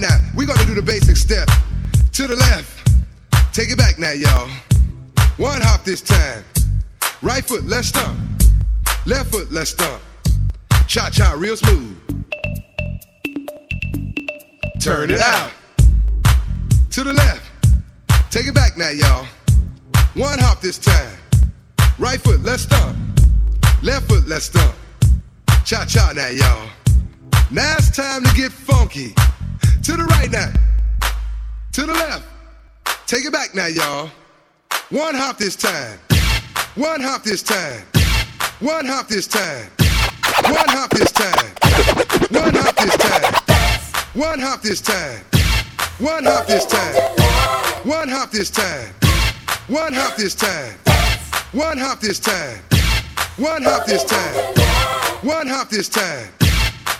now, 0.04 0.20
we're 0.36 0.46
gonna 0.46 0.66
do 0.66 0.76
the 0.76 0.82
basic 0.82 1.16
step. 1.16 1.48
To 2.14 2.28
the 2.28 2.36
left. 2.36 2.92
Take 3.54 3.72
it 3.72 3.78
back 3.78 3.98
now, 3.98 4.12
y'all. 4.12 4.50
One 5.38 5.62
hop 5.62 5.84
this 5.84 6.02
time. 6.02 6.44
Right 7.22 7.44
foot, 7.44 7.64
let's 7.64 7.88
stomp. 7.88 8.33
Left 9.06 9.32
foot, 9.32 9.52
let's 9.52 9.72
stomp. 9.72 10.02
Cha 10.88 11.10
cha, 11.10 11.34
real 11.38 11.58
smooth. 11.58 11.98
Turn 14.80 15.12
it 15.12 15.20
out. 15.20 15.52
To 16.92 17.04
the 17.04 17.12
left. 17.12 17.42
Take 18.32 18.48
it 18.48 18.56
back 18.56 18.78
now, 18.78 18.90
y'all. 18.90 19.26
One 20.14 20.40
hop 20.40 20.62
this 20.62 20.78
time. 20.78 21.18
Right 22.00 22.20
foot, 22.22 22.44
let's 22.44 22.64
stomp. 22.64 22.98
Left 23.82 24.08
foot, 24.08 24.26
let's 24.26 24.46
stomp. 24.46 24.74
Cha 25.66 25.84
Cha 25.84 26.14
now, 26.16 26.30
y'all. 26.30 26.70
Now 27.52 27.76
it's 27.78 27.94
time 27.94 28.24
to 28.24 28.34
get 28.36 28.54
funky. 28.54 29.14
To 29.84 29.98
the 29.98 30.06
right 30.12 30.32
now. 30.32 30.54
To 31.74 31.82
the 31.82 31.94
left. 31.94 32.26
Take 33.06 33.26
it 33.26 33.34
back 33.34 33.54
now, 33.54 33.68
y'all. 33.68 34.10
One 34.92 35.14
hop 35.14 35.38
this 35.38 35.58
time. 35.58 36.00
One 36.76 37.02
hop 37.02 37.24
this 37.24 37.44
time. 37.44 37.84
One 38.64 38.86
hop 38.86 39.10
this 39.10 39.28
time. 39.28 39.68
One 40.46 40.70
hop 40.70 40.90
this 40.92 41.12
time. 41.12 41.34
One 42.32 42.56
hop 42.56 42.76
this 42.78 42.96
time. 42.96 43.34
One 44.14 44.40
hop 44.40 44.62
this 44.62 44.80
time. 44.80 45.20
One 46.00 46.24
hop 46.24 46.48
this 46.48 46.66
time. 46.66 46.96
One 47.84 48.08
hop 48.08 48.32
this 48.32 48.50
time. 48.50 48.94
One 49.68 49.94
hop 49.94 50.16
this 50.16 50.34
time. 50.34 50.74
One 51.52 51.78
hop 51.78 52.00
this 52.00 52.22
time. 52.22 52.58
One 53.36 53.64
hop 53.64 53.86
this 53.86 54.06
time. 54.06 54.34
One 55.24 55.48
hop 55.48 55.70
this 55.70 55.90
time. 55.90 56.30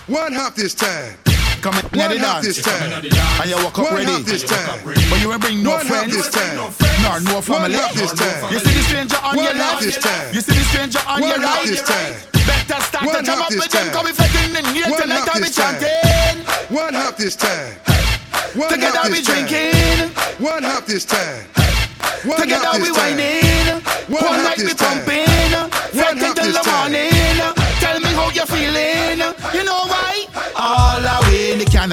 One 0.06 0.34
hop 0.34 0.54
this 0.54 0.74
time. 0.74 1.33
One 1.64 1.72
the 2.12 2.20
hop 2.20 2.42
dance. 2.44 2.46
this 2.46 2.60
time. 2.60 2.92
And 3.40 3.48
you 3.48 3.56
walk 3.64 3.78
up 3.78 3.88
One 3.88 4.04
ready. 4.04 4.22
this 4.22 4.44
time. 4.44 4.84
But 4.84 5.18
you 5.24 5.32
ain't 5.32 5.40
bring 5.40 5.62
no 5.62 5.70
One 5.80 5.86
friends. 5.86 6.12
this 6.12 6.28
time. 6.28 6.56
Nor 7.00 7.20
no 7.24 7.40
family. 7.40 7.72
One 7.80 7.94
this 7.96 8.12
time. 8.12 8.52
You 8.52 8.58
see 8.60 8.74
the 8.76 8.82
stranger 8.84 9.16
on 9.24 9.36
One 9.36 9.44
your 9.44 9.54
left. 9.54 9.80
this 9.80 9.96
time. 9.96 10.34
You 10.34 10.40
see 10.44 10.52
the 10.52 10.64
stranger 10.68 11.00
on 11.08 11.20
One 11.24 11.30
your 11.30 11.40
right. 11.40 11.64
this 11.64 11.80
time. 11.82 12.12
Better 12.44 12.80
start 12.84 13.06
One 13.08 13.16
to 13.16 13.22
jam 13.24 13.40
up 13.40 13.48
with 13.48 13.64
them. 13.64 13.84
time. 13.88 13.92
Come 13.96 14.06
if 14.12 14.18
you're 14.20 14.58
in 14.60 14.64
here 14.76 14.90
One 14.92 15.00
tonight, 15.00 15.24
I'll 15.24 15.40
be 15.40 15.48
this 15.48 15.56
time. 15.56 15.80
chanting. 15.80 16.44
One 16.76 16.94
hop 16.94 17.16
this 17.16 17.36
time. 17.36 17.72
One 18.54 18.68
Together 18.68 19.00
we 19.10 19.22
drinking. 19.22 20.12
One 20.44 20.62
hop 20.62 20.84
this 20.84 21.04
time. 21.06 21.48
One 22.28 22.40
Together 22.40 22.76
we 22.76 22.90
whining. 22.92 23.80
One 24.12 24.44
night 24.44 24.58
we 24.58 24.74
pumping. 24.74 25.13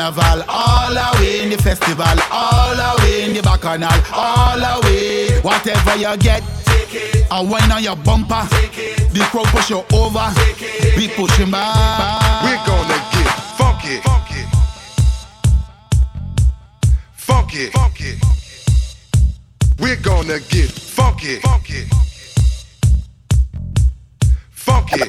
Carnival, 0.02 0.44
all 0.49 0.98
away 0.98 1.44
in 1.44 1.49
the 1.49 1.57
festival, 1.57 2.06
all 2.32 2.73
away 2.73 3.26
in 3.26 3.34
the 3.36 3.41
bacchanal, 3.41 3.91
all 4.14 4.57
away. 4.57 5.40
Whatever 5.41 5.95
you 5.95 6.18
get, 6.18 6.44
a 7.32 7.44
wine 7.44 7.72
on 7.72 7.84
your 7.84 7.95
bumper. 7.95 8.48
The 9.14 9.19
crowd 9.32 9.45
push 9.48 9.69
you 9.69 9.84
over, 9.94 10.28
we 10.98 11.07
pushing 11.10 11.52
back. 11.52 12.44
We're 12.44 12.65
gonna 12.65 12.98
get 13.11 13.28
funky. 13.57 13.98
Funky. 14.02 14.44
Funky. 17.14 17.68
Funky. 17.69 18.19
We're 19.80 20.02
gonna 20.02 20.40
get 20.40 20.72
funky. 20.72 21.40
Funky. 21.40 22.11
Funky. 24.62 25.02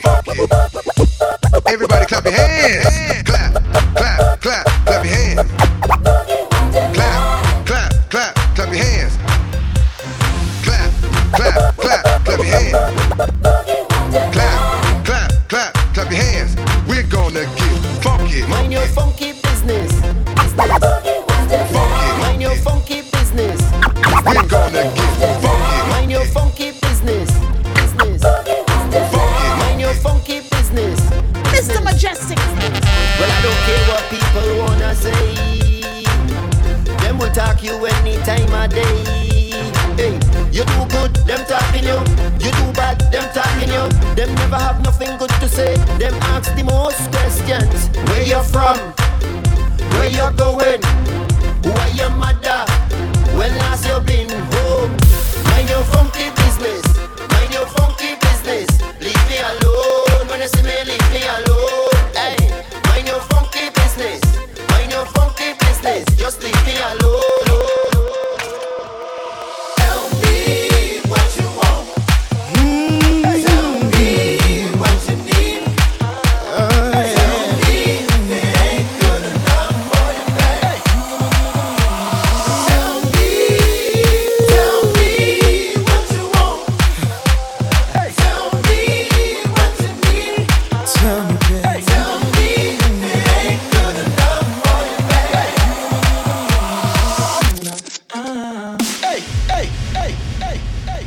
Everybody 1.67 2.07
clap 2.07 2.25
your 2.25 2.33
hands. 2.33 3.23
Clap, 3.25 3.53
clap, 3.95 4.41
clap, 4.41 4.67
clap 4.87 5.05
your 5.05 5.15
hands. 5.15 5.51
Clap, 6.95 7.67
clap, 7.67 7.93
clap, 8.11 8.35
clap 8.55 8.69
your 8.69 8.83
hands. 8.83 9.19
Clap, 10.65 10.93
clap, 11.35 11.77
clap, 11.77 12.25
clap 12.25 12.39
your 12.39 12.47
hands. 12.47 12.77
Clap, 14.33 15.05
clap, 15.05 15.31
clap, 15.49 15.75
clap 15.93 16.11
your 16.11 16.21
hands. 16.23 16.57
We're 16.89 17.03
gonna 17.09 17.45
get 17.45 18.03
funky. 18.03 18.43
Mind 18.49 18.73
your 18.73 18.87
funky 18.87 19.33
business. 19.43 19.93
Funky. 20.57 21.21
Mind 22.21 22.41
your 22.41 22.57
funky 22.57 23.03
business. 23.13 23.61
We're 24.25 24.49
gonna 24.49 24.83
get 24.97 25.41
funky. 25.43 25.91
Mind 25.91 26.11
your 26.11 26.25
funky 26.25 26.73
business. 26.81 27.31
Business. 27.75 28.32
Well, 32.31 33.31
I 33.31 33.43
don't 33.43 33.61
care 33.67 33.85
what 33.91 34.05
people 34.09 34.59
wanna 34.63 34.95
say. 34.95 35.35
Them 37.03 37.19
will 37.19 37.33
talk 37.33 37.63
you 37.65 37.75
any 37.85 38.17
time 38.19 38.53
of 38.55 38.71
day. 38.71 39.53
Hey, 39.97 40.15
you 40.53 40.63
do 40.63 40.87
good, 40.95 41.15
them 41.27 41.45
talking 41.47 41.83
you. 41.83 41.99
You 42.39 42.53
do 42.53 42.73
bad, 42.75 43.01
them 43.11 43.29
talking 43.35 43.69
you. 43.69 43.89
Them 44.15 44.35
never 44.37 44.57
have 44.57 44.81
nothing 44.85 45.17
good 45.19 45.31
to 45.41 45.49
say. 45.49 45.75
Them 45.99 46.15
ask 46.35 46.55
the 46.55 46.63
most 46.63 47.11
questions. 47.11 47.89
Where 48.09 48.23
you 48.23 48.41
from? 48.45 48.79
Where 49.99 50.09
you 50.09 50.31
going? 50.37 50.83
Who 51.65 51.71
are 51.73 51.91
your 51.91 52.11
mother? 52.11 52.65
When 53.37 53.51
last 53.59 53.85
you 53.89 53.99
been 54.01 54.31
home? 54.31 54.93
Mind 55.51 55.69
your 55.69 55.83
funky 55.91 56.31
business. 56.37 57.02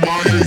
my 0.00 0.43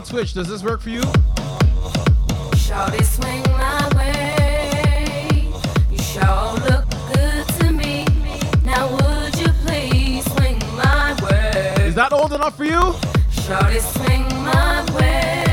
on 0.00 0.06
Twitch. 0.06 0.34
Does 0.34 0.48
this 0.48 0.62
work 0.62 0.80
for 0.80 0.90
you? 0.90 1.02
Shorty 2.56 3.04
swing 3.04 3.42
my 3.52 3.90
way. 3.96 5.48
You 5.90 5.98
sure 5.98 6.54
look 6.68 6.88
good 7.12 7.46
to 7.58 7.70
me. 7.70 8.06
Now 8.64 8.90
would 8.90 9.38
you 9.38 9.48
please 9.64 10.24
swing 10.32 10.58
my 10.76 11.16
way? 11.22 11.74
Is 11.86 11.94
that 11.96 12.12
old 12.12 12.32
enough 12.32 12.56
for 12.56 12.64
you? 12.64 12.94
Shorty 13.30 13.80
swing 13.80 14.24
my 14.44 14.86
way. 14.96 15.44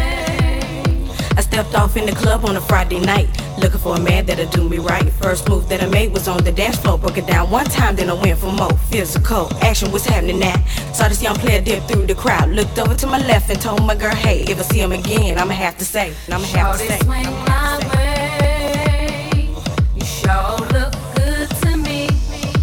I 1.36 1.42
stepped 1.42 1.76
off 1.76 1.98
in 1.98 2.06
the 2.06 2.14
club 2.14 2.46
on 2.46 2.56
a 2.56 2.62
Friday 2.62 3.00
night, 3.00 3.30
looking 3.60 3.80
for 3.80 3.96
a 3.96 4.00
man 4.00 4.26
that'll 4.26 4.50
do 4.50 4.70
me 4.70 4.78
right. 4.78 5.12
First 5.14 5.50
move 5.50 5.68
that 5.70 5.84
I 5.84 5.88
made 5.88 6.14
was 6.14 6.28
on 6.28 6.44
the 6.44 6.52
dance 6.52 6.78
floor, 6.78 6.98
broke 6.98 7.18
it 7.18 7.28
down 7.28 7.50
one 7.50 7.66
time, 7.66 7.96
then 7.96 8.10
I 8.10 8.14
went 8.14 8.40
for 8.40 8.52
more. 8.52 8.72
Physical 8.90 9.52
action 9.62 9.92
was 9.92 10.06
happening 10.06 10.40
now. 10.40 10.56
Saw 10.98 11.08
this 11.08 11.22
young 11.22 11.36
player 11.36 11.62
dip 11.62 11.84
through 11.84 12.08
the 12.08 12.16
crowd, 12.16 12.50
looked 12.50 12.80
over 12.80 12.96
to 12.96 13.06
my 13.06 13.20
left 13.20 13.52
and 13.52 13.62
told 13.62 13.86
my 13.86 13.94
girl, 13.94 14.16
hey, 14.16 14.42
if 14.48 14.58
I 14.58 14.64
see 14.64 14.80
him 14.80 14.92
again, 14.92 15.38
I'ma 15.38 15.54
have 15.54 15.78
to 15.78 15.86
say, 15.86 16.12
I'ma 16.28 16.44
have 16.46 16.76
to 16.80 16.88
say. 16.88 16.98
swing 17.02 17.24
my 17.46 17.78
way. 17.94 19.48
You 19.94 20.04
sure 20.04 20.58
look 20.74 20.96
good 21.14 21.52
to 21.62 21.78
me. 21.78 22.08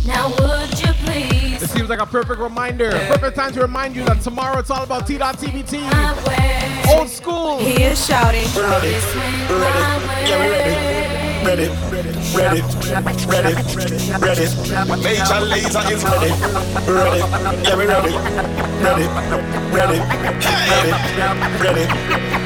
Now 0.04 0.30
would 0.30 0.80
you 0.80 0.92
please? 1.04 1.62
It 1.62 1.70
seems 1.70 1.88
like 1.88 2.00
a 2.00 2.06
perfect 2.06 2.40
reminder. 2.40 2.88
A 2.88 3.06
perfect 3.06 3.36
time 3.36 3.52
to 3.52 3.60
remind 3.60 3.94
you 3.94 4.04
that 4.06 4.20
tomorrow 4.20 4.58
it's 4.58 4.70
all 4.72 4.82
about 4.82 5.06
T.TBT. 5.06 6.92
Old 6.92 7.08
school. 7.08 7.58
Here's 7.60 8.04
Shouty. 8.04 8.44
Ready, 8.60 8.90
yeah, 10.28 10.44
we 10.44 10.50
ready. 10.50 11.03
Ready, 11.44 11.68
ready, 12.32 12.62
ready, 13.28 13.52
ready. 14.16 14.46
Major 15.04 15.40
is 15.92 16.02
ready. 16.04 16.32
Ready, 16.88 17.20
yeah, 17.62 17.76
we 17.76 17.84
ready. 17.84 18.16
Ready, 18.80 19.06
ready, 19.68 20.00
ready, 20.72 20.88
ready, 21.60 21.84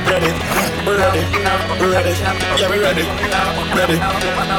ready, 0.08 0.30
ready, 0.82 1.22
ready. 1.78 2.12
Yeah, 2.58 2.68
we 2.68 2.78
ready. 2.82 3.04
Ready, 3.78 3.98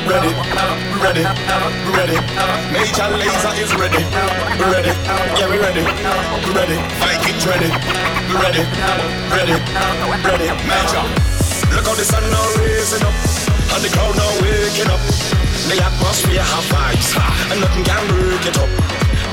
ready, 0.07 1.23
ready. 1.91 2.17
Major 2.71 3.11
is 3.59 3.71
ready. 3.75 4.03
Ready, 4.71 4.93
yeah, 5.35 5.49
we 5.51 5.57
ready. 5.59 5.83
Ready, 6.55 6.77
Vikings 7.03 7.45
ready. 7.45 7.69
Ready, 8.39 8.63
ready, 9.35 9.55
ready. 10.23 10.47
Major. 10.65 11.03
Look 11.75 11.85
how 11.85 11.93
the 11.93 12.03
sun 12.03 12.23
now 12.31 12.63
raising 12.63 13.05
up, 13.05 13.13
and 13.75 13.81
the 13.85 13.89
crowd 13.93 14.15
now 14.17 14.31
waking 14.41 14.89
up. 14.89 15.01
The 15.69 15.77
atmosphere 15.77 16.41
have 16.41 16.65
vibes, 16.71 17.09
ha, 17.13 17.27
and 17.53 17.61
nothing 17.61 17.85
can 17.85 18.01
break 18.09 18.45
it 18.49 18.57
up. 18.57 18.71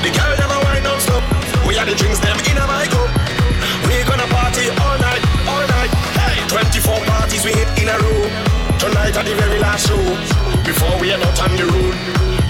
The 0.05 0.09
girl 0.13 0.33
never 0.37 0.59
wind 0.69 0.85
non 0.85 0.99
stop. 1.01 1.23
We 1.65 1.77
are 1.81 1.87
the 1.87 1.95
drinks 1.97 2.21
them 2.21 2.37
in 2.45 2.57
a 2.57 2.65
my 2.69 2.85
cup. 2.85 3.09
We 3.89 3.97
gonna 4.05 4.29
party 4.29 4.69
all 4.85 4.97
night, 5.01 5.23
all 5.49 5.65
night. 5.65 5.91
Hey, 6.13 6.37
24 6.49 7.01
parties 7.09 7.41
we 7.41 7.57
hit 7.57 7.69
in 7.81 7.89
a 7.89 7.97
row. 7.97 8.21
Tonight 8.77 9.17
at 9.17 9.25
the 9.25 9.33
very 9.33 9.57
last 9.57 9.89
show. 9.89 10.03
Before 10.61 10.93
we 11.01 11.09
are 11.13 11.21
not 11.21 11.37
on 11.41 11.57
the 11.57 11.65
road, 11.65 11.95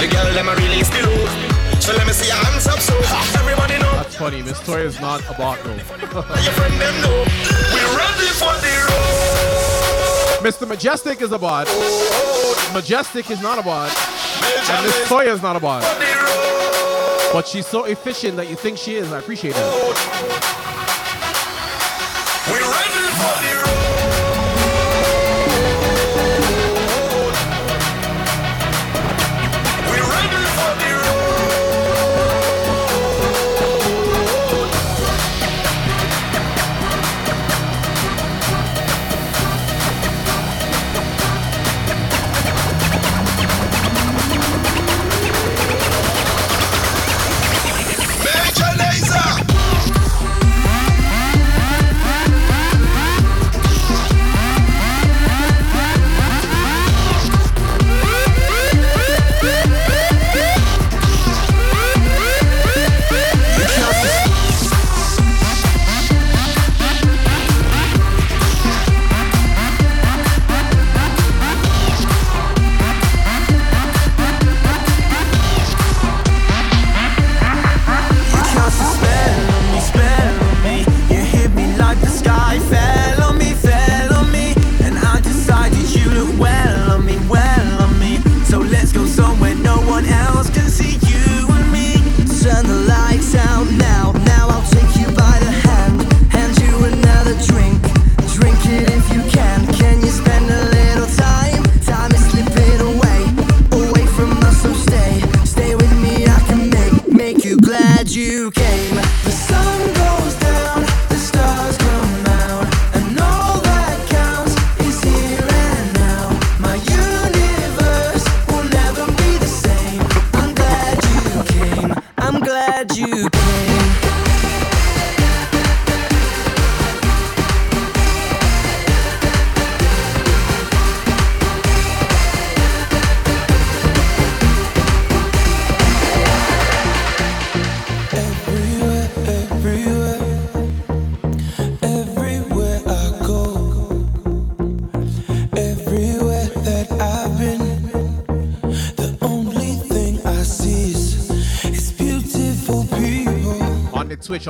the 0.01 0.07
girl 0.11 0.27
them 0.35 0.51
release 0.59 0.91
the 0.91 1.01
load. 1.07 1.29
So 1.79 1.95
let 1.95 2.05
me 2.05 2.11
see 2.11 2.27
your 2.27 2.41
hands 2.51 2.67
up, 2.67 2.83
so 2.83 2.93
everybody 3.39 3.79
know. 3.79 3.93
That's 4.03 4.17
funny. 4.17 4.43
Miss 4.43 4.59
Toy 4.59 4.83
is 4.83 4.99
not 4.99 5.23
a 5.31 5.33
bot 5.39 5.63
though. 5.63 5.79
Your 6.43 6.53
friend 6.59 6.75
them 6.75 6.95
know. 6.99 7.23
We 7.71 7.79
ready 7.95 8.27
for 8.35 8.51
the 8.59 8.73
road. 8.83 8.86
Mr. 10.47 10.65
Mejustik 10.65 11.21
is 11.21 11.33
a 11.33 11.37
bot. 11.37 11.67
Mejustik 12.71 13.29
is 13.29 13.41
not 13.41 13.59
a 13.59 13.61
bot. 13.61 13.89
And 14.69 14.85
Miss 14.85 14.95
Toya 15.09 15.33
is 15.33 15.41
not 15.41 15.57
a 15.57 15.59
bot. 15.59 15.83
But 17.33 17.45
she's 17.45 17.67
so 17.67 17.83
efficient 17.83 18.37
that 18.37 18.49
you 18.49 18.55
think 18.55 18.77
she 18.77 18.95
is. 18.95 19.11
I 19.11 19.19
appreciate 19.19 19.55
that. 19.55 20.66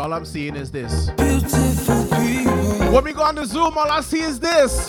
All 0.07 0.13
I'm 0.13 0.23
seeing 0.23 0.55
is 0.55 0.71
this. 0.71 1.09
When 2.93 3.03
we 3.03 3.11
go 3.11 3.23
on 3.23 3.35
the 3.35 3.43
Zoom, 3.43 3.77
all 3.77 3.91
I 3.91 3.99
see 3.99 4.21
is 4.21 4.39
this. 4.39 4.87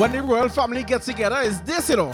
When 0.00 0.10
the 0.10 0.20
royal 0.20 0.48
family 0.48 0.82
gets 0.82 1.06
together, 1.06 1.40
is 1.42 1.60
this, 1.60 1.88
you 1.88 1.94
know. 1.94 2.10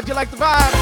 vibe. 0.00 0.08
You 0.08 0.14
like 0.14 0.30
the 0.30 0.36
vibe? 0.36 0.79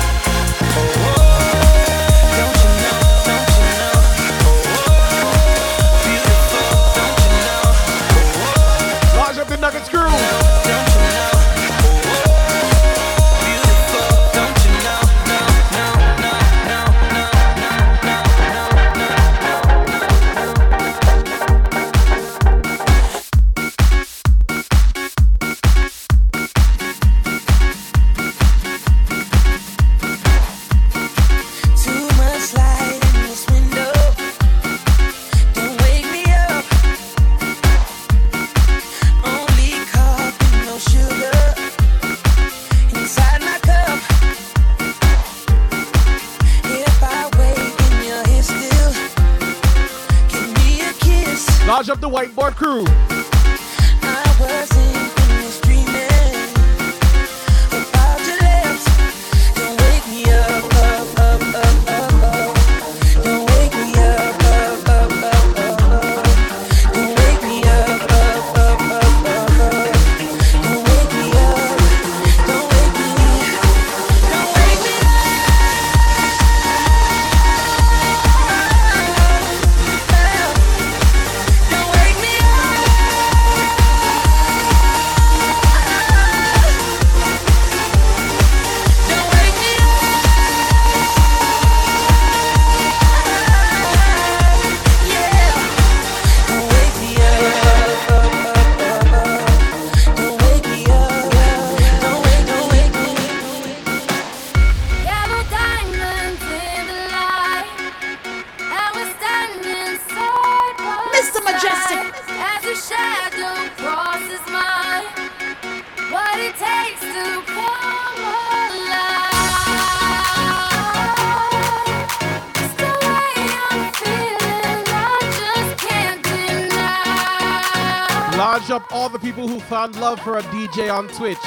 love 129.96 130.20
for 130.20 130.38
a 130.38 130.42
DJ 130.42 130.92
on 130.92 131.08
Twitch. 131.08 131.38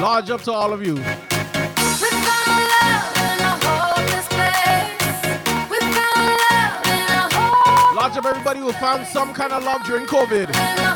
Large 0.00 0.30
up 0.30 0.42
to 0.42 0.52
all 0.52 0.72
of 0.72 0.84
you. 0.86 0.94
Large 7.94 8.16
up 8.18 8.24
everybody 8.26 8.60
who 8.60 8.72
found 8.72 9.06
some 9.06 9.32
kind 9.32 9.52
of 9.52 9.64
love 9.64 9.84
during 9.84 10.06
COVID. 10.06 10.95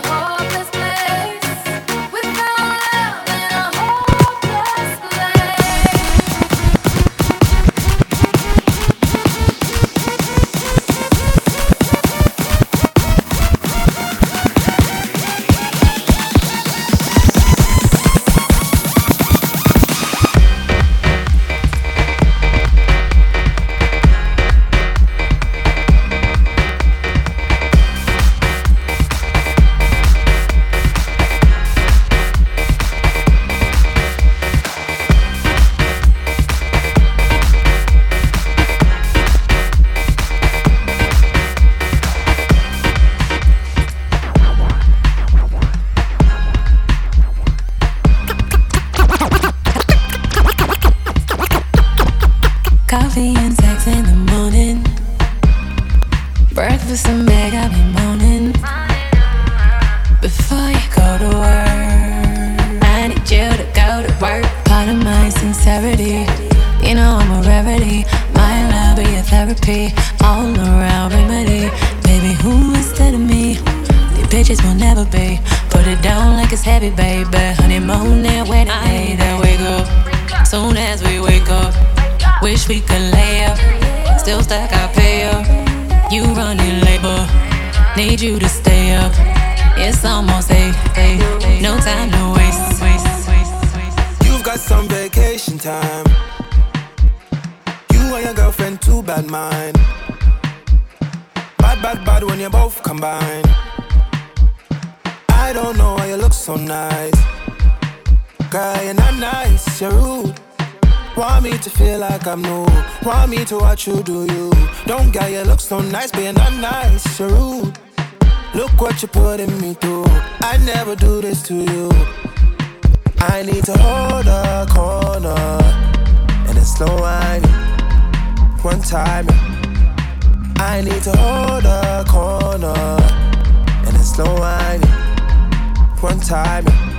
One 136.63 136.90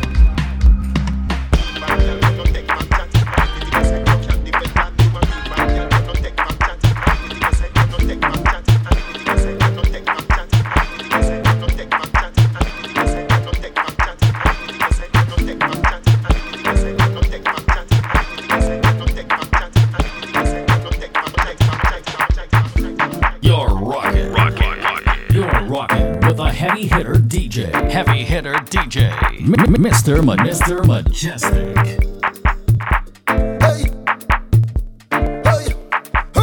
Mr. 29.78 30.24
Ma- 30.24 30.36
Mr. 30.36 30.84
Mejustik. 30.86 32.10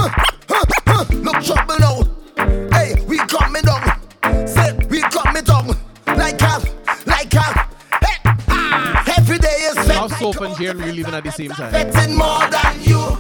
Look 0.09 1.43
trouble 1.45 1.77
now. 1.79 2.03
Hey, 2.73 2.95
we 3.07 3.19
coming 3.19 3.63
down. 3.63 4.47
Say 4.47 4.73
we 4.89 5.01
coming 5.03 5.45
down. 5.45 5.69
Like 6.07 6.41
a, 6.41 6.63
like 7.07 7.35
a. 7.35 7.43
Hey, 8.01 8.17
ah, 8.49 9.15
every 9.19 9.39
day 9.39 9.49
is 9.49 9.77
Now 9.89 10.07
sweat. 10.09 10.19
soap 10.21 10.41
and 10.41 10.57
Jane 10.57 10.79
relieving 10.79 11.15
at 11.15 11.25
the 11.25 11.31
same 11.33 11.51
time. 11.51 11.71
Sweating 11.71 12.17
more 12.17 12.49
than 12.49 12.83
you. 12.83 13.19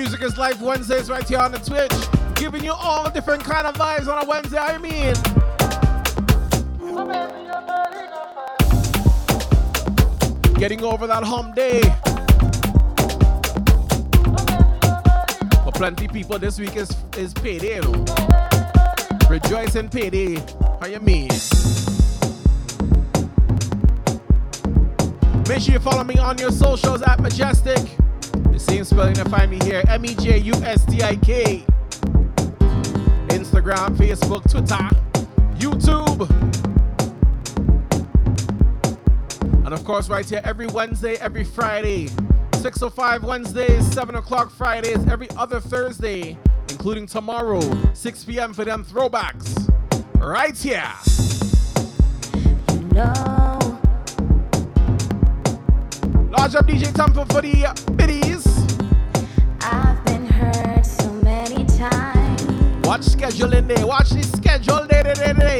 Music 0.00 0.22
is 0.22 0.38
life 0.38 0.58
Wednesdays 0.62 1.10
right 1.10 1.28
here 1.28 1.40
on 1.40 1.52
the 1.52 1.58
Twitch. 1.58 1.92
Giving 2.34 2.64
you 2.64 2.72
all 2.72 3.10
different 3.10 3.44
kind 3.44 3.66
of 3.66 3.74
vibes 3.74 4.08
on 4.08 4.24
a 4.24 4.26
Wednesday. 4.26 4.56
I 4.56 4.78
mean. 4.78 5.12
Getting 10.54 10.82
over 10.82 11.06
that 11.06 11.22
hump 11.22 11.54
day. 11.54 11.82
For 15.64 15.72
plenty 15.72 16.08
people 16.08 16.38
this 16.38 16.58
week 16.58 16.76
is 16.76 16.90
is 17.18 17.34
payday, 17.34 17.80
know. 17.80 17.92
Rejoicing 19.28 19.90
payday. 19.90 20.36
How 20.80 20.86
you 20.86 21.00
mean? 21.00 21.28
Make 25.46 25.60
sure 25.60 25.74
you 25.74 25.78
follow 25.78 26.04
me 26.04 26.16
on 26.16 26.38
your 26.38 26.52
socials 26.52 27.02
at 27.02 27.18
Mejustik. 27.18 27.99
Same 28.70 28.84
spelling 28.84 29.14
to 29.14 29.28
find 29.28 29.50
me 29.50 29.58
here. 29.64 29.82
M 29.88 30.04
E 30.04 30.14
J 30.14 30.38
U 30.38 30.52
S 30.62 30.84
T 30.84 31.02
I 31.02 31.16
K. 31.16 31.64
Instagram, 33.30 33.96
Facebook, 33.96 34.48
Twitter, 34.48 34.88
YouTube. 35.58 36.30
And 39.64 39.74
of 39.74 39.84
course, 39.84 40.08
right 40.08 40.24
here 40.24 40.40
every 40.44 40.68
Wednesday, 40.68 41.16
every 41.16 41.42
Friday. 41.42 42.10
605 42.54 43.24
Wednesdays, 43.24 43.92
7 43.92 44.14
o'clock 44.14 44.52
Fridays, 44.52 45.04
every 45.08 45.28
other 45.36 45.58
Thursday, 45.58 46.38
including 46.68 47.06
tomorrow, 47.06 47.60
6 47.92 48.24
p.m. 48.24 48.54
for 48.54 48.64
them 48.64 48.84
throwbacks. 48.84 49.68
Right 50.20 50.56
here. 50.56 50.92
No. 52.92 53.50
Large 56.30 56.54
up 56.54 56.66
DJ 56.68 56.94
Tampa 56.94 57.26
for 57.26 57.42
the 57.42 57.89
scheduling 63.20 63.68
day. 63.68 63.84
Watch 63.84 64.10
this 64.10 64.32
schedule 64.32 64.86
day, 64.86 65.02
day, 65.02 65.14
day, 65.14 65.32
day. 65.34 65.59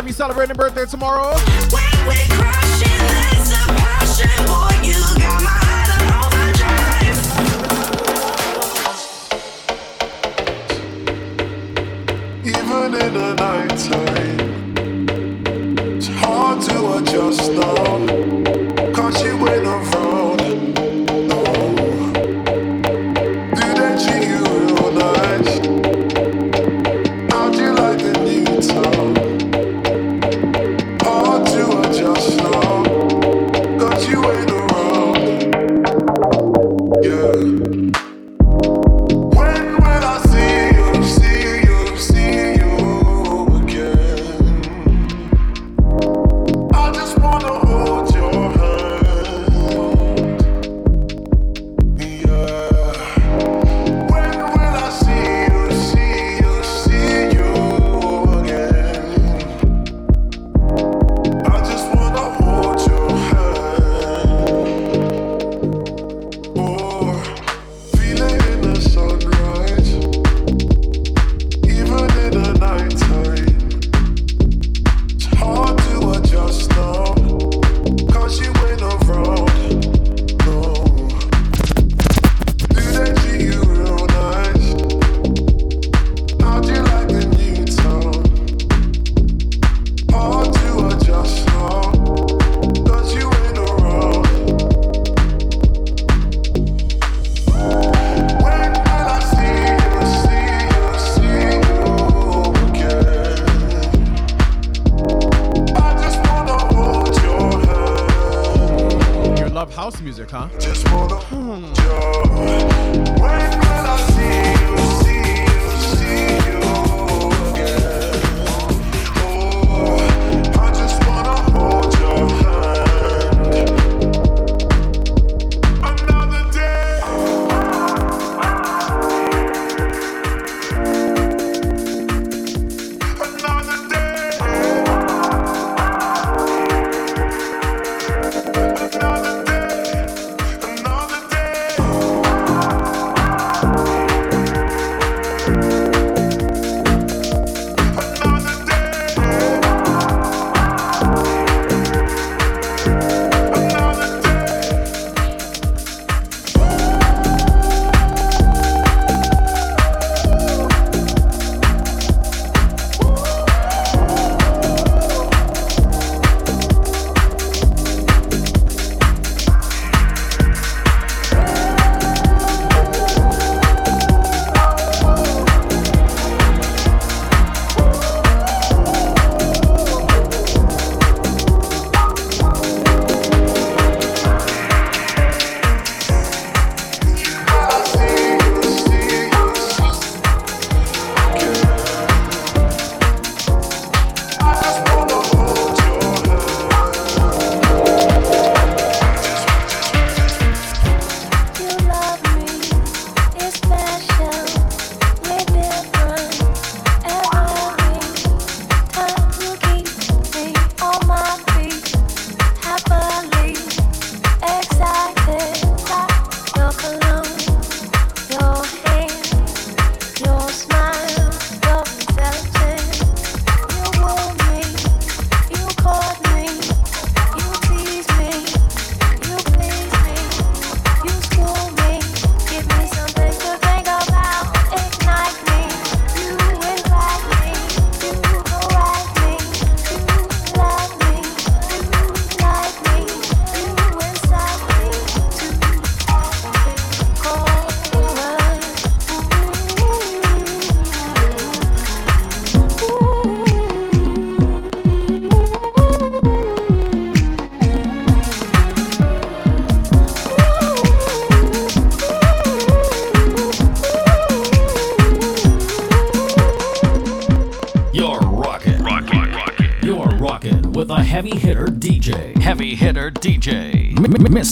DJ 0.00 0.06
Kevin 0.06 0.12
celebrating 0.14 0.56
birthday 0.56 0.86
tomorrow. 0.86 1.36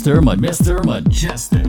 Mr. 0.08 0.24
Mr. 0.36 0.80
Mejustik. 0.86 1.67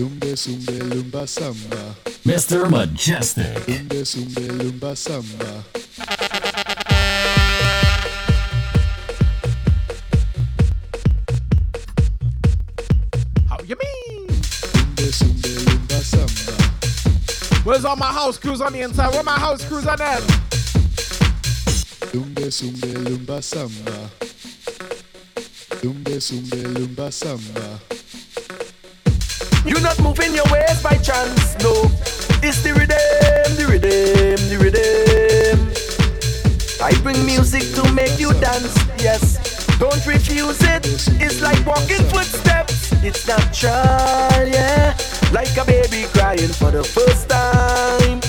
Lumbe 0.00 0.34
sumbe 0.34 0.72
lumba 0.72 1.26
samba. 1.26 1.94
Mr. 2.24 2.70
Mejustik. 2.70 3.68
Lumbe 3.68 4.04
sumbe 4.06 4.40
lumba 4.48 4.96
samba. 4.96 5.62
How 13.46 13.58
you 13.68 13.76
mean? 13.76 14.26
Lumbe 14.72 15.12
sumbe 15.12 15.50
lumba 15.66 16.00
samba. 16.00 16.54
Where's 17.64 17.84
all 17.84 17.96
my 17.96 18.06
house 18.06 18.38
crews 18.38 18.62
on 18.62 18.72
the 18.72 18.80
inside? 18.80 19.12
Where 19.12 19.22
my 19.22 19.38
house 19.38 19.62
crews 19.68 19.86
on 19.86 19.98
them? 19.98 20.22
Lumbe 22.14 22.50
sumbe 22.50 22.94
lumba 23.04 23.42
samba. 23.42 24.10
Lumbe 25.82 26.20
sumbe 26.22 26.62
lumba 26.72 27.12
samba. 27.12 27.89
You're 29.80 29.88
not 29.88 30.02
moving 30.02 30.34
your 30.34 30.44
ways 30.52 30.82
by 30.82 30.98
chance, 30.98 31.56
no. 31.64 31.72
It's 32.44 32.60
the 32.60 32.76
rhythm, 32.76 33.56
the 33.56 33.64
rhythm, 33.64 34.36
the 34.52 34.58
rhythm. 34.60 35.72
I 36.84 36.92
bring 37.00 37.24
music 37.24 37.62
to 37.76 37.90
make 37.94 38.20
you 38.20 38.34
dance, 38.34 38.76
yes. 39.00 39.40
Don't 39.78 40.04
refuse 40.06 40.60
it. 40.60 40.84
It's 41.16 41.40
like 41.40 41.64
walking 41.64 42.04
footsteps. 42.12 42.92
It's 43.02 43.26
natural, 43.26 43.72
yeah. 44.52 44.94
Like 45.32 45.56
a 45.56 45.64
baby 45.64 46.04
crying 46.12 46.52
for 46.52 46.70
the 46.70 46.84
first 46.84 47.30
time. 47.30 48.20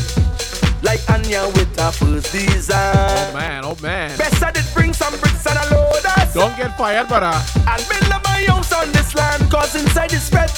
Like 0.82 1.02
Anya 1.12 1.48
with 1.48 1.78
her 1.78 1.92
first 1.92 2.32
design. 2.32 3.28
Oh 3.28 3.34
man, 3.34 3.66
oh 3.66 3.76
man. 3.84 4.18
Best 4.18 4.42
I 4.42 4.52
did 4.52 4.64
bring 4.74 4.94
some 4.94 5.20
bricks 5.20 5.46
and 5.46 5.60
a 5.60 5.76
load 5.76 6.06
us. 6.16 6.34
Don't 6.34 6.56
get 6.56 6.78
fired, 6.78 7.10
brother. 7.10 7.36
I'll 7.68 7.84
build 7.90 8.10
up 8.10 8.24
my 8.24 8.42
house 8.48 8.72
on 8.72 8.90
this 8.94 9.14
land, 9.16 9.52
cause 9.52 9.76
inside 9.76 10.14
is 10.14 10.24
spread. 10.24 10.50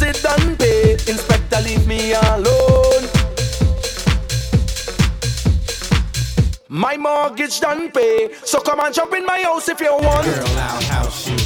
My 0.00 0.06
bills 0.06 0.16
it 0.16 0.22
done 0.22 0.56
pay. 0.56 0.92
Inspector, 0.92 1.60
leave 1.62 1.86
me 1.86 2.12
alone. 2.12 3.08
My 6.68 6.96
mortgage 6.96 7.60
done 7.60 7.90
pay. 7.90 8.30
So 8.44 8.60
come 8.60 8.80
and 8.80 8.94
jump 8.94 9.14
in 9.14 9.24
my 9.26 9.40
house 9.42 9.68
if 9.68 9.80
you 9.80 9.92
want. 9.92 10.24
Girl, 10.24 10.44
I'll 10.46 10.82
house 10.82 11.28
you. 11.28 11.36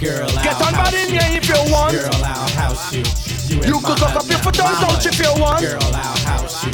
Girl, 0.00 0.28
I'll 0.28 0.44
Get 0.44 0.60
on 0.62 0.72
bad 0.72 0.94
in 0.94 1.10
here 1.10 1.38
if 1.38 1.48
you 1.48 1.72
want. 1.72 1.92
Girl, 1.94 2.10
I'll 2.24 2.48
house 2.50 2.92
you. 2.92 3.02
You, 3.48 3.62
You 3.62 3.80
could 3.80 3.98
cock 3.98 4.16
up 4.16 4.28
your 4.28 4.38
foot 4.38 4.60
on 4.60 4.74
couch 4.76 5.06
if 5.06 5.18
you 5.18 5.40
want. 5.40 5.60
Girl, 5.60 5.78
I'll 5.82 6.16
house 6.26 6.64
you. 6.66 6.72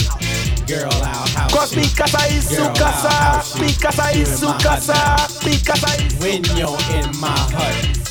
Girl, 0.66 0.90
I'll 0.92 1.26
house 1.36 1.52
Cause 1.52 1.74
you. 1.74 1.82
mi 1.82 1.88
casa 1.88 2.26
es 2.28 2.44
su 2.48 2.56
Girl, 2.56 2.66
I'll 2.66 2.74
casa. 2.74 3.08
house. 3.10 3.60
Mi 3.60 3.72
casa 3.74 4.10
You 4.14 4.22
es 4.22 4.30
in 4.30 4.36
su 4.38 4.46
casa. 4.58 5.16
hut 5.18 5.44
Mi 5.44 5.58
casa 5.58 5.88
When 6.20 6.42
you're 6.56 6.78
in 6.96 7.20
my 7.20 7.28
hut, 7.52 8.01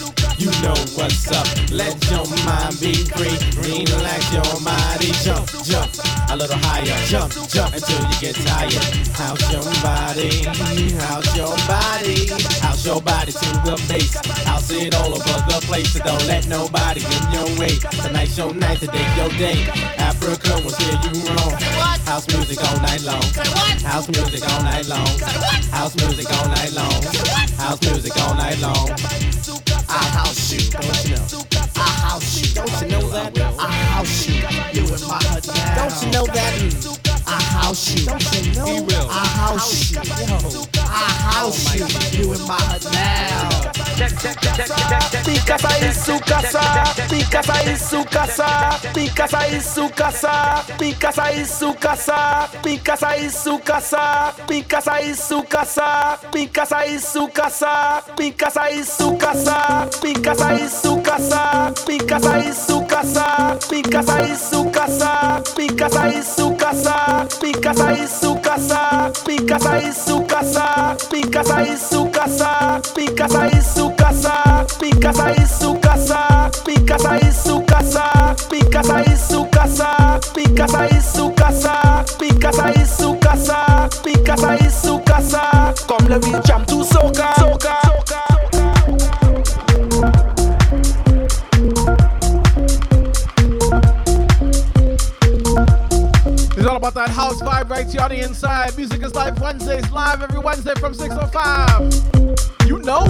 you 0.42 0.50
know 0.66 0.74
what's 0.98 1.30
up. 1.30 1.46
Let 1.70 1.94
your 2.10 2.26
mind 2.46 2.74
be 2.82 2.94
free. 3.14 3.38
Relax 3.62 4.34
your 4.34 4.50
body. 4.66 5.14
Jump, 5.22 5.46
jump 5.62 5.92
a 6.30 6.36
little 6.36 6.58
higher. 6.66 6.98
Jump, 7.06 7.32
jump 7.48 7.76
until 7.76 8.02
you 8.02 8.18
get 8.20 8.36
tired. 8.42 8.74
House 9.14 9.46
your 9.54 9.62
body. 9.86 10.42
House 11.06 11.30
your 11.38 11.54
body. 11.70 12.26
House 12.58 12.86
your 12.86 13.02
body 13.02 13.32
to 13.32 13.50
the 13.62 13.76
base. 13.88 14.18
House 14.46 14.72
it 14.72 14.96
all 14.96 15.14
over 15.14 15.38
the 15.46 15.62
place. 15.70 15.94
So 15.94 16.00
don't 16.00 16.26
let 16.26 16.48
nobody 16.48 17.06
in 17.06 17.24
your 17.32 17.50
way. 17.60 17.78
Tonight's 18.02 18.38
your 18.38 18.54
night, 18.54 18.80
today 18.80 19.06
your 19.18 19.30
day. 19.38 19.62
Africa 20.02 20.58
will 20.64 20.74
steer 20.74 20.98
you 21.06 21.22
wrong. 21.30 21.54
House 22.10 22.28
music 22.34 22.58
all 22.66 22.80
night 22.82 23.04
long. 23.04 23.22
House 23.86 24.10
music 24.10 24.42
all 24.50 24.64
night 24.64 24.88
long. 24.88 25.06
House 25.70 25.96
music 26.02 26.26
all 26.34 26.48
night 26.50 26.74
long. 26.74 27.04
House 27.62 27.82
music 27.86 28.18
all 28.18 28.34
night 28.34 28.60
long. 28.60 29.31
I'll 29.94 30.10
house 30.12 30.54
you. 30.54 30.72
Come 30.72 30.90
on, 30.90 31.06
you 31.06 31.16
know. 31.18 31.61
I 31.76 31.80
house 31.80 32.38
you, 32.42 32.54
don't 32.54 32.82
you 32.82 32.88
know 32.88 33.10
that? 33.10 33.38
I 33.60 33.72
house 33.72 34.28
you, 34.28 34.36
you 34.74 34.84
in 34.94 35.08
my 35.08 35.20
hut 35.24 35.48
now. 35.48 35.76
Don't 35.76 36.04
you 36.04 36.12
know 36.12 36.26
that? 36.26 37.02
I 37.28 37.42
house 37.42 37.96
you, 37.96 38.06
don't 38.06 38.46
you 38.46 38.54
know? 38.54 38.88
I 39.10 39.26
house 39.26 39.92
you, 39.92 39.98
yo. 39.98 40.66
I 40.78 41.08
house 41.32 41.76
you, 41.76 42.20
you 42.20 42.34
in 42.34 42.42
my 42.48 42.56
hut 42.56 42.84
now. 42.92 43.72
Mi 45.28 45.38
casa 45.46 45.70
su 45.94 46.20
casa, 46.20 46.84
mi 47.12 47.24
casa 47.24 47.78
su 47.78 48.04
casa, 48.06 48.80
mi 48.96 49.08
casa 49.10 49.62
su 49.62 49.90
casa, 49.90 50.64
mi 50.80 50.94
casa 50.94 51.46
su 51.46 51.76
casa, 51.76 52.50
mi 52.64 52.80
casa 52.80 53.30
su 53.30 53.60
casa, 53.60 54.34
mi 54.50 54.64
casa 54.64 54.98
su 55.14 55.44
casa, 55.44 56.18
mi 56.34 56.48
casa 56.48 57.00
su 57.00 57.28
casa, 57.30 58.04
mi 58.18 58.32
casa 58.32 58.70
su 58.84 59.18
casa, 59.18 59.88
mi 60.02 60.14
casa 60.14 60.68
su 60.68 61.02
casa, 61.02 61.61
casa 62.12 62.40
es 62.40 62.58
su 62.68 62.86
casa, 62.88 63.58
mi 63.72 63.82
casa 63.82 64.20
es 64.22 64.40
su 64.40 64.70
casa, 64.72 65.42
mi 65.58 65.68
casa 65.68 66.10
es 66.10 66.28
su 66.36 66.56
casa, 66.58 67.28
mi 67.42 67.52
casa 67.54 67.94
es 67.94 68.10
su 68.10 68.40
casa, 68.42 69.12
mi 69.28 69.38
casa 69.46 69.78
es 69.78 69.98
su 69.98 70.26
casa, 70.26 70.98
mi 71.12 71.22
casa 71.22 71.62
es 71.64 71.82
su 71.82 72.12
casa, 72.12 72.82
mi 72.98 73.06
casa 73.06 73.48
es 73.48 73.66
su 73.66 73.96
casa, 73.96 74.66
mi 74.82 74.90
casa 75.00 75.38
es 75.38 75.52
su 75.60 75.80
casa, 75.80 76.52
mi 76.68 76.86
casa 76.86 77.18
es 77.18 77.36
su 77.36 77.66
casa, 77.66 78.36
mi 78.48 78.60
casa 78.70 79.06
es 79.06 79.22
su 79.30 79.50
casa, 79.50 80.20
mi 80.36 80.56
casa 80.56 80.86
es 80.88 81.06
su 81.06 81.34
casa, 81.34 82.06
mi 82.20 82.30
casa 82.40 82.70
es 82.70 82.90
su 82.98 83.18
casa, 83.20 83.90
mi 84.06 84.14
casa 84.24 84.56
es 84.56 84.74
su 84.74 85.02
casa. 85.04 85.74
Come 85.88 86.10
let 86.10 86.24
me 86.24 86.40
jam 86.44 86.66
to 86.66 86.84
soca, 86.84 87.34
soca, 87.38 87.40
soca. 87.40 87.81
All 96.72 96.78
about 96.78 96.94
that 96.94 97.10
house 97.10 97.42
vibe 97.42 97.70
right 97.70 97.92
here 97.92 98.00
on 98.00 98.10
the 98.10 98.22
inside. 98.22 98.78
Music 98.78 99.04
is 99.04 99.14
Live 99.14 99.42
Wednesdays, 99.42 99.92
live 99.92 100.22
every 100.22 100.40
Wednesday 100.40 100.74
from 100.76 100.94
6.05. 100.94 102.66
You 102.66 102.80
know? 102.80 103.02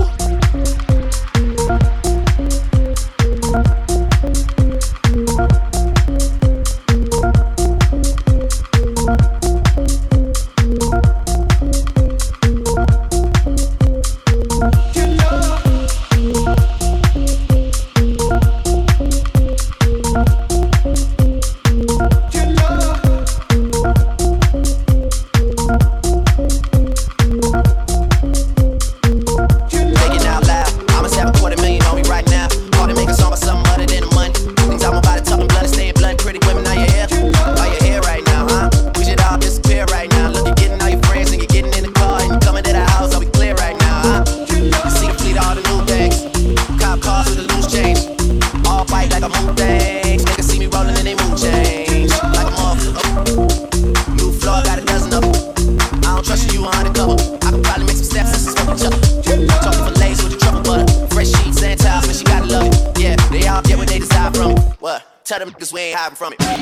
From 66.21 66.33
it. 66.33 66.60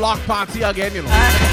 Block 0.00 0.18
party 0.24 0.62
again, 0.62 0.94
you 0.94 1.02
know. 1.02 1.49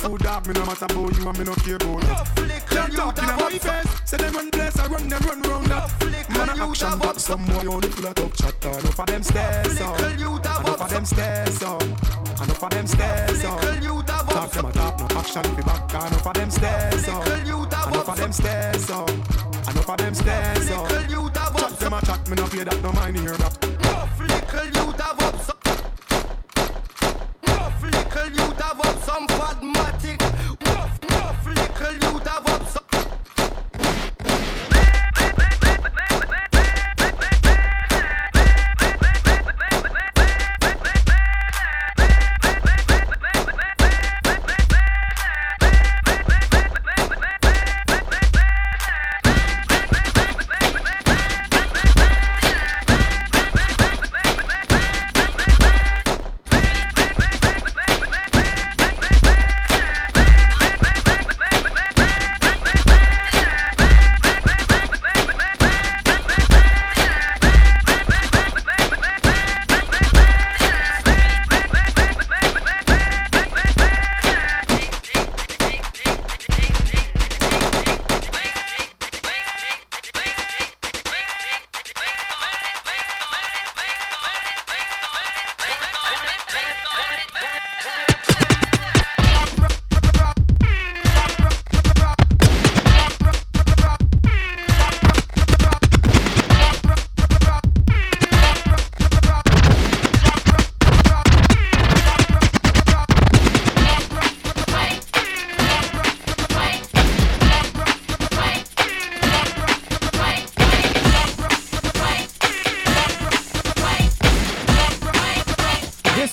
Food 0.00 0.20
dog, 0.20 0.46
me 0.46 0.54
no 0.54 0.64
matter 0.64 0.84
about 0.86 1.16
you 1.16 1.28
and 1.28 1.38
me 1.38 1.44
no 1.44 1.54
care 1.54 1.76
about 1.76 2.00
that. 2.02 2.26
Can't 2.70 2.92
talk 2.94 3.18
in 3.18 3.24
my 3.26 3.58
face, 3.58 4.00
say 4.04 4.16
them 4.16 4.34
run 4.34 4.50
place, 4.50 4.78
I 4.78 4.86
run 4.86 5.08
them 5.08 5.22
run 5.22 5.42
round. 5.42 5.68
Man 5.68 6.48
a 6.48 6.64
action, 6.64 6.98
but 6.98 7.20
some 7.20 7.44
boy 7.46 7.66
only 7.68 7.88
full 7.88 8.06
of 8.06 8.14
talk 8.14 8.34
chat. 8.34 8.64
Enough 8.64 8.98
of 8.98 9.06
them 9.06 9.22
stairs, 9.22 9.78
so. 9.78 9.94
Enough 9.94 10.80
of 10.80 10.90
them 10.90 11.04
stairs. 11.04 11.62
Enough 11.62 12.62
of 12.62 12.70
them 12.70 12.86
stairs. 12.86 13.42
Talk 13.42 14.50
them 14.52 14.64
a 14.64 14.72
talk, 14.72 14.98
no 14.98 15.06
action 15.18 15.42
fi 15.42 15.62
back. 15.62 15.94
Enough 15.94 16.26
of 16.26 16.34
them 16.34 16.50
stairs. 16.50 17.08
Enough 17.08 18.08
of 18.08 18.16
them 18.16 18.32
stairs. 18.32 18.90
Enough 18.90 19.90
of 19.90 19.96
them 19.98 20.14
stairs. 20.14 20.68
Chat 21.60 21.78
them 21.78 21.92
a 21.92 22.00
chat, 22.00 22.28
me 22.28 22.36
no 22.36 22.44
play 22.46 22.64
that, 22.64 22.82
no 22.82 22.92
mind 22.92 23.18
hear 23.18 23.36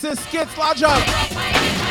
This 0.07 0.19
is 0.19 0.25
Skits 0.25 0.57
Lodge 0.57 0.84
Up. 0.84 1.86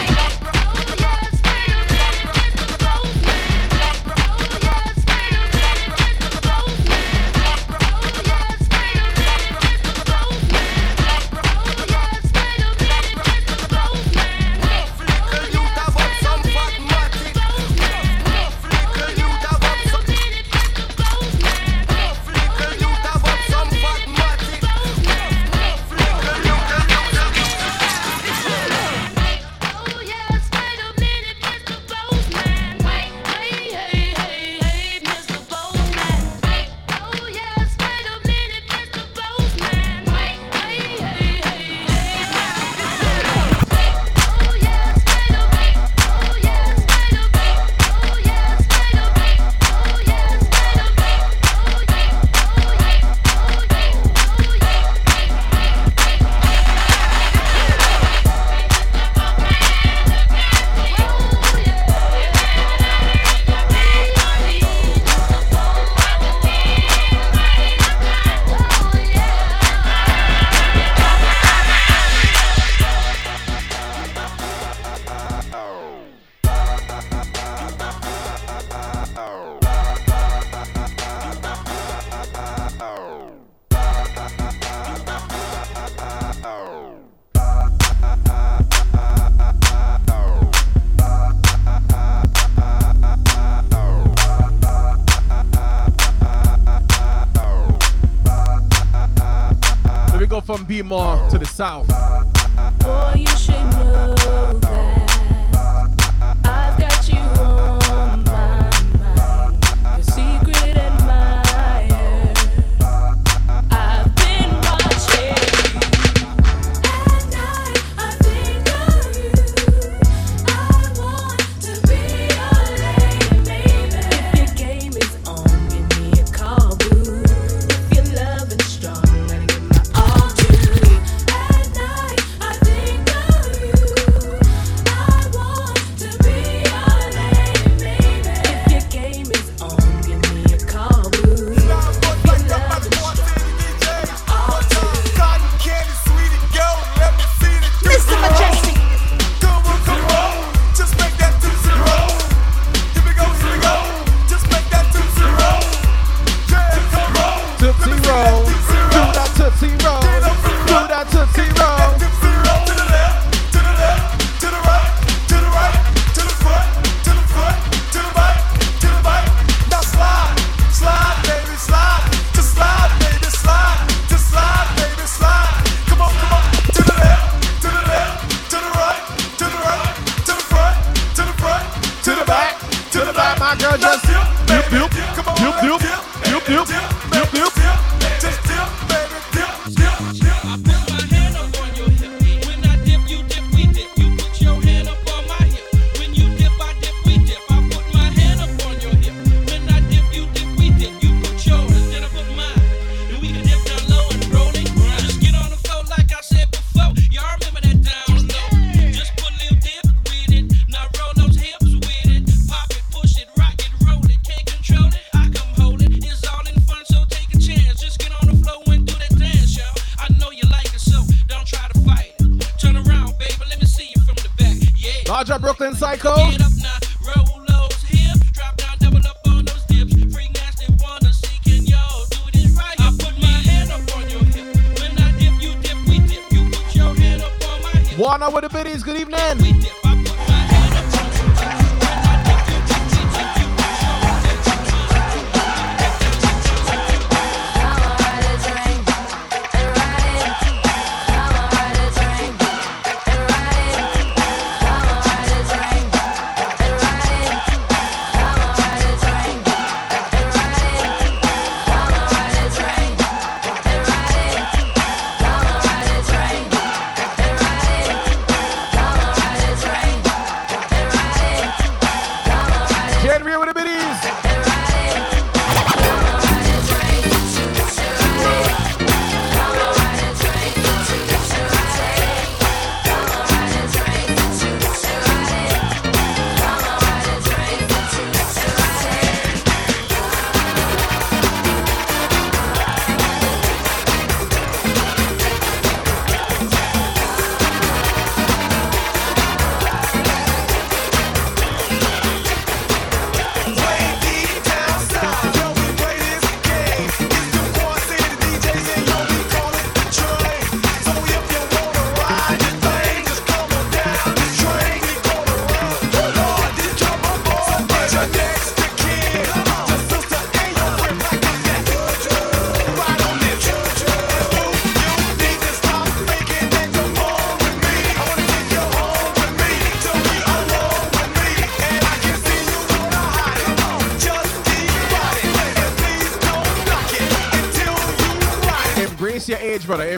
be 100.66 100.82
more 100.82 101.16
to 101.30 101.38
the 101.38 101.46
south. 101.46 102.05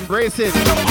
embrace 0.08 0.38
it. 0.38 0.87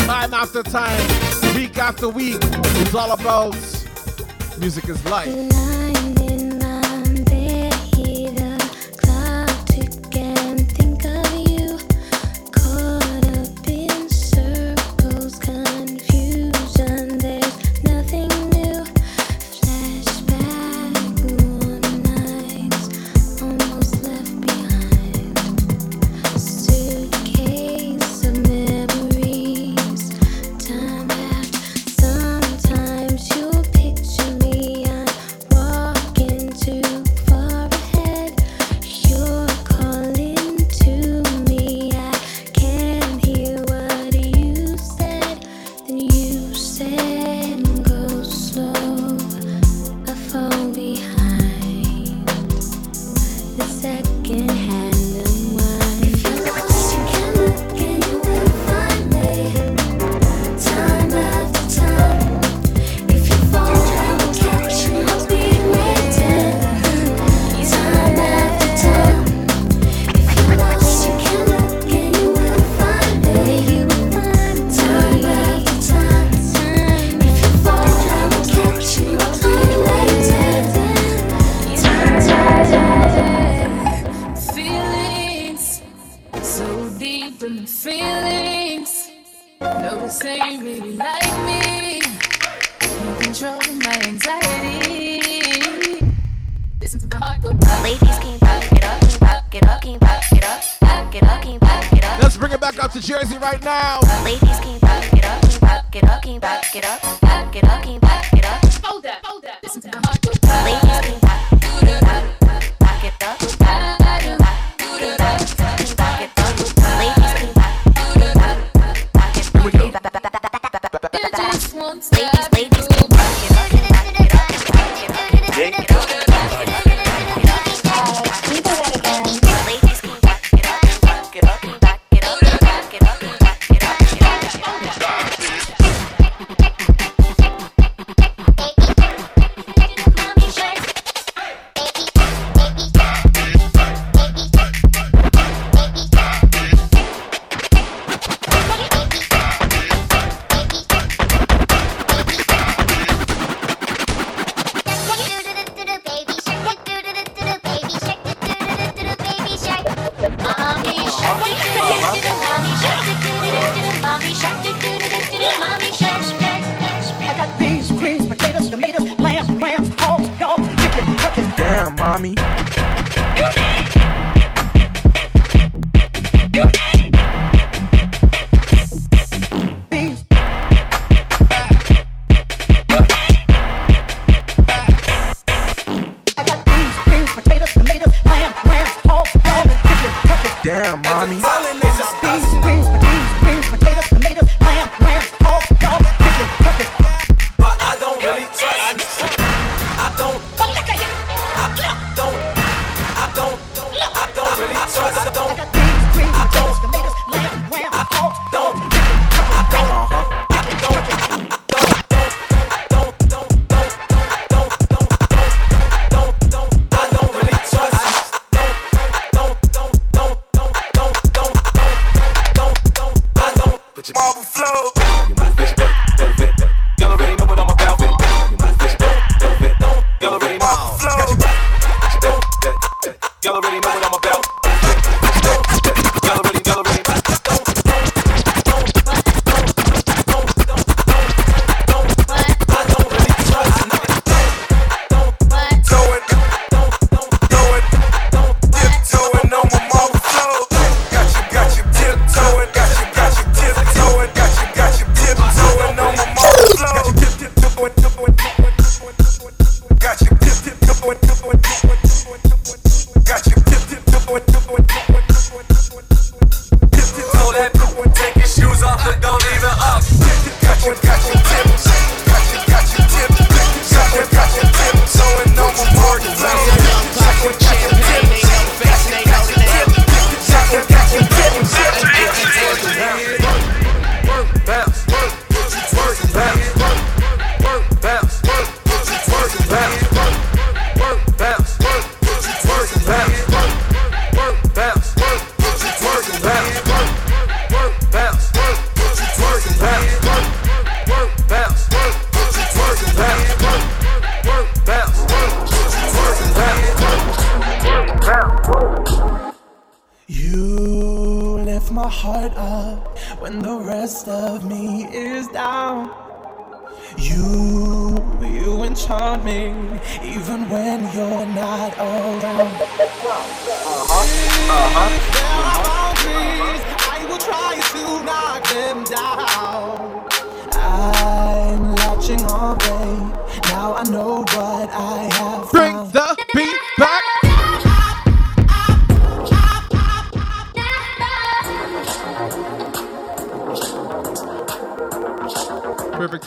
Time 0.00 0.34
after 0.34 0.62
time, 0.62 1.54
week 1.54 1.78
after 1.78 2.08
week, 2.08 2.38
it's 2.40 2.94
all 2.94 3.12
about 3.12 3.54
music 4.58 4.88
is 4.88 5.04
life. 5.04 5.83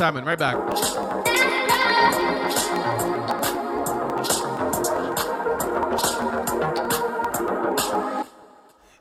Simon. 0.07 0.23
Right 0.23 0.39
back. 0.39 0.55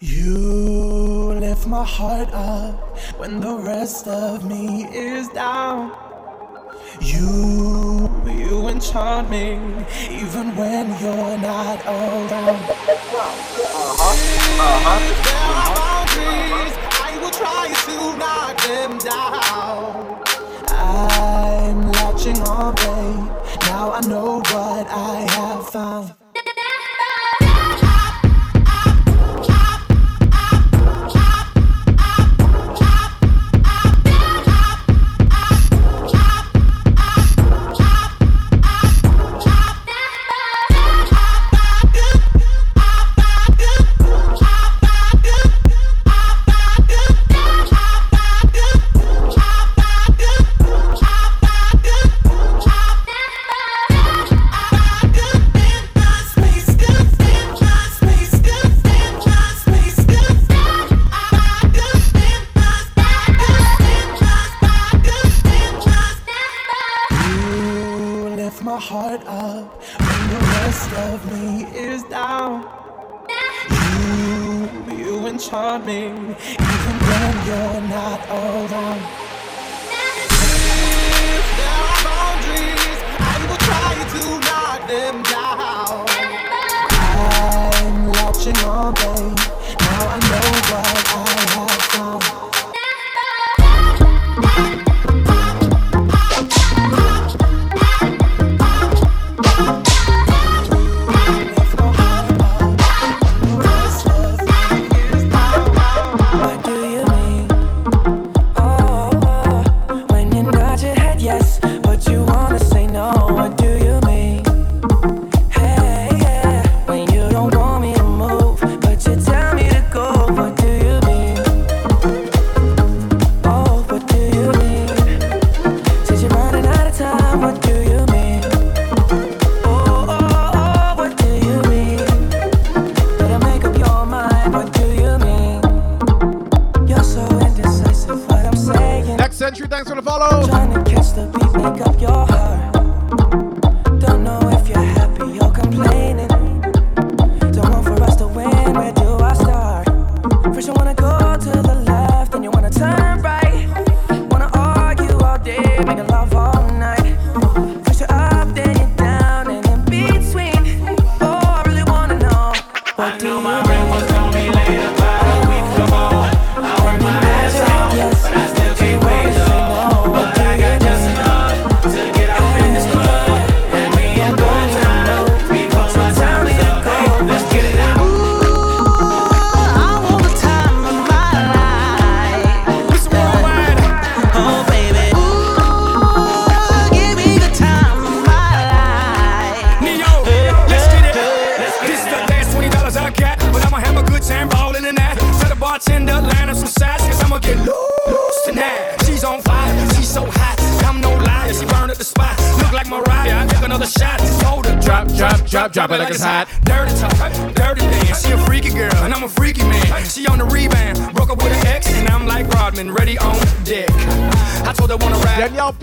You 0.01 1.39
lift 1.39 1.69
my 1.69 1.85
heart 1.85 2.29
up 2.33 2.99
when 3.21 3.39
the 3.39 3.55
rest 3.55 4.09
of 4.09 4.45
me 4.45 4.87
is 4.93 5.29
down. 5.29 5.93
You, 7.01 8.11
you 8.27 8.67
enchant 8.67 9.31
me 9.31 9.61
even 10.11 10.57
when 10.57 10.89
you're 11.01 11.39
not 11.39 11.87
around. 11.87 12.33
Uh 12.33 12.59
huh. 13.97 14.17
Uh 14.59 14.81
huh. 14.83 15.36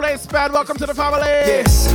plays 0.04 0.28
Pan. 0.28 0.52
Welcome 0.52 0.76
to 0.78 0.86
the 0.86 0.94
family. 0.94 1.22
Yes. 1.22 1.94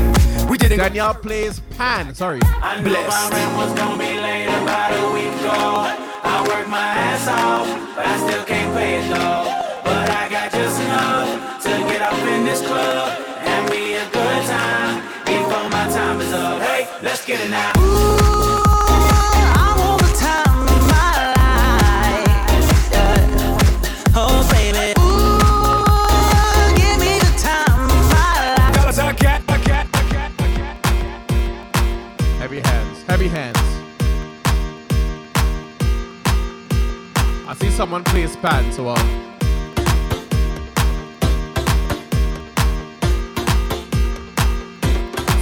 We 0.48 0.56
did 0.56 0.72
it. 0.72 0.78
Danielle 0.78 1.14
plays 1.14 1.60
Pan. 1.76 2.14
Sorry. 2.14 2.40
I 2.42 2.80
my 2.80 3.28
rent 3.36 3.56
was 3.60 3.72
gonna 3.78 3.98
be 3.98 4.18
late 4.18 4.46
about 4.46 4.92
a 4.96 5.12
week 5.12 5.34
ago. 5.40 5.92
I 6.24 6.36
worked 6.48 6.70
my 6.70 6.88
ass 7.08 7.28
off, 7.28 7.68
but 7.94 8.06
I 8.06 8.16
still 8.24 8.44
can't 8.44 8.74
pay 8.74 9.00
it 9.00 9.08
though. 9.12 9.44
But 9.84 10.08
I 10.08 10.26
got 10.30 10.50
just 10.50 10.80
enough 10.80 11.62
to 11.64 11.68
get 11.90 12.00
up 12.00 12.18
in 12.32 12.46
this 12.46 12.66
club 12.66 13.20
and 13.40 13.70
be 13.70 13.92
a 13.92 14.06
good 14.08 14.42
time 14.56 14.94
before 15.26 15.68
my 15.68 15.84
time 15.92 16.18
is 16.22 16.32
up. 16.32 16.62
Hey, 16.62 16.88
let's 17.02 17.26
get 17.26 17.44
it 17.44 17.50
now. 17.50 17.72
Ooh. 17.76 18.37
see 37.58 37.70
someone 37.70 38.04
plays 38.04 38.36
pan, 38.36 38.72
so 38.72 38.88
um. 38.88 38.96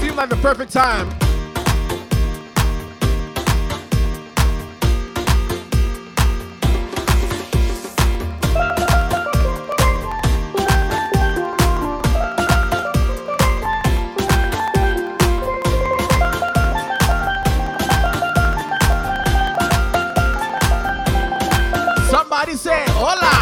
Seemed 0.00 0.16
like 0.16 0.28
the 0.30 0.38
perfect 0.40 0.72
time 0.72 1.25
hola. 22.94 23.35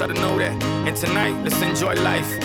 oughta 0.00 0.14
know 0.14 0.38
that. 0.38 0.62
And 0.86 0.96
tonight, 0.96 1.34
let's 1.42 1.60
enjoy 1.60 1.94
life. 2.02 2.39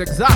exactly. 0.00 0.29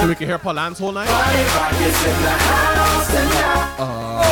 So 0.00 0.08
we 0.08 0.14
can 0.14 0.28
hear 0.28 0.38
Polan's 0.38 0.78
whole 0.78 0.92
night? 0.92 1.08
Uh, 3.78 4.22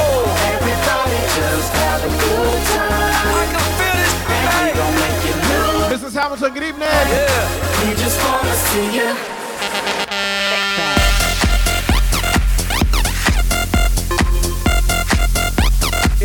Mrs. 5.91 6.15
Hamilton, 6.15 6.55
good 6.55 6.63
evening. 6.63 6.89
Yeah. 6.89 7.87
We 7.87 7.95
just 7.97 8.19
wanna 8.25 8.55
see 8.55 8.97
you. 8.97 9.15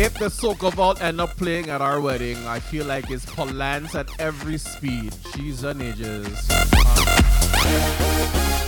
If 0.02 0.14
the 0.18 0.30
soccer 0.30 0.70
vault 0.70 1.02
end 1.02 1.20
up 1.20 1.36
playing 1.36 1.68
at 1.68 1.82
our 1.82 2.00
wedding, 2.00 2.38
I 2.46 2.60
feel 2.60 2.86
like 2.86 3.10
it's 3.10 3.26
Polans 3.26 3.94
at 3.94 4.08
every 4.18 4.56
speed. 4.56 5.14
She's 5.34 5.64
an 5.64 5.82
ages. 5.82 6.48
Uh, 6.50 8.63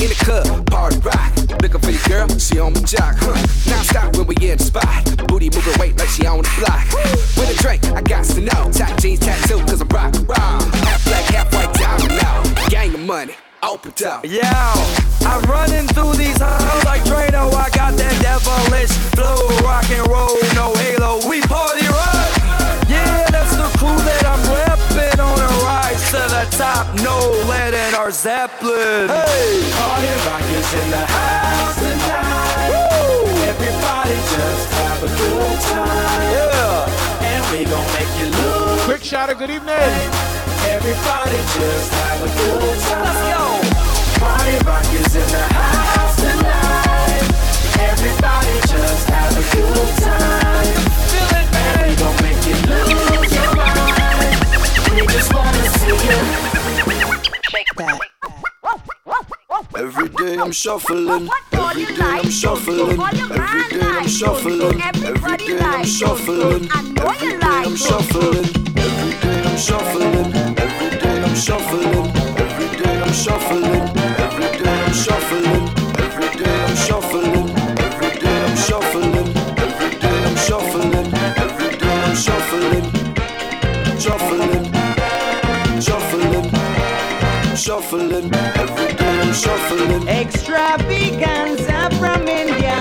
in 0.00 0.08
the 0.08 0.14
club, 0.24 0.66
party 0.66 0.98
rock. 1.00 1.32
Looking 1.60 1.80
for 1.80 1.90
your 1.90 2.04
girl, 2.08 2.28
she 2.38 2.58
on 2.58 2.72
my 2.72 2.80
jock. 2.80 3.16
Huh. 3.20 3.36
Now 3.68 3.82
stop 3.82 4.16
when 4.16 4.26
we 4.26 4.34
in 4.40 4.56
the 4.56 4.64
spot. 4.64 5.04
Booty 5.28 5.50
moving 5.52 5.78
weight 5.78 5.98
like 5.98 6.08
she 6.08 6.26
on 6.26 6.40
the 6.40 6.52
block. 6.56 6.88
With 7.36 7.52
a 7.52 7.56
drink, 7.62 7.84
I 7.92 8.00
got 8.00 8.24
to 8.32 8.40
know. 8.40 8.72
Tight 8.72 8.96
jeans, 9.00 9.20
tattoo, 9.20 9.60
cause 9.68 9.80
I'm 9.80 9.88
rock 9.88 10.14
raw. 10.24 10.60
Half 10.88 11.04
black, 11.04 11.24
half 11.36 11.52
white, 11.52 11.72
diamond 11.74 12.16
now. 12.16 12.68
Gang 12.68 12.94
of 12.94 13.00
money. 13.00 13.34
Open 13.62 13.92
top. 13.92 14.24
Yeah, 14.24 14.72
I'm 15.20 15.42
running 15.44 15.86
through 15.92 16.14
these 16.14 16.40
halls 16.40 16.84
like 16.84 17.02
Drano. 17.04 17.52
I 17.52 17.68
got 17.76 17.92
that 18.00 18.16
devilish 18.24 18.90
flow, 19.12 19.36
rock 19.60 19.84
and 19.90 20.08
roll, 20.08 20.40
no 20.56 20.72
halo. 20.80 21.20
We 21.28 21.42
party 21.44 21.84
rock. 21.84 22.32
Yeah, 22.88 23.28
that's 23.28 23.52
the 23.52 23.68
crew 23.76 24.00
that 24.08 24.24
I'm 24.24 24.40
repping 24.48 25.20
on 25.20 25.36
a 25.36 25.50
rise 25.60 26.00
to 26.10 26.24
the 26.24 26.48
top. 26.56 26.89
In 27.70 27.94
our 27.94 28.10
Zeppelin. 28.10 29.08
Hey, 29.08 29.62
Party 29.78 30.10
rock 30.26 30.42
is 30.42 30.74
in 30.74 30.90
the 30.90 31.06
house 31.06 31.76
tonight. 31.78 32.70
Everybody 33.46 34.14
just 34.14 34.66
have 34.74 35.02
a 35.02 35.06
good 35.06 35.60
time. 35.70 36.22
Yeah. 36.34 37.30
And 37.30 37.42
we 37.50 37.64
gon' 37.64 37.86
make 37.94 38.10
you 38.18 38.26
lose. 38.30 38.82
Quick 38.84 39.02
shout 39.04 39.30
out, 39.30 39.38
good 39.38 39.50
evening. 39.50 39.76
Everybody 40.66 41.38
just 41.54 41.90
have 41.94 42.22
a 42.22 42.30
good 42.38 42.78
time. 42.90 43.06
Let's 43.06 43.22
go. 43.30 43.42
Party 44.18 44.56
rock 44.66 44.86
is 44.90 45.14
in 45.14 45.28
the 45.30 45.46
house 45.54 46.16
tonight. 46.16 47.22
Everybody 47.90 48.54
just 48.66 49.08
have 49.10 49.34
a 49.34 49.44
good 49.54 49.94
time. 50.02 50.74
Feel 51.10 51.30
it, 51.38 51.46
man. 51.54 51.78
And 51.78 51.90
we 51.90 51.94
gon' 52.02 52.18
make 52.22 52.42
you 52.46 52.54
lose 52.66 53.30
your 53.34 53.50
mind. 53.54 54.34
We 54.90 55.06
just 55.06 55.30
wanna 55.34 55.64
see 55.70 55.86
you. 55.86 56.79
Every 59.76 60.08
day 60.08 60.36
I'm 60.38 60.50
shuffling, 60.50 61.28
every 61.52 61.84
day 61.84 62.00
I'm 62.00 62.30
shuffling, 62.30 62.98
every 62.98 63.68
day 63.68 63.80
I'm 63.82 64.08
shuffling, 64.08 64.80
every 64.80 65.36
day 65.36 65.58
I'm 65.58 65.84
shuffling, 65.84 66.70
every 66.70 66.96
day 66.96 67.52
I'm 67.52 67.76
shuffling, 67.76 68.48
every 68.78 69.12
day 69.20 69.42
I'm 69.44 69.56
shuffling, 69.58 70.34
every 70.58 70.98
day 71.00 71.22
I'm 71.22 71.34
shuffling, 71.36 72.16
every 72.38 72.82
day 72.82 73.02
I'm 73.02 73.12
shuffling, 73.12 73.99
shuffling, 87.80 88.34
every 88.34 88.94
day 88.94 89.20
I'm 89.20 89.32
shuffling. 89.32 90.08
Extravaganza 90.08 91.88
from 91.98 92.28
India. 92.28 92.76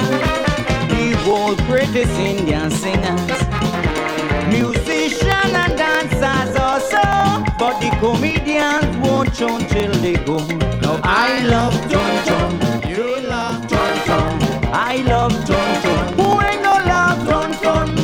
The 0.90 1.16
world 1.28 1.58
greatest 1.68 2.12
Indian 2.20 2.70
singers. 2.70 3.40
Musicians 4.50 5.54
and 5.62 5.78
dancers 5.78 6.56
also. 6.56 7.00
But 7.58 7.80
the 7.80 7.90
comedians 8.00 8.98
won't 8.98 9.34
show 9.36 9.58
till 9.70 9.94
they 10.02 10.16
go. 10.26 10.38
Now 10.82 11.00
I 11.04 11.44
love 11.44 11.74
Tom 11.92 12.14
Tom. 12.28 12.90
You 12.90 13.22
love 13.28 13.68
Tom 13.68 14.00
Tom. 14.06 14.40
I 14.74 14.98
love 15.08 15.34
Tom 15.46 15.82
Tom. 15.84 16.14
Who 16.20 16.42
ain't 16.42 16.62
no 16.62 16.76
love 16.94 17.20
Tom 17.28 17.52
Tom? 17.64 17.96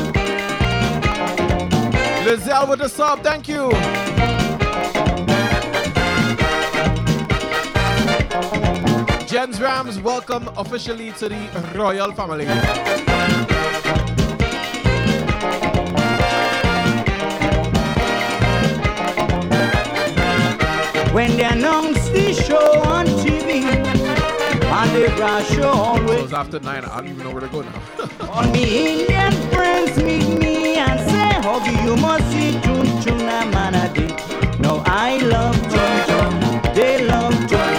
Lizelle 2.24 2.70
with 2.70 2.80
the 2.80 2.90
sub, 2.90 3.22
thank 3.22 3.48
you. 3.48 4.45
Jens 9.46 9.62
Rams, 9.62 10.00
welcome 10.00 10.50
officially 10.58 11.12
to 11.12 11.30
the 11.30 11.72
royal 11.76 12.12
family. 12.14 12.48
When 21.14 21.38
they 21.38 21.44
announce 21.44 22.10
the 22.10 22.34
show 22.34 22.82
on 22.86 23.06
TV, 23.06 23.66
and 23.66 24.92
they 24.96 25.16
brush 25.16 25.48
show 25.50 25.68
always. 25.68 26.10
It 26.10 26.22
was 26.24 26.34
after 26.34 26.60
nine, 26.62 26.84
I 26.84 27.02
don't 27.02 27.10
even 27.10 27.24
know 27.26 27.32
where 27.32 27.42
to 27.42 27.48
go 27.48 27.62
now. 27.62 27.82
All 28.32 28.50
me 28.52 29.04
Indian 29.04 29.32
friends 29.52 29.96
meet 29.98 30.40
me 30.40 30.78
and 30.78 31.00
say, 31.08 31.30
Huggy, 31.48 31.86
you 31.86 31.96
must 31.98 32.26
see 32.32 32.54
Chun 32.62 32.88
Chun 33.04 33.22
and 33.22 33.54
Manadi. 33.54 34.60
No, 34.60 34.82
I 34.88 35.20
love 35.20 35.56
Chun 35.72 36.08
Chun. 36.08 36.74
They 36.74 37.06
love 37.06 37.48
Chun 37.48 37.75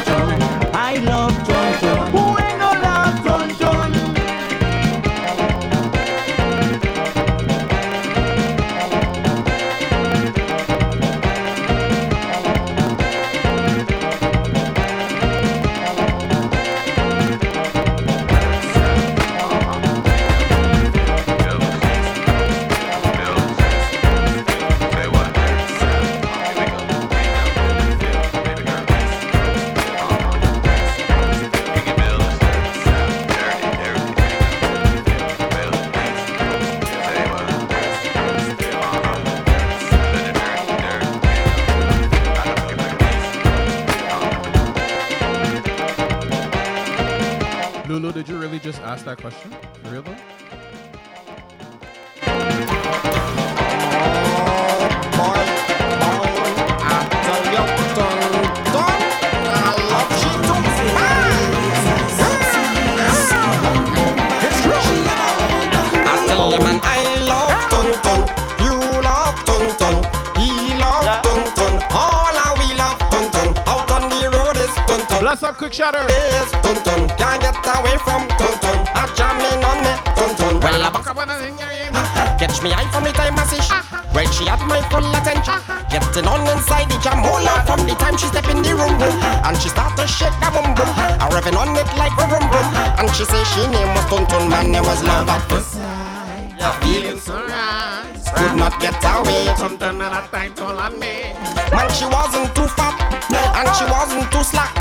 Quick 75.76 75.92
shatter. 75.92 76.08
Is 76.08 76.50
Tun 76.64 76.76
Tun. 76.88 77.04
Can't 77.20 77.36
get 77.36 77.60
away 77.76 78.00
from 78.00 78.24
Tun 78.40 78.54
Tun. 78.64 78.78
I 78.96 79.04
jamming 79.12 79.60
on 79.60 79.84
me 79.84 79.92
Tun 80.16 80.32
Tun. 80.32 80.56
Well, 80.64 80.80
I 80.80 80.88
back 80.88 81.04
up 81.04 81.20
on 81.20 81.28
uh-huh. 81.28 82.38
Catch 82.40 82.62
me 82.64 82.72
eye 82.72 82.88
from 82.88 83.04
the 83.04 83.12
time 83.12 83.36
I 83.36 83.44
see 83.44 83.60
she. 83.60 83.76
Well, 84.16 84.24
she 84.32 84.48
had 84.48 84.64
my 84.64 84.80
full 84.88 85.04
attention. 85.04 85.52
Uh-huh. 85.52 85.84
Getting 85.92 86.24
on 86.24 86.48
inside 86.48 86.88
the 86.88 86.96
jam 87.04 87.20
hole 87.20 87.44
from 87.68 87.84
the 87.84 87.92
time 88.00 88.16
she 88.16 88.24
step 88.24 88.48
in 88.48 88.64
the 88.64 88.72
room. 88.72 88.96
boom. 88.96 89.12
Uh-huh. 89.20 89.48
And 89.52 89.56
she 89.60 89.68
start 89.68 89.92
to 90.00 90.08
shake 90.08 90.32
a 90.40 90.48
boom 90.48 90.72
boom. 90.72 90.88
I 91.20 91.28
revving 91.28 91.60
on 91.60 91.76
it 91.76 91.88
like 92.00 92.16
a 92.16 92.24
room 92.24 92.48
boom. 92.48 92.66
And 92.96 93.12
she 93.12 93.28
say 93.28 93.44
she 93.52 93.68
name 93.68 93.92
was 93.92 94.08
Tun 94.08 94.24
Tun. 94.32 94.48
Man, 94.48 94.72
there 94.72 94.80
was 94.80 95.04
love 95.04 95.28
at 95.28 95.44
first 95.44 95.76
sight. 95.76 96.56
Yeah, 96.56 96.72
feeling 96.80 97.20
so 97.20 97.36
right. 97.36 98.16
Could 98.32 98.56
not 98.56 98.80
get 98.80 98.96
away. 99.04 99.44
Something 99.60 100.00
that 100.00 100.12
I 100.12 100.24
time 100.32 100.56
told 100.56 100.80
on 100.80 100.96
me. 100.96 101.36
Man, 101.68 101.88
she 101.92 102.08
wasn't 102.08 102.48
too 102.56 102.64
fat. 102.64 102.96
And 103.28 103.68
she 103.76 103.84
wasn't 103.84 104.32
too 104.32 104.40
slack. 104.40 104.75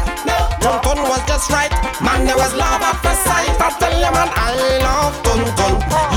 Just 1.35 1.51
right. 1.51 1.69
Man, 2.01 2.25
there 2.25 2.37
was 2.37 2.53
love 2.53 2.79
at 2.79 2.95
first 3.03 3.23
sight. 3.27 3.59
I 3.59 3.67
tell 3.77 3.91
you, 3.91 4.07
man, 4.07 4.29
I 4.39 4.55
love 4.79 5.21
Tun 5.21 5.43
Tun. 5.57 6.14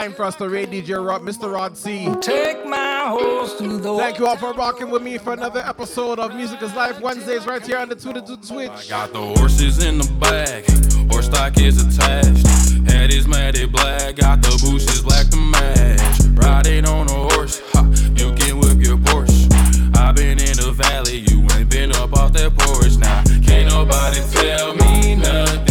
Time 0.00 0.12
for 0.14 0.24
us 0.24 0.34
to 0.36 0.48
raid 0.48 0.70
DJ 0.70 0.96
Rod, 1.06 1.22
Mr. 1.22 1.52
Rod 1.52 1.76
C. 1.76 2.08
Take 2.22 2.64
my 2.64 2.90
my 3.00 3.08
horse 3.08 3.56
to 3.56 3.78
the 3.78 3.96
Thank 3.96 4.18
you 4.18 4.26
all 4.26 4.36
for 4.36 4.52
rocking 4.52 4.90
with 4.90 5.02
me 5.02 5.16
for 5.16 5.32
another 5.32 5.60
episode 5.60 6.18
of 6.18 6.34
Music 6.34 6.60
is 6.60 6.74
Life 6.74 7.00
Wednesdays 7.00 7.46
right 7.46 7.64
here 7.64 7.78
on 7.78 7.88
the 7.88 7.94
Twitter 7.94 8.20
to 8.20 8.36
Twitch. 8.36 8.90
Got 8.90 9.12
the 9.12 9.20
horses 9.20 9.82
in 9.82 9.98
the 9.98 10.10
back, 10.20 10.64
horse 11.10 11.26
stock 11.26 11.58
is 11.58 11.82
attached. 11.82 12.46
Head 12.90 13.10
is 13.10 13.26
matted 13.26 13.72
black, 13.72 14.16
got 14.16 14.42
the 14.42 14.50
bushes 14.62 15.00
black 15.00 15.28
to 15.30 15.36
match. 15.38 16.20
Riding 16.34 16.86
on 16.86 17.08
a 17.08 17.34
horse, 17.34 17.62
ha, 17.72 17.82
you 18.16 18.34
can 18.34 18.58
whip 18.58 18.84
your 18.86 18.98
Porsche. 18.98 19.48
i 19.96 20.12
been 20.12 20.38
in 20.38 20.56
the 20.56 20.72
valley, 20.72 21.24
you 21.28 21.40
ain't 21.56 21.70
been 21.70 21.92
up 21.92 22.12
off 22.12 22.34
that 22.34 22.52
porch. 22.56 22.96
Now, 22.98 23.22
can't 23.42 23.70
nobody 23.70 24.20
tell 24.30 24.74
me 24.74 25.16
nothing. 25.16 25.69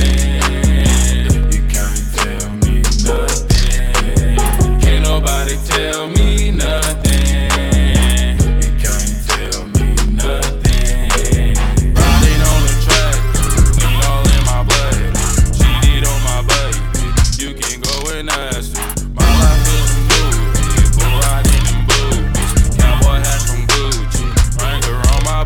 Nobody 5.50 5.68
tell 5.68 6.08
me 6.10 6.52
nothing. 6.52 7.50
You 8.62 8.72
can't 8.78 9.14
tell 9.28 9.66
me 9.66 9.88
nothing. 10.14 11.56
Riding 11.96 12.42
on 12.50 12.60
the 12.66 12.74
track, 12.86 13.18
all 14.06 14.24
in 14.30 14.42
my 14.46 14.62
blood. 14.64 15.00
Cheated 15.58 16.06
on 16.08 16.20
my 16.24 16.38
you 17.40 17.50
can 17.56 17.82
go 17.82 17.96
and 18.12 18.30
ask. 18.30 18.76
My 19.14 19.26
life 19.42 19.68
is 19.74 19.90
bull 20.98 21.14
riding 21.22 21.66
in. 21.66 21.86
Cowboy 22.78 23.18
hat 23.26 23.42
from 23.42 23.62
Gucci, 23.68 24.26
Wrangler 24.62 25.02
on 25.14 25.22
my. 25.24 25.38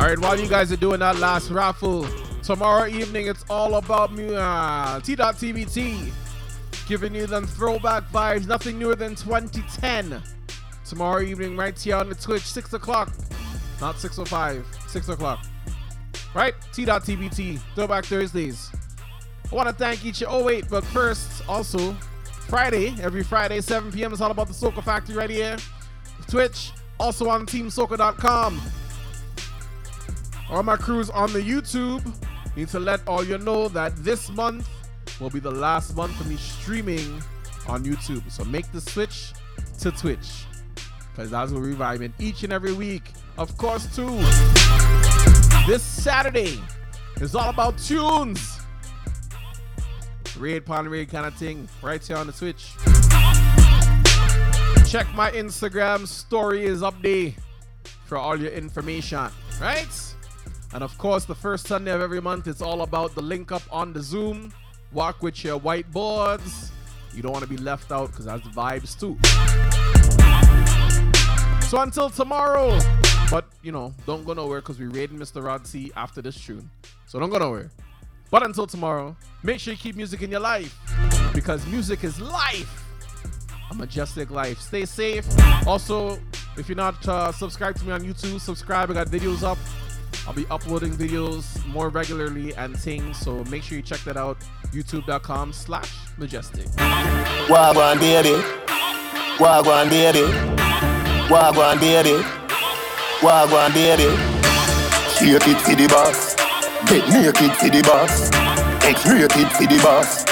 All 0.00 0.06
right, 0.08 0.18
while 0.18 0.38
you 0.38 0.48
guys 0.48 0.72
are 0.72 0.76
doing 0.76 1.00
that 1.00 1.18
last 1.18 1.50
raffle, 1.50 2.06
tomorrow 2.42 2.86
evening 2.86 3.26
it's 3.26 3.44
all 3.50 3.74
about 3.76 4.12
mu- 4.12 4.34
uh, 4.34 5.00
T.TBT. 5.00 6.12
Giving 6.92 7.14
you 7.14 7.26
them 7.26 7.46
throwback 7.46 8.06
vibes, 8.10 8.46
nothing 8.46 8.78
newer 8.78 8.94
than 8.94 9.14
2010. 9.14 10.22
Tomorrow 10.84 11.22
evening, 11.22 11.56
right 11.56 11.80
here 11.80 11.96
on 11.96 12.10
the 12.10 12.14
Twitch, 12.14 12.42
6 12.42 12.74
o'clock. 12.74 13.10
Not 13.80 13.94
6.05, 13.94 14.90
6 14.90 15.08
o'clock. 15.08 15.42
Right? 16.34 16.52
T.TBT, 16.74 17.60
Throwback 17.74 18.04
Thursdays. 18.04 18.70
I 19.50 19.54
want 19.54 19.70
to 19.70 19.74
thank 19.74 20.04
each. 20.04 20.20
You 20.20 20.26
oh, 20.28 20.44
wait, 20.44 20.68
but 20.68 20.84
first, 20.84 21.48
also, 21.48 21.94
Friday, 22.46 22.94
every 23.00 23.22
Friday, 23.22 23.62
7 23.62 23.90
p.m. 23.90 24.12
is 24.12 24.20
all 24.20 24.30
about 24.30 24.48
the 24.48 24.52
Soca 24.52 24.84
Factory 24.84 25.14
right 25.14 25.30
here. 25.30 25.56
Twitch, 26.28 26.72
also 27.00 27.26
on 27.30 27.46
TeamSoca.com. 27.46 28.60
All 30.50 30.62
my 30.62 30.76
crews 30.76 31.08
on 31.08 31.32
the 31.32 31.40
YouTube 31.40 32.04
need 32.54 32.68
to 32.68 32.78
let 32.78 33.00
all 33.08 33.24
you 33.24 33.38
know 33.38 33.68
that 33.68 33.96
this 34.04 34.28
month 34.28 34.68
will 35.20 35.30
be 35.30 35.40
the 35.40 35.50
last 35.50 35.96
month 35.96 36.14
for 36.16 36.24
me 36.24 36.36
streaming 36.36 37.22
on 37.68 37.84
YouTube. 37.84 38.30
So 38.30 38.44
make 38.44 38.70
the 38.72 38.80
switch 38.80 39.32
to 39.80 39.90
Twitch. 39.90 40.44
Because 41.10 41.30
that's 41.30 41.52
what 41.52 41.60
we're 41.60 41.68
reviving 41.68 42.12
each 42.18 42.42
and 42.42 42.52
every 42.52 42.72
week. 42.72 43.12
Of 43.36 43.56
course, 43.56 43.94
too. 43.94 44.16
This 45.66 45.82
Saturday 45.82 46.60
is 47.20 47.34
all 47.34 47.50
about 47.50 47.78
tunes. 47.78 48.60
Raid 50.38 50.58
upon 50.58 50.88
raid 50.88 51.10
kind 51.10 51.26
of 51.26 51.34
thing. 51.34 51.68
Right 51.82 52.04
here 52.04 52.16
on 52.16 52.26
the 52.26 52.32
Twitch. 52.32 52.72
Check 54.90 55.06
my 55.14 55.30
Instagram 55.30 56.06
story 56.06 56.64
is 56.64 56.82
up 56.82 57.00
there 57.02 57.32
for 58.06 58.18
all 58.18 58.38
your 58.38 58.52
information. 58.52 59.28
Right? 59.60 60.14
And 60.74 60.82
of 60.82 60.96
course, 60.98 61.26
the 61.26 61.34
first 61.34 61.66
Sunday 61.66 61.92
of 61.92 62.00
every 62.00 62.20
month, 62.20 62.46
it's 62.46 62.62
all 62.62 62.82
about 62.82 63.14
the 63.14 63.22
link 63.22 63.52
up 63.52 63.62
on 63.70 63.92
the 63.92 64.02
Zoom. 64.02 64.52
Walk 64.92 65.22
with 65.22 65.42
your 65.42 65.58
whiteboards. 65.58 66.70
You 67.14 67.22
don't 67.22 67.32
want 67.32 67.44
to 67.44 67.48
be 67.48 67.56
left 67.56 67.90
out 67.92 68.10
because 68.10 68.26
that's 68.26 68.46
vibes 68.48 68.98
too. 68.98 69.18
So 71.68 71.80
until 71.80 72.10
tomorrow, 72.10 72.78
but 73.30 73.46
you 73.62 73.72
know, 73.72 73.94
don't 74.06 74.24
go 74.26 74.34
nowhere 74.34 74.60
because 74.60 74.78
we're 74.78 74.90
raiding 74.90 75.18
Mr. 75.18 75.42
Rod 75.42 75.66
C 75.66 75.90
after 75.96 76.20
this 76.20 76.38
tune. 76.38 76.68
So 77.06 77.18
don't 77.18 77.30
go 77.30 77.38
nowhere. 77.38 77.70
But 78.30 78.44
until 78.44 78.66
tomorrow, 78.66 79.16
make 79.42 79.60
sure 79.60 79.72
you 79.72 79.78
keep 79.78 79.96
music 79.96 80.22
in 80.22 80.30
your 80.30 80.40
life 80.40 80.78
because 81.34 81.66
music 81.66 82.04
is 82.04 82.20
life. 82.20 82.84
A 83.70 83.74
majestic 83.74 84.30
life. 84.30 84.58
Stay 84.60 84.84
safe. 84.84 85.26
Also, 85.66 86.18
if 86.58 86.68
you're 86.68 86.76
not 86.76 87.08
uh, 87.08 87.32
subscribed 87.32 87.78
to 87.78 87.86
me 87.86 87.92
on 87.92 88.02
YouTube, 88.02 88.40
subscribe. 88.40 88.90
I 88.90 88.94
got 88.94 89.06
videos 89.06 89.42
up. 89.42 89.58
I'll 90.26 90.34
be 90.34 90.46
uploading 90.50 90.92
videos 90.92 91.64
more 91.66 91.88
regularly 91.88 92.54
and 92.54 92.78
things, 92.78 93.18
so 93.18 93.42
make 93.44 93.62
sure 93.62 93.76
you 93.76 93.82
check 93.82 94.00
that 94.00 94.16
out. 94.16 94.36
YouTube.com 94.72 95.52
slash 95.52 95.98
majestic. 96.16 96.66
Wagwan 97.46 97.98
baby, 98.00 98.42
Wagwan 99.36 99.90
baby, 99.90 100.24
Wagwan 101.28 101.78
baby, 101.78 102.24
Wagwan 103.20 103.72
baby. 103.74 104.08
Shake 105.12 105.46
it 105.46 105.60
for 105.60 105.76
the 105.76 105.86
boss, 105.88 106.34
get 106.88 107.06
naked 107.12 107.52
for 107.56 107.68
the 107.68 107.82
boss, 107.82 108.30
X-rated 108.82 109.52
for 109.52 109.66
the 109.68 109.78
boss, 109.84 110.24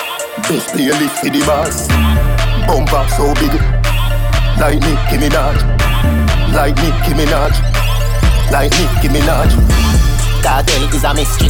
best 0.48 0.72
playlist 0.72 1.20
for 1.20 1.28
the 1.28 1.44
boss. 1.44 1.86
Bumper 2.66 3.06
so 3.12 3.34
big, 3.34 3.52
like 4.58 4.80
Nicki 4.80 5.20
Minaj, 5.20 5.60
like 6.54 6.76
Nicki 6.76 7.12
Minaj, 7.12 7.52
like 8.50 8.72
Nicki 8.72 9.08
Minaj. 9.12 9.52
Cartel 10.42 10.88
is 10.94 11.04
a 11.04 11.12
mystery. 11.12 11.48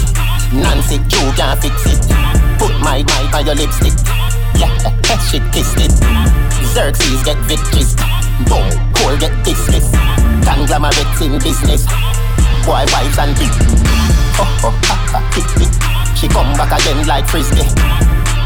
Nancy 0.53 0.99
Q 1.09 1.31
can't 1.37 1.63
fix 1.63 1.87
it. 1.87 2.50
Put 2.71 2.81
my 2.87 3.03
mic 3.03 3.35
on 3.35 3.47
your 3.47 3.55
lipstick. 3.59 3.99
Yeah, 4.55 4.71
shit 5.27 5.43
kissed 5.51 5.83
it. 5.83 5.91
Xerxes 6.71 7.23
get 7.25 7.37
victories. 7.51 7.99
Boom, 8.47 8.63
Cole 8.95 9.19
get 9.19 9.35
dismissed. 9.43 9.91
Conglomerates 10.47 11.21
in 11.21 11.35
business. 11.43 11.83
Boy, 12.63 12.87
wives 12.95 13.19
and 13.19 13.35
big. 13.35 13.51
Oh, 14.39 14.71
oh, 14.71 14.75
ha, 14.87 14.97
ha, 15.11 15.21
hit 15.35 15.51
me. 15.59 15.67
She 16.15 16.29
come 16.29 16.55
back 16.55 16.71
again 16.71 17.07
like 17.11 17.27
frisbee. 17.27 17.67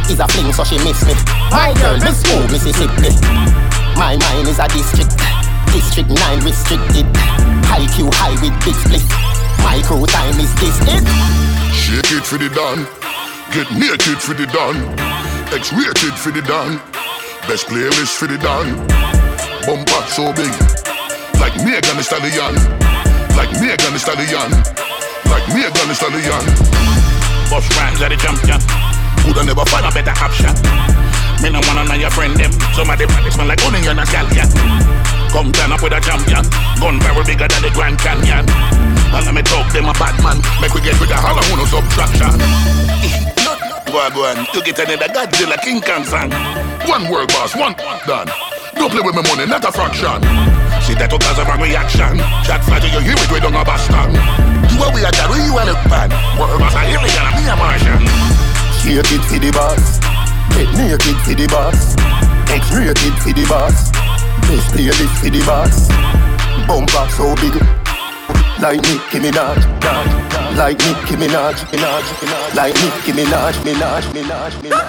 Is 0.08 0.20
a 0.20 0.28
fling, 0.28 0.52
so 0.52 0.64
she 0.64 0.80
miss 0.80 1.04
me. 1.04 1.12
My 1.52 1.76
girl, 1.76 2.00
Miss 2.00 2.24
Move, 2.32 2.48
Mississippi. 2.48 3.12
My 3.96 4.16
mind 4.16 4.48
is 4.48 4.58
a 4.58 4.68
district. 4.72 5.12
District 5.68 6.08
9 6.08 6.44
restricted. 6.44 7.04
High 7.68 7.84
Q 7.92 8.08
high 8.12 8.36
with 8.40 8.56
big 8.64 8.76
split. 8.88 9.04
My 9.60 9.80
crew 9.84 10.06
time 10.06 10.40
is 10.40 10.52
this 10.56 10.80
it. 10.88 11.04
Shake 11.76 12.12
it 12.16 12.24
for 12.24 12.38
the 12.38 12.48
done. 12.48 12.88
Get 13.54 13.70
naked 13.70 14.18
for 14.18 14.34
the 14.34 14.50
done. 14.50 14.74
X-rated 15.54 16.18
for 16.18 16.34
the 16.34 16.42
done. 16.42 16.82
Best 17.46 17.70
playlist 17.70 18.18
for 18.18 18.26
the 18.26 18.34
done. 18.42 18.74
Bumper 19.62 20.02
so 20.10 20.34
big. 20.34 20.50
Like 21.38 21.54
Megan 21.62 21.94
Thee 21.94 22.02
Stallion. 22.02 22.58
Like 23.38 23.54
Megan 23.62 23.94
Thee 23.94 24.02
Stallion. 24.02 24.50
Like 25.30 25.46
Megan 25.54 25.86
Thee 25.86 25.94
Stallion. 25.94 26.42
Bust 27.46 27.70
rhymes 27.78 28.02
are 28.02 28.10
the 28.10 28.18
champion. 28.18 28.58
Woulda 29.22 29.46
never 29.46 29.62
find 29.70 29.86
a 29.86 29.94
better 29.94 30.18
option. 30.18 30.50
Me 31.38 31.46
no 31.54 31.62
wanna 31.70 31.86
know 31.86 31.94
your 31.94 32.10
friend 32.10 32.34
them. 32.34 32.50
Some 32.74 32.90
of 32.90 32.98
them 32.98 33.06
smell 33.30 33.46
like 33.46 33.62
onion 33.62 33.94
and 33.94 34.02
scallion. 34.02 34.50
Come 35.30 35.54
turn 35.54 35.70
up 35.70 35.78
with 35.78 35.94
a 35.94 36.02
champion. 36.02 36.42
Gun 36.82 36.98
barrel 36.98 37.22
bigger 37.22 37.46
than 37.46 37.62
the 37.62 37.70
Grand 37.70 38.02
Canyon. 38.02 38.50
And 39.14 39.22
let 39.22 39.30
me 39.30 39.46
talk 39.46 39.70
them 39.70 39.86
a 39.86 39.94
bad 39.94 40.18
man. 40.26 40.42
Make 40.58 40.74
we 40.74 40.82
get 40.82 40.98
rid 40.98 41.14
of 41.14 41.22
all 41.22 41.38
of 41.38 41.46
no 41.54 43.43
subtraction. 43.84 43.92
Boy, 43.92 44.14
go 44.14 44.24
on. 44.24 44.46
You 44.54 44.62
get 44.62 44.78
another 44.78 45.08
Godzilla 45.12 45.60
King 45.62 45.80
Kong 45.80 46.04
song. 46.04 46.30
One 46.88 47.10
word 47.10 47.28
boss, 47.28 47.54
one 47.56 47.74
done. 48.06 48.28
Don't 48.74 48.90
play 48.90 49.00
with 49.00 49.14
my 49.14 49.22
money, 49.22 49.46
not 49.46 49.64
a 49.64 49.72
fraction. 49.72 50.20
See 50.82 50.94
that 50.94 51.08
cause 51.10 51.38
of 51.38 51.48
a 51.48 51.56
reaction. 51.62 52.18
Fire 52.44 52.80
to 52.80 52.88
you 52.88 53.00
hear 53.00 53.16
it, 53.16 53.30
we 53.30 53.40
don't 53.40 53.54
a 53.54 53.64
Boston. 53.64 54.12
You 54.74 54.82
are 54.82 54.92
we 54.92 55.04
are 55.04 55.12
that, 55.14 55.30
you 55.30 55.56
are 55.56 55.66
look 55.66 55.80
bad. 55.88 56.10
World 56.38 56.60
boss, 56.60 56.74
I 56.74 56.90
alien, 56.90 57.24
and 57.24 57.36
me 57.38 57.44
a 57.48 57.54
Martian. 57.56 58.02
Shake 58.82 59.00
it 59.00 59.24
for 59.24 59.38
the 59.40 59.50
boss, 59.54 60.02
get 60.52 60.68
naked 60.76 61.16
for 61.24 61.32
the 61.32 61.46
boss, 61.48 61.96
X-rated 62.50 63.16
for 63.22 63.32
the 63.32 63.44
boss, 63.48 63.88
best 64.44 64.68
playlist 64.74 65.14
for 65.22 65.30
the 65.30 65.40
boss. 65.46 65.88
Bumper 66.68 67.06
so 67.14 67.32
big, 67.40 67.56
like 68.60 68.82
Nicki 68.82 69.18
Minaj, 69.24 69.62
like 70.56 70.78
Nicki 70.78 71.16
Minaj, 71.16 71.54
Minaj, 71.72 72.54
like 72.54 72.74
Nicki 72.74 73.12
Minaj, 73.12 73.54
Minaj, 73.64 74.02
Minaj, 74.14 74.52
Minaj. 74.62 74.88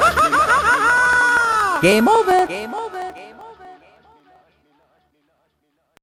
Game 1.82 2.08
over. 2.08 2.46
Game 2.48 2.74
over. 2.74 2.85